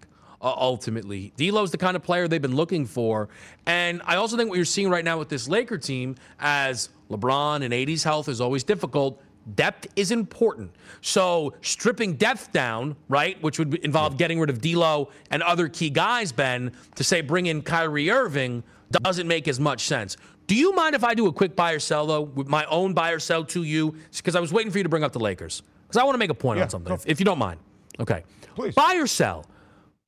uh, 0.47 0.55
ultimately. 0.57 1.33
D'Lo's 1.37 1.73
the 1.73 1.79
kind 1.79 1.97
of 1.97 2.05
player 2.05 2.29
they've 2.29 2.41
been 2.41 2.55
looking 2.55 2.87
for. 2.87 3.29
And 3.67 4.01
I 4.05 4.15
also 4.15 4.37
think 4.37 4.49
what 4.49 4.55
you're 4.55 4.65
seeing 4.65 4.89
right 4.89 5.05
now 5.05 5.19
with 5.19 5.29
this 5.29 5.49
Laker 5.49 5.77
team, 5.77 6.15
as 6.39 6.89
LeBron 7.11 7.65
and 7.65 7.75
AD's 7.75 8.05
health 8.05 8.29
is 8.29 8.41
always 8.41 8.63
difficult, 8.63 9.21
depth 9.57 9.89
is 9.97 10.13
important. 10.13 10.71
So 11.01 11.55
stripping 11.63 12.15
depth 12.15 12.53
down, 12.53 12.95
right, 13.09 13.43
which 13.43 13.59
would 13.59 13.75
involve 13.77 14.19
getting 14.19 14.39
rid 14.39 14.49
of 14.49 14.61
D'Lo 14.61 15.11
and 15.33 15.43
other 15.43 15.69
key 15.69 15.91
guys, 15.91 16.31
Ben, 16.31 16.71
to 16.95 17.03
say 17.03 17.23
bring 17.23 17.47
in 17.47 17.63
Kyrie 17.63 18.09
Irving 18.09 18.63
doesn't 19.03 19.27
make 19.27 19.49
as 19.49 19.59
much 19.59 19.87
sense. 19.87 20.17
Do 20.47 20.55
you 20.55 20.73
mind 20.77 20.95
if 20.95 21.03
I 21.03 21.15
do 21.15 21.27
a 21.27 21.33
quick 21.33 21.57
buy 21.57 21.73
or 21.73 21.81
sell 21.81 22.07
though, 22.07 22.21
with 22.21 22.47
my 22.47 22.65
own 22.67 22.95
buy 22.95 23.11
or 23.11 23.19
sell 23.19 23.45
to 23.47 23.65
you? 23.65 23.97
Because 24.17 24.37
I 24.37 24.41
was 24.41 24.53
waiting 24.53 24.71
for 24.71 24.79
you 24.79 24.85
to 24.85 24.89
bring 24.89 25.03
up 25.03 25.13
the 25.13 25.19
Lakers 25.19 25.65
because 25.89 26.01
I 26.01 26.05
want 26.05 26.15
to 26.15 26.19
make 26.19 26.31
a 26.31 26.35
point 26.35 26.59
yeah, 26.59 26.65
on 26.65 26.71
something, 26.71 26.93
if, 26.93 27.05
if 27.05 27.19
you 27.19 27.25
don't 27.25 27.39
mind. 27.39 27.59
Okay, 27.99 28.23
please 28.55 28.77
buy 28.77 28.95
or 28.95 29.09
sell. 29.09 29.45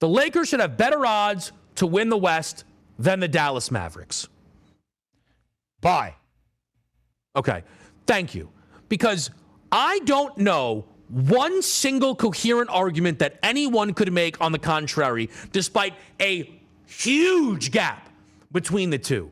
The 0.01 0.09
Lakers 0.09 0.49
should 0.49 0.61
have 0.61 0.77
better 0.77 1.05
odds 1.05 1.53
to 1.77 1.87
win 1.87 2.09
the 2.09 2.17
West 2.17 2.65
than 2.99 3.21
the 3.21 3.29
Dallas 3.29 3.71
Mavericks. 3.71 4.29
Buy. 5.81 6.15
Okay. 7.37 7.63
Thank 8.07 8.35
you. 8.35 8.51
Because 8.89 9.31
I 9.71 10.01
don't 10.01 10.37
know 10.39 10.87
one 11.09 11.63
single 11.63 12.15
coherent 12.15 12.71
argument 12.71 13.19
that 13.21 13.39
anyone 13.43 13.95
could 13.95 14.13
make 14.13 14.41
on 14.41 14.53
the 14.53 14.59
contrary, 14.59 15.31
despite 15.53 15.95
a 16.21 16.61
huge 16.87 17.71
gap 17.71 18.09
between 18.53 18.91
the 18.91 18.99
two. 18.99 19.31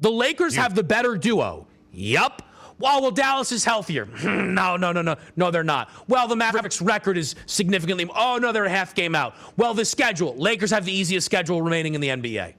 The 0.00 0.10
Lakers 0.10 0.54
yeah. 0.54 0.62
have 0.62 0.74
the 0.74 0.82
better 0.82 1.16
duo. 1.16 1.66
Yup. 1.92 2.42
Well, 2.78 3.02
well, 3.02 3.10
Dallas 3.10 3.50
is 3.52 3.64
healthier. 3.64 4.06
no, 4.24 4.76
no, 4.76 4.92
no, 4.92 5.02
no. 5.02 5.16
No, 5.36 5.50
they're 5.50 5.64
not. 5.64 5.90
Well, 6.08 6.28
the 6.28 6.36
Mavericks' 6.36 6.80
record 6.80 7.18
is 7.18 7.34
significantly. 7.46 8.08
Oh, 8.14 8.38
no, 8.40 8.52
they're 8.52 8.64
a 8.64 8.70
half 8.70 8.94
game 8.94 9.14
out. 9.14 9.34
Well, 9.56 9.74
the 9.74 9.84
schedule. 9.84 10.36
Lakers 10.36 10.70
have 10.70 10.84
the 10.84 10.92
easiest 10.92 11.24
schedule 11.24 11.60
remaining 11.62 11.94
in 11.94 12.00
the 12.00 12.08
NBA. 12.08 12.54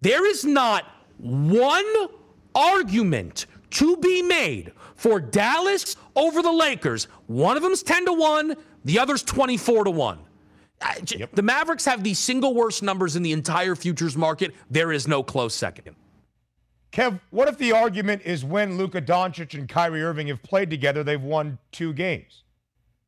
There 0.00 0.26
is 0.26 0.44
not 0.44 0.84
one 1.18 1.86
argument 2.54 3.46
to 3.70 3.96
be 3.96 4.22
made 4.22 4.72
for 4.96 5.18
Dallas 5.18 5.96
over 6.14 6.42
the 6.42 6.52
Lakers. 6.52 7.08
One 7.26 7.56
of 7.56 7.62
them's 7.62 7.82
10 7.82 8.06
to 8.06 8.12
1, 8.12 8.56
the 8.84 8.98
other's 8.98 9.22
24 9.22 9.84
to 9.84 9.90
1. 9.90 10.18
Yep. 11.06 11.34
The 11.34 11.42
Mavericks 11.42 11.84
have 11.86 12.04
the 12.04 12.12
single 12.14 12.54
worst 12.54 12.82
numbers 12.82 13.16
in 13.16 13.22
the 13.22 13.32
entire 13.32 13.74
futures 13.74 14.16
market. 14.16 14.54
There 14.70 14.92
is 14.92 15.08
no 15.08 15.22
close 15.22 15.54
second. 15.54 15.96
Kev, 16.94 17.20
what 17.30 17.48
if 17.48 17.58
the 17.58 17.72
argument 17.72 18.22
is 18.24 18.44
when 18.44 18.78
Luka 18.78 19.02
Doncic 19.02 19.58
and 19.58 19.68
Kyrie 19.68 20.04
Irving 20.04 20.28
have 20.28 20.40
played 20.44 20.70
together, 20.70 21.02
they've 21.02 21.20
won 21.20 21.58
two 21.72 21.92
games? 21.92 22.44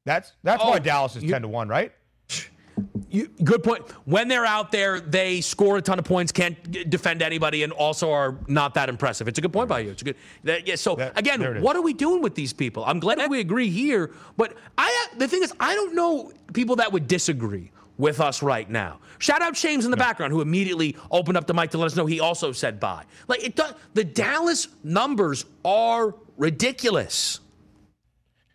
That's 0.04 0.32
that's 0.42 0.62
oh, 0.62 0.70
why 0.70 0.80
Dallas 0.80 1.14
is 1.14 1.22
you, 1.22 1.30
10 1.30 1.42
to 1.42 1.48
1, 1.48 1.68
right? 1.68 1.92
You, 3.08 3.28
good 3.44 3.62
point. 3.62 3.88
When 4.04 4.26
they're 4.26 4.44
out 4.44 4.72
there, 4.72 5.00
they 5.00 5.40
score 5.40 5.76
a 5.76 5.82
ton 5.82 6.00
of 6.00 6.04
points, 6.04 6.32
can't 6.32 6.90
defend 6.90 7.22
anybody, 7.22 7.62
and 7.62 7.72
also 7.72 8.10
are 8.10 8.36
not 8.48 8.74
that 8.74 8.88
impressive. 8.88 9.28
It's 9.28 9.38
a 9.38 9.42
good 9.42 9.52
point 9.52 9.68
by 9.68 9.80
you. 9.80 9.90
It's 9.90 10.02
a 10.02 10.04
good. 10.04 10.16
That, 10.42 10.66
yeah. 10.66 10.74
So 10.74 10.96
that, 10.96 11.16
again, 11.16 11.62
what 11.62 11.76
are 11.76 11.82
we 11.82 11.94
doing 11.94 12.22
with 12.22 12.34
these 12.34 12.52
people? 12.52 12.84
I'm 12.84 12.98
glad 12.98 13.30
we 13.30 13.38
agree 13.38 13.70
here, 13.70 14.10
but 14.36 14.56
I 14.76 15.06
the 15.16 15.28
thing 15.28 15.44
is, 15.44 15.52
I 15.60 15.74
don't 15.76 15.94
know 15.94 16.32
people 16.52 16.76
that 16.76 16.92
would 16.92 17.06
disagree 17.06 17.70
with 17.98 18.20
us 18.20 18.42
right 18.42 18.68
now. 18.68 19.00
Shout 19.18 19.42
out 19.42 19.54
James 19.54 19.84
in 19.84 19.90
the 19.90 19.96
background 19.96 20.32
who 20.32 20.40
immediately 20.40 20.96
opened 21.10 21.36
up 21.36 21.46
the 21.46 21.54
mic 21.54 21.70
to 21.70 21.78
let 21.78 21.86
us 21.86 21.96
know 21.96 22.06
he 22.06 22.20
also 22.20 22.52
said 22.52 22.78
buy. 22.78 23.04
Like 23.28 23.42
it 23.44 23.56
does, 23.56 23.74
the 23.94 24.04
Dallas 24.04 24.68
numbers 24.82 25.44
are 25.64 26.14
ridiculous. 26.36 27.40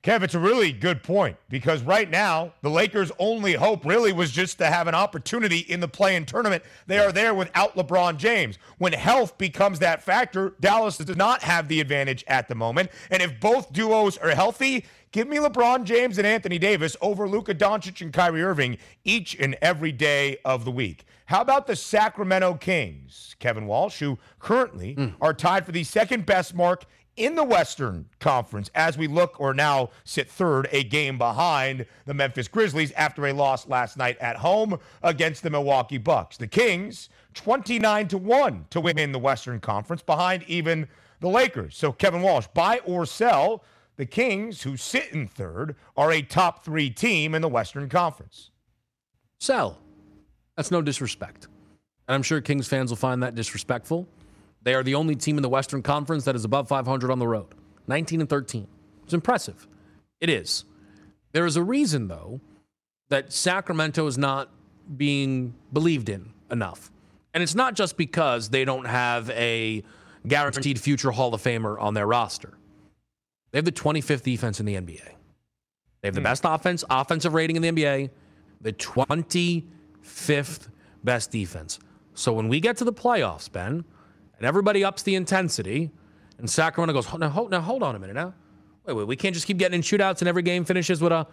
Kev, 0.04 0.24
it's 0.24 0.34
a 0.34 0.40
really 0.40 0.72
good 0.72 1.04
point 1.04 1.38
because 1.48 1.84
right 1.84 2.10
now, 2.10 2.54
the 2.64 2.72
Lakers' 2.72 3.12
only 3.20 3.54
hope 3.54 3.86
really 3.86 4.12
was 4.12 4.32
just 4.32 4.58
to 4.58 4.66
have 4.66 4.88
an 4.88 4.96
opportunity 4.96 5.60
in 5.60 5.80
the 5.80 5.88
play 5.88 6.16
in 6.16 6.26
tournament. 6.26 6.64
They 6.88 6.98
are 6.98 7.12
there 7.12 7.36
without 7.36 7.76
LeBron 7.76 8.18
James. 8.18 8.58
When 8.80 8.94
health 8.94 9.38
becomes 9.38 9.78
that 9.78 10.02
factor, 10.02 10.56
Dallas 10.60 10.98
does 10.98 11.16
not 11.16 11.44
have 11.44 11.68
the 11.68 11.80
advantage 11.80 12.24
at 12.28 12.48
the 12.48 12.56
moment. 12.56 12.90
And 13.12 13.22
if 13.22 13.40
both 13.40 13.72
duos 13.74 14.18
are 14.18 14.30
healthy, 14.30 14.86
Give 15.12 15.28
me 15.28 15.38
LeBron 15.38 15.84
James 15.84 16.18
and 16.18 16.26
Anthony 16.26 16.58
Davis 16.58 16.96
over 17.02 17.28
Luka 17.28 17.54
Doncic 17.54 18.00
and 18.00 18.14
Kyrie 18.14 18.44
Irving 18.44 18.78
each 19.04 19.36
and 19.38 19.58
every 19.62 19.92
day 19.92 20.38
of 20.46 20.64
the 20.64 20.72
week. 20.72 21.04
How 21.26 21.42
about 21.42 21.68
the 21.68 21.76
Sacramento 21.76 22.54
Kings, 22.56 23.36
Kevin 23.40 23.68
Walsh, 23.68 24.00
who 24.00 24.18
currently 24.40 24.96
mm. 24.96 25.14
are 25.20 25.34
tied 25.34 25.66
for 25.66 25.74
the 25.74 25.84
second 25.84 26.26
best 26.26 26.56
mark 26.56 26.86
in 27.18 27.36
the 27.36 27.44
Western 27.44 28.06
Conference 28.20 28.72
as 28.74 28.98
we 28.98 29.08
look 29.08 29.38
or 29.38 29.54
now 29.54 29.90
sit 30.06 30.30
third, 30.30 30.70
a 30.72 30.86
game 30.86 31.18
behind 31.18 31.86
the 32.06 32.14
Memphis 32.14 32.48
Grizzlies 32.48 32.94
after 32.94 33.28
a 33.28 33.34
loss 33.34 33.68
last 33.68 33.98
night 33.98 34.18
at 34.20 34.38
home 34.38 34.80
against 35.04 35.44
the 35.44 35.50
Milwaukee 35.50 35.98
Bucks. 35.98 36.38
The 36.38 36.48
Kings 36.48 37.10
29 37.34 38.08
to 38.08 38.18
1 38.18 38.66
to 38.70 38.80
win 38.80 38.98
in 38.98 39.12
the 39.12 39.20
Western 39.20 39.60
Conference 39.60 40.02
behind 40.02 40.44
even 40.48 40.88
the 41.20 41.28
Lakers. 41.28 41.76
So 41.76 41.92
Kevin 41.92 42.22
Walsh, 42.22 42.48
buy 42.54 42.80
or 42.86 43.06
sell 43.06 43.64
the 43.98 44.06
Kings, 44.06 44.64
who 44.64 44.78
sit 44.78 45.12
in 45.12 45.28
third, 45.28 45.76
are 45.96 46.12
a 46.12 46.22
top 46.22 46.64
three 46.64 46.90
team 46.90 47.36
in 47.36 47.42
the 47.42 47.48
Western 47.48 47.90
Conference. 47.90 48.52
Sell. 49.40 49.80
That's 50.56 50.72
no 50.72 50.82
disrespect. 50.82 51.48
And 52.08 52.16
I'm 52.16 52.24
sure 52.24 52.42
Kings 52.42 52.68
fans 52.68 52.92
will 52.92 52.98
find 52.98 53.24
that 53.24 53.36
disrespectful. 53.36 54.08
They 54.64 54.74
are 54.74 54.84
the 54.84 54.96
only 54.96 55.16
team 55.16 55.38
in 55.38 55.42
the 55.42 55.50
Western 55.50 55.82
Conference 55.82 56.26
that 56.26 56.36
is 56.36 56.46
above 56.46 56.68
500 56.68 57.12
on 57.12 57.20
the 57.20 57.28
road 57.28 57.54
19 57.88 58.22
and 58.22 58.30
13. 58.30 58.68
It's 59.04 59.14
impressive. 59.14 59.68
It 60.20 60.30
is. 60.30 60.66
There 61.32 61.46
is 61.46 61.56
a 61.56 61.64
reason, 61.64 62.08
though, 62.08 62.42
that 63.10 63.34
Sacramento 63.34 64.06
is 64.08 64.18
not 64.18 64.50
being 64.98 65.54
believed 65.74 66.10
in 66.10 66.32
enough. 66.50 66.92
And 67.34 67.42
it's 67.42 67.56
not 67.56 67.76
just 67.76 67.98
because 67.98 68.50
they 68.50 68.66
don't 68.66 68.86
have 68.86 69.30
a 69.32 69.84
guaranteed 70.28 70.80
future 70.80 71.12
Hall 71.12 71.34
of 71.34 71.42
Famer 71.42 71.82
on 71.82 71.94
their 71.94 72.06
roster. 72.06 72.54
They 73.52 73.58
have 73.58 73.66
the 73.66 73.72
25th 73.72 74.24
defense 74.24 74.60
in 74.60 74.66
the 74.66 74.76
NBA. 74.76 75.02
They 76.02 76.08
have 76.08 76.16
the 76.16 76.22
mm. 76.22 76.26
best 76.26 76.44
offense, 76.46 76.84
offensive 76.90 77.34
rating 77.34 77.56
in 77.58 77.62
the 77.62 77.72
NBA, 77.72 78.10
the 78.62 78.74
25th 78.74 80.68
best 81.04 81.32
defense. 81.32 81.80
So 82.14 82.34
when 82.34 82.48
we 82.48 82.60
get 82.60 82.78
to 82.78 82.84
the 82.84 82.94
playoffs, 82.94 83.52
Ben, 83.52 83.84
and 84.38 84.46
everybody 84.46 84.84
ups 84.84 85.04
the 85.04 85.16
intensity, 85.16 85.92
and 86.38 86.50
Sacramento 86.50 86.94
goes, 86.94 87.20
now 87.20 87.30
hold, 87.30 87.52
now 87.52 87.62
hold 87.62 87.84
on 87.84 87.96
a 87.96 88.00
minute 88.00 88.16
now. 88.16 88.34
Wait, 88.86 88.94
wait, 88.94 89.08
we 89.08 89.16
can't 89.16 89.36
just 89.36 89.46
keep 89.46 89.58
getting 89.58 89.76
in 89.76 89.82
shootouts 89.82 90.20
and 90.22 90.28
every 90.28 90.42
game 90.42 90.66
finishes 90.66 91.02
with 91.02 91.12
a, 91.12 91.28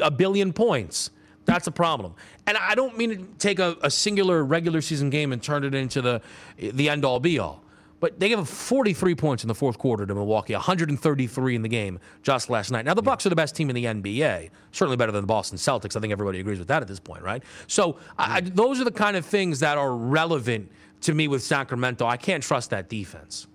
a 0.00 0.10
billion 0.10 0.52
points. 0.52 1.10
That's 1.44 1.66
a 1.66 1.70
problem. 1.70 2.14
And 2.46 2.56
I 2.56 2.74
don't 2.74 2.96
mean 2.96 3.10
to 3.10 3.16
take 3.38 3.58
a, 3.58 3.76
a 3.82 3.90
singular 3.90 4.44
regular 4.44 4.80
season 4.80 5.10
game 5.10 5.32
and 5.32 5.42
turn 5.42 5.64
it 5.64 5.74
into 5.74 6.02
the 6.02 6.20
the 6.58 6.90
end 6.90 7.04
all 7.06 7.20
be 7.20 7.38
all. 7.38 7.64
But 8.00 8.20
they 8.20 8.28
gave 8.28 8.38
up 8.38 8.46
43 8.46 9.14
points 9.14 9.42
in 9.44 9.48
the 9.48 9.54
fourth 9.54 9.78
quarter 9.78 10.06
to 10.06 10.14
Milwaukee, 10.14 10.52
133 10.52 11.54
in 11.56 11.62
the 11.62 11.68
game 11.68 11.98
just 12.22 12.48
last 12.48 12.70
night. 12.70 12.84
Now 12.84 12.94
the 12.94 13.02
Bucks 13.02 13.26
are 13.26 13.28
the 13.28 13.36
best 13.36 13.56
team 13.56 13.70
in 13.70 13.74
the 13.74 13.84
NBA, 13.84 14.50
certainly 14.72 14.96
better 14.96 15.12
than 15.12 15.22
the 15.22 15.26
Boston 15.26 15.58
Celtics. 15.58 15.96
I 15.96 16.00
think 16.00 16.12
everybody 16.12 16.40
agrees 16.40 16.58
with 16.58 16.68
that 16.68 16.82
at 16.82 16.88
this 16.88 17.00
point, 17.00 17.22
right? 17.22 17.42
So 17.66 17.98
I, 18.16 18.40
those 18.40 18.80
are 18.80 18.84
the 18.84 18.92
kind 18.92 19.16
of 19.16 19.26
things 19.26 19.60
that 19.60 19.78
are 19.78 19.94
relevant 19.94 20.70
to 21.02 21.14
me 21.14 21.28
with 21.28 21.42
Sacramento. 21.42 22.06
I 22.06 22.16
can't 22.16 22.42
trust 22.42 22.70
that 22.70 22.88
defense. 22.88 23.46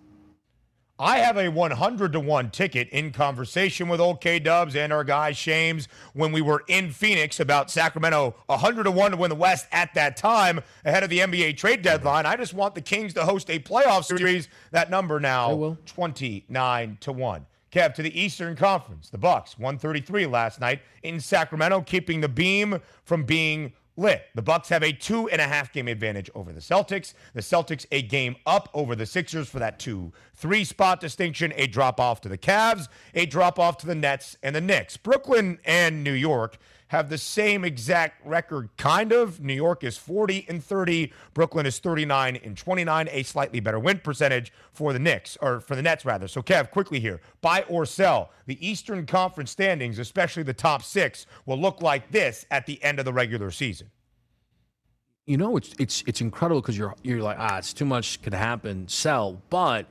I 1.00 1.18
have 1.18 1.38
a 1.38 1.50
100 1.50 2.14
to 2.14 2.20
1 2.20 2.52
ticket 2.52 2.88
in 2.90 3.12
conversation 3.12 3.88
with 3.88 4.00
OK 4.00 4.38
Dubs 4.38 4.76
and 4.76 4.94
our 4.94 5.04
guy 5.04 5.32
Shames 5.32 5.88
when 6.14 6.32
we 6.32 6.40
were 6.40 6.64
in 6.68 6.92
Phoenix 6.92 7.40
about 7.40 7.72
Sacramento 7.72 8.36
100 8.46 8.84
to 8.84 8.92
1 8.92 9.12
to 9.12 9.18
win 9.18 9.30
the 9.30 9.36
West 9.36 9.66
at 9.72 9.92
that 9.96 10.16
time 10.18 10.62
ahead 10.86 11.04
of 11.04 11.10
the 11.10 11.18
NBA 11.20 11.58
trade 11.58 11.82
deadline. 11.82 12.28
I 12.28 12.36
just 12.36 12.54
want 12.54 12.76
the 12.76 12.82
Kings 12.82 13.16
to 13.16 13.26
host 13.26 13.50
a 13.50 13.58
playoff 13.58 14.06
series. 14.06 14.50
That 14.70 14.92
number 14.92 15.20
now 15.20 15.78
29 15.88 16.98
to 17.02 17.12
1. 17.12 17.46
Kev 17.72 17.96
to 17.96 18.04
the 18.04 18.20
Eastern 18.20 18.56
Conference. 18.56 19.10
The 19.10 19.18
Bucks 19.18 19.58
133 19.58 20.28
last 20.28 20.62
night 20.62 20.82
in 21.02 21.20
Sacramento, 21.20 21.82
keeping 21.82 22.22
the 22.22 22.30
beam 22.30 22.80
from 23.04 23.24
being 23.24 23.74
lit. 23.96 24.26
The 24.36 24.42
Bucks 24.42 24.70
have 24.70 24.84
a 24.84 24.92
two 24.92 25.30
and 25.30 25.42
a 25.42 25.48
half 25.48 25.72
game 25.72 25.88
advantage 25.88 26.30
over 26.36 26.52
the 26.52 26.60
Celtics. 26.60 27.14
The 27.34 27.42
Celtics 27.42 27.86
a 27.92 28.02
game 28.02 28.36
up 28.46 28.70
over 28.74 28.96
the 28.96 29.06
Sixers 29.06 29.50
for 29.50 29.60
that 29.60 29.80
two 29.80 30.12
three 30.36 30.64
spot 30.64 31.00
distinction. 31.00 31.54
A 31.56 31.68
drop 31.68 32.00
off 32.00 32.22
to 32.22 32.30
the 32.30 32.38
Cavs, 32.38 32.88
a 33.14 33.26
drop 33.26 33.60
off 33.60 33.78
to 33.78 33.88
the 33.88 33.96
Nets 33.96 34.38
and 34.42 34.56
the 34.56 34.62
Knicks. 34.62 34.98
Brooklyn 34.98 35.60
and 35.66 36.04
New 36.04 36.14
York 36.14 36.58
have 36.94 37.10
the 37.10 37.18
same 37.18 37.66
exact 37.66 38.24
record, 38.24 38.70
kind 38.78 39.12
of. 39.12 39.40
New 39.42 39.56
York 39.56 39.84
is 39.84 39.98
40 39.98 40.46
and 40.48 40.64
30. 40.64 41.12
Brooklyn 41.34 41.66
is 41.66 41.80
39 41.80 42.36
and 42.44 42.56
29, 42.56 43.10
a 43.12 43.24
slightly 43.24 43.60
better 43.60 43.80
win 43.80 43.98
percentage 43.98 44.54
for 44.72 44.94
the 44.94 45.00
Knicks, 45.00 45.36
or 45.42 45.60
for 45.60 45.76
the 45.76 45.82
Nets, 45.82 46.06
rather. 46.06 46.28
So, 46.28 46.44
Kev, 46.44 46.70
quickly 46.70 47.00
here 47.00 47.20
buy 47.42 47.64
or 47.64 47.88
sell. 47.88 48.30
The 48.46 48.66
Eastern 48.66 49.08
Conference 49.08 49.50
standings, 49.50 49.98
especially 49.98 50.44
the 50.44 50.54
top 50.54 50.84
six, 50.84 51.26
will 51.48 51.60
look 51.60 51.82
like 51.82 52.12
this 52.12 52.46
at 52.52 52.68
the 52.68 52.82
end 52.84 53.00
of 53.00 53.06
the 53.06 53.14
regular 53.14 53.50
season. 53.50 53.90
You 55.26 55.38
know, 55.38 55.58
it's 55.58 55.74
it's 55.80 56.04
it's 56.06 56.22
incredible 56.22 56.62
because 56.62 56.78
you're 56.78 56.94
you're 57.02 57.24
like, 57.24 57.38
ah, 57.40 57.58
it's 57.58 57.74
too 57.74 57.86
much 57.86 58.22
could 58.22 58.36
happen. 58.36 58.88
Sell, 58.88 59.42
but 59.50 59.88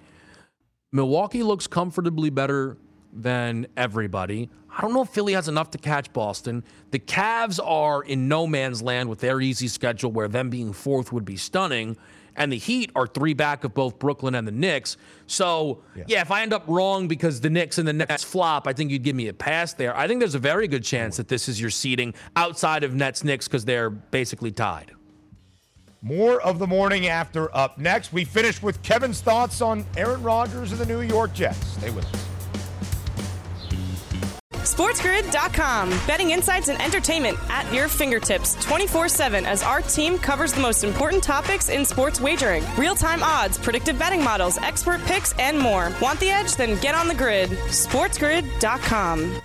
Milwaukee 0.92 1.42
looks 1.42 1.66
comfortably 1.66 2.30
better 2.30 2.76
than 3.12 3.66
everybody. 3.76 4.50
I 4.76 4.80
don't 4.80 4.94
know 4.94 5.02
if 5.02 5.10
Philly 5.10 5.34
has 5.34 5.48
enough 5.48 5.70
to 5.72 5.78
catch 5.78 6.12
Boston. 6.12 6.64
The 6.92 6.98
Cavs 6.98 7.60
are 7.62 8.02
in 8.02 8.28
no 8.28 8.46
man's 8.46 8.82
land 8.82 9.08
with 9.08 9.20
their 9.20 9.40
easy 9.40 9.68
schedule, 9.68 10.10
where 10.10 10.28
them 10.28 10.48
being 10.48 10.72
fourth 10.72 11.12
would 11.12 11.24
be 11.24 11.36
stunning. 11.36 11.96
And 12.34 12.50
the 12.50 12.56
Heat 12.56 12.90
are 12.96 13.06
three 13.06 13.34
back 13.34 13.64
of 13.64 13.74
both 13.74 13.98
Brooklyn 13.98 14.34
and 14.34 14.48
the 14.48 14.52
Knicks. 14.52 14.96
So, 15.26 15.82
yeah. 15.94 16.04
yeah, 16.06 16.20
if 16.22 16.30
I 16.30 16.40
end 16.40 16.54
up 16.54 16.64
wrong 16.66 17.06
because 17.06 17.42
the 17.42 17.50
Knicks 17.50 17.76
and 17.76 17.86
the 17.86 17.92
Nets 17.92 18.24
flop, 18.24 18.66
I 18.66 18.72
think 18.72 18.90
you'd 18.90 19.02
give 19.02 19.14
me 19.14 19.28
a 19.28 19.34
pass 19.34 19.74
there. 19.74 19.94
I 19.94 20.08
think 20.08 20.20
there's 20.20 20.34
a 20.34 20.38
very 20.38 20.66
good 20.66 20.82
chance 20.82 21.18
that 21.18 21.28
this 21.28 21.46
is 21.46 21.60
your 21.60 21.68
seeding 21.68 22.14
outside 22.34 22.84
of 22.84 22.94
Nets 22.94 23.22
Knicks 23.22 23.46
because 23.46 23.66
they're 23.66 23.90
basically 23.90 24.50
tied. 24.50 24.92
More 26.00 26.40
of 26.40 26.58
the 26.58 26.66
morning 26.66 27.06
after 27.06 27.54
up 27.54 27.76
next. 27.76 28.12
We 28.14 28.24
finish 28.24 28.62
with 28.62 28.82
Kevin's 28.82 29.20
thoughts 29.20 29.60
on 29.60 29.84
Aaron 29.98 30.22
Rodgers 30.22 30.72
and 30.72 30.80
the 30.80 30.86
New 30.86 31.02
York 31.02 31.34
Jets. 31.34 31.64
Stay 31.66 31.90
with 31.90 32.06
us. 32.14 32.31
SportsGrid.com. 34.72 35.90
Betting 36.06 36.30
insights 36.30 36.68
and 36.68 36.80
entertainment 36.80 37.38
at 37.50 37.70
your 37.74 37.88
fingertips 37.88 38.54
24 38.64 39.08
7 39.08 39.44
as 39.44 39.62
our 39.62 39.82
team 39.82 40.18
covers 40.18 40.52
the 40.54 40.60
most 40.60 40.82
important 40.82 41.22
topics 41.22 41.68
in 41.68 41.84
sports 41.84 42.20
wagering 42.20 42.64
real 42.78 42.94
time 42.94 43.22
odds, 43.22 43.58
predictive 43.58 43.98
betting 43.98 44.24
models, 44.24 44.56
expert 44.58 45.02
picks, 45.02 45.34
and 45.38 45.58
more. 45.58 45.92
Want 46.00 46.18
the 46.20 46.30
edge? 46.30 46.56
Then 46.56 46.80
get 46.80 46.94
on 46.94 47.06
the 47.06 47.14
grid. 47.14 47.50
SportsGrid.com. 47.50 49.40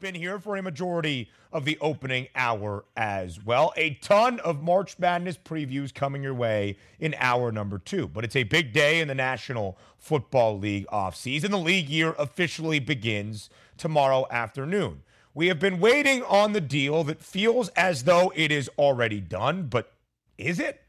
Been 0.00 0.14
here 0.14 0.38
for 0.38 0.56
a 0.56 0.62
majority 0.62 1.30
of 1.50 1.64
the 1.64 1.78
opening 1.80 2.28
hour 2.34 2.84
as 2.94 3.42
well. 3.42 3.72
A 3.78 3.94
ton 3.94 4.38
of 4.40 4.62
March 4.62 4.98
Madness 4.98 5.38
previews 5.38 5.94
coming 5.94 6.22
your 6.22 6.34
way 6.34 6.76
in 7.00 7.14
hour 7.16 7.50
number 7.50 7.78
two. 7.78 8.08
But 8.08 8.24
it's 8.24 8.36
a 8.36 8.42
big 8.42 8.74
day 8.74 9.00
in 9.00 9.08
the 9.08 9.14
National 9.14 9.78
Football 9.96 10.58
League 10.58 10.86
offseason. 10.88 11.48
The 11.48 11.56
league 11.56 11.88
year 11.88 12.14
officially 12.18 12.80
begins 12.80 13.48
tomorrow 13.76 14.26
afternoon. 14.30 15.02
We 15.34 15.48
have 15.48 15.58
been 15.58 15.80
waiting 15.80 16.22
on 16.22 16.52
the 16.52 16.60
deal 16.60 17.02
that 17.04 17.22
feels 17.22 17.68
as 17.70 18.04
though 18.04 18.32
it 18.36 18.52
is 18.52 18.70
already 18.78 19.20
done, 19.20 19.66
but 19.68 19.92
is 20.38 20.60
it? 20.60 20.80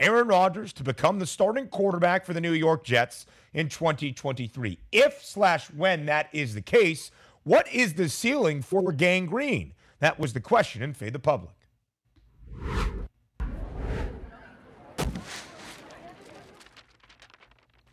Aaron 0.00 0.26
Rodgers 0.26 0.72
to 0.74 0.82
become 0.82 1.18
the 1.18 1.26
starting 1.26 1.68
quarterback 1.68 2.26
for 2.26 2.32
the 2.34 2.40
New 2.40 2.52
York 2.52 2.84
Jets 2.84 3.26
in 3.52 3.68
2023. 3.68 4.78
If 4.92 5.24
slash 5.24 5.70
when 5.70 6.06
that 6.06 6.28
is 6.32 6.54
the 6.54 6.62
case, 6.62 7.10
what 7.44 7.72
is 7.72 7.94
the 7.94 8.08
ceiling 8.08 8.60
for 8.60 8.92
Gang 8.92 9.26
Green? 9.26 9.72
That 10.00 10.18
was 10.18 10.32
the 10.32 10.40
question 10.40 10.82
in 10.82 10.94
Fade 10.94 11.12
the 11.12 11.18
Public. 11.18 11.54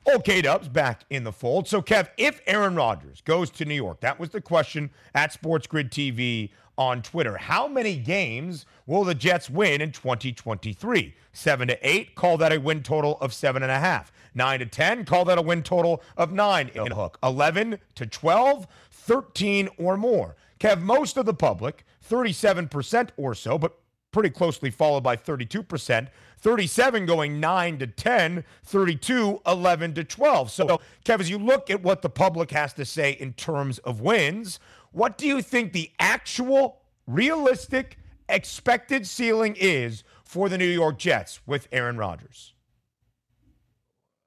Okay, 0.08 0.42
Dubs 0.42 0.68
back 0.68 1.04
in 1.12 1.24
the 1.24 1.32
fold. 1.32 1.68
So, 1.68 1.82
Kev, 1.82 2.10
if 2.18 2.42
Aaron 2.48 2.76
Rodgers 2.76 3.22
goes 3.22 3.52
to 3.52 3.66
New 3.66 3.76
York, 3.76 4.00
that 4.02 4.20
was 4.20 4.30
the 4.30 4.42
question 4.42 4.90
at 5.14 5.32
Sports 5.32 5.68
Grid 5.68 5.92
TV 5.92 6.50
on 6.76 7.04
Twitter. 7.04 7.38
How 7.38 7.68
many 7.68 7.98
games 7.98 8.66
will 8.88 9.04
the 9.04 9.14
Jets 9.14 9.48
win 9.48 9.80
in 9.80 9.92
2023? 9.92 11.14
Seven 11.34 11.68
to 11.68 11.88
eight, 11.88 12.16
call 12.16 12.38
that 12.38 12.52
a 12.52 12.60
win 12.60 12.82
total 12.82 13.20
of 13.20 13.32
seven 13.32 13.62
and 13.62 13.72
a 13.72 13.80
half. 13.80 14.12
Nine 14.34 14.60
to 14.60 14.66
10, 14.66 15.06
call 15.06 15.24
that 15.26 15.38
a 15.38 15.42
win 15.42 15.62
total 15.62 16.02
of 16.18 16.32
nine 16.32 16.70
in 16.70 16.92
a 16.92 16.96
hook. 16.96 17.20
11 17.22 17.78
to 17.96 18.06
12, 18.06 18.66
13 18.90 19.70
or 19.78 19.98
more. 19.98 20.36
Kev, 20.60 20.82
most 20.82 21.18
of 21.18 21.26
the 21.26 21.34
public, 21.34 21.86
37% 22.10 23.10
or 23.18 23.36
so, 23.36 23.58
but 23.58 23.78
pretty 24.12 24.30
closely 24.30 24.70
followed 24.70 25.04
by 25.04 25.16
32%. 25.16 26.08
37 26.42 27.06
going 27.06 27.40
9 27.40 27.78
to 27.78 27.88
10, 27.88 28.44
32 28.64 29.42
11 29.46 29.94
to 29.94 30.04
12. 30.04 30.52
So, 30.52 30.82
Kev, 31.06 31.20
as 31.20 31.30
you 31.30 31.38
look 31.38 31.70
at 31.70 31.84
what 31.84 32.02
the 32.02 32.10
public 32.10 32.52
has 32.52 32.74
to 32.74 32.86
say 32.86 33.12
in 33.12 33.34
terms 33.34 33.78
of 33.80 34.02
wins, 34.02 34.60
what 34.92 35.18
do 35.18 35.28
you 35.28 35.42
think 35.42 35.72
the 35.72 35.92
actual 36.00 36.82
realistic 37.06 37.98
expected 38.28 39.06
ceiling 39.06 39.56
is 39.60 40.04
for 40.24 40.50
the 40.50 40.58
New 40.58 40.66
York 40.66 40.98
Jets 40.98 41.42
with 41.46 41.68
Aaron 41.72 41.98
Rodgers? 41.98 42.54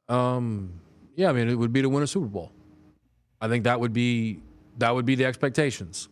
Um, 0.09 0.81
yeah, 1.17 1.31
I 1.31 1.33
mean, 1.33 1.49
it 1.49 1.55
would 1.55 1.73
be 1.73 1.83
to 1.83 1.89
win 1.89 2.03
a 2.03 2.07
Super 2.07 2.27
Bowl. 2.27 2.53
I 3.41 3.49
think 3.49 3.65
that 3.65 3.81
would 3.81 3.93
be 3.93 4.41
that 4.79 4.95
would 4.95 5.05
be 5.05 5.15
the 5.15 5.25
expectations. 5.25 6.09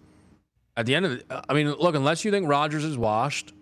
At 0.77 0.87
the 0.87 0.95
end 0.95 1.07
of 1.07 1.12
it, 1.12 1.27
I 1.49 1.55
mean, 1.55 1.70
look, 1.70 1.95
unless 1.95 2.25
you 2.25 2.31
think 2.31 2.49
Rodgers 2.49 2.85
is 2.85 2.97
washed, 2.97 3.53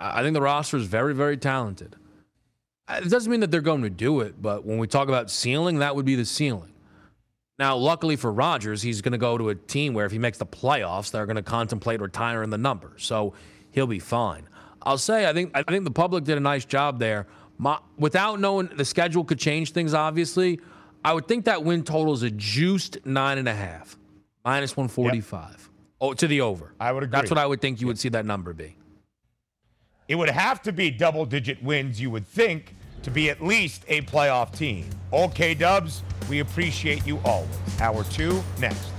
I 0.00 0.22
think 0.22 0.34
the 0.34 0.40
roster 0.40 0.76
is 0.76 0.86
very, 0.86 1.14
very 1.14 1.36
talented. 1.36 1.96
Uh, 2.86 3.00
it 3.04 3.08
doesn't 3.08 3.30
mean 3.30 3.40
that 3.40 3.50
they're 3.50 3.60
going 3.60 3.82
to 3.82 3.90
do 3.90 4.20
it, 4.20 4.40
but 4.40 4.64
when 4.64 4.78
we 4.78 4.86
talk 4.86 5.08
about 5.08 5.30
ceiling, 5.30 5.80
that 5.80 5.96
would 5.96 6.06
be 6.06 6.14
the 6.14 6.24
ceiling. 6.24 6.72
Now, 7.58 7.76
luckily 7.76 8.14
for 8.14 8.32
Rodgers, 8.32 8.82
he's 8.82 9.02
going 9.02 9.12
to 9.12 9.18
go 9.18 9.36
to 9.36 9.48
a 9.48 9.54
team 9.54 9.92
where 9.92 10.06
if 10.06 10.12
he 10.12 10.18
makes 10.18 10.38
the 10.38 10.46
playoffs, 10.46 11.10
they're 11.10 11.26
going 11.26 11.36
to 11.36 11.42
contemplate 11.42 12.00
retiring 12.00 12.50
the 12.50 12.58
number, 12.58 12.92
so 12.96 13.34
he'll 13.72 13.88
be 13.88 13.98
fine. 13.98 14.48
I'll 14.82 14.96
say 14.96 15.28
I 15.28 15.32
think 15.32 15.50
I 15.54 15.64
think 15.64 15.84
the 15.84 15.90
public 15.90 16.22
did 16.24 16.36
a 16.38 16.40
nice 16.40 16.64
job 16.64 17.00
there. 17.00 17.26
My, 17.58 17.78
without 17.98 18.38
knowing 18.38 18.68
the 18.68 18.84
schedule 18.84 19.24
could 19.24 19.40
change 19.40 19.72
things, 19.72 19.92
obviously, 19.92 20.60
I 21.04 21.12
would 21.12 21.26
think 21.26 21.46
that 21.46 21.64
win 21.64 21.82
total 21.82 22.14
is 22.14 22.22
a 22.22 22.30
juiced 22.30 23.04
nine 23.04 23.38
and 23.38 23.48
a 23.48 23.54
half, 23.54 23.98
minus 24.44 24.76
one 24.76 24.86
forty 24.86 25.20
five. 25.20 25.50
Yep. 25.58 25.70
Oh, 26.00 26.14
to 26.14 26.28
the 26.28 26.42
over. 26.42 26.72
I 26.78 26.92
would 26.92 27.02
agree. 27.02 27.18
That's 27.18 27.30
what 27.30 27.38
I 27.38 27.46
would 27.46 27.60
think 27.60 27.80
you 27.80 27.88
would 27.88 27.98
see 27.98 28.10
that 28.10 28.24
number 28.24 28.52
be. 28.52 28.76
It 30.08 30.14
would 30.16 30.30
have 30.30 30.62
to 30.62 30.72
be 30.72 30.90
double 30.90 31.26
digit 31.26 31.62
wins, 31.62 32.00
you 32.00 32.10
would 32.10 32.26
think, 32.26 32.74
to 33.02 33.10
be 33.10 33.28
at 33.28 33.42
least 33.42 33.84
a 33.88 34.00
playoff 34.02 34.56
team. 34.56 34.88
Okay, 35.12 35.54
Dubs, 35.54 36.02
we 36.30 36.40
appreciate 36.40 37.06
you 37.06 37.20
always. 37.24 37.50
Hour 37.78 38.04
two, 38.04 38.42
next. 38.58 38.90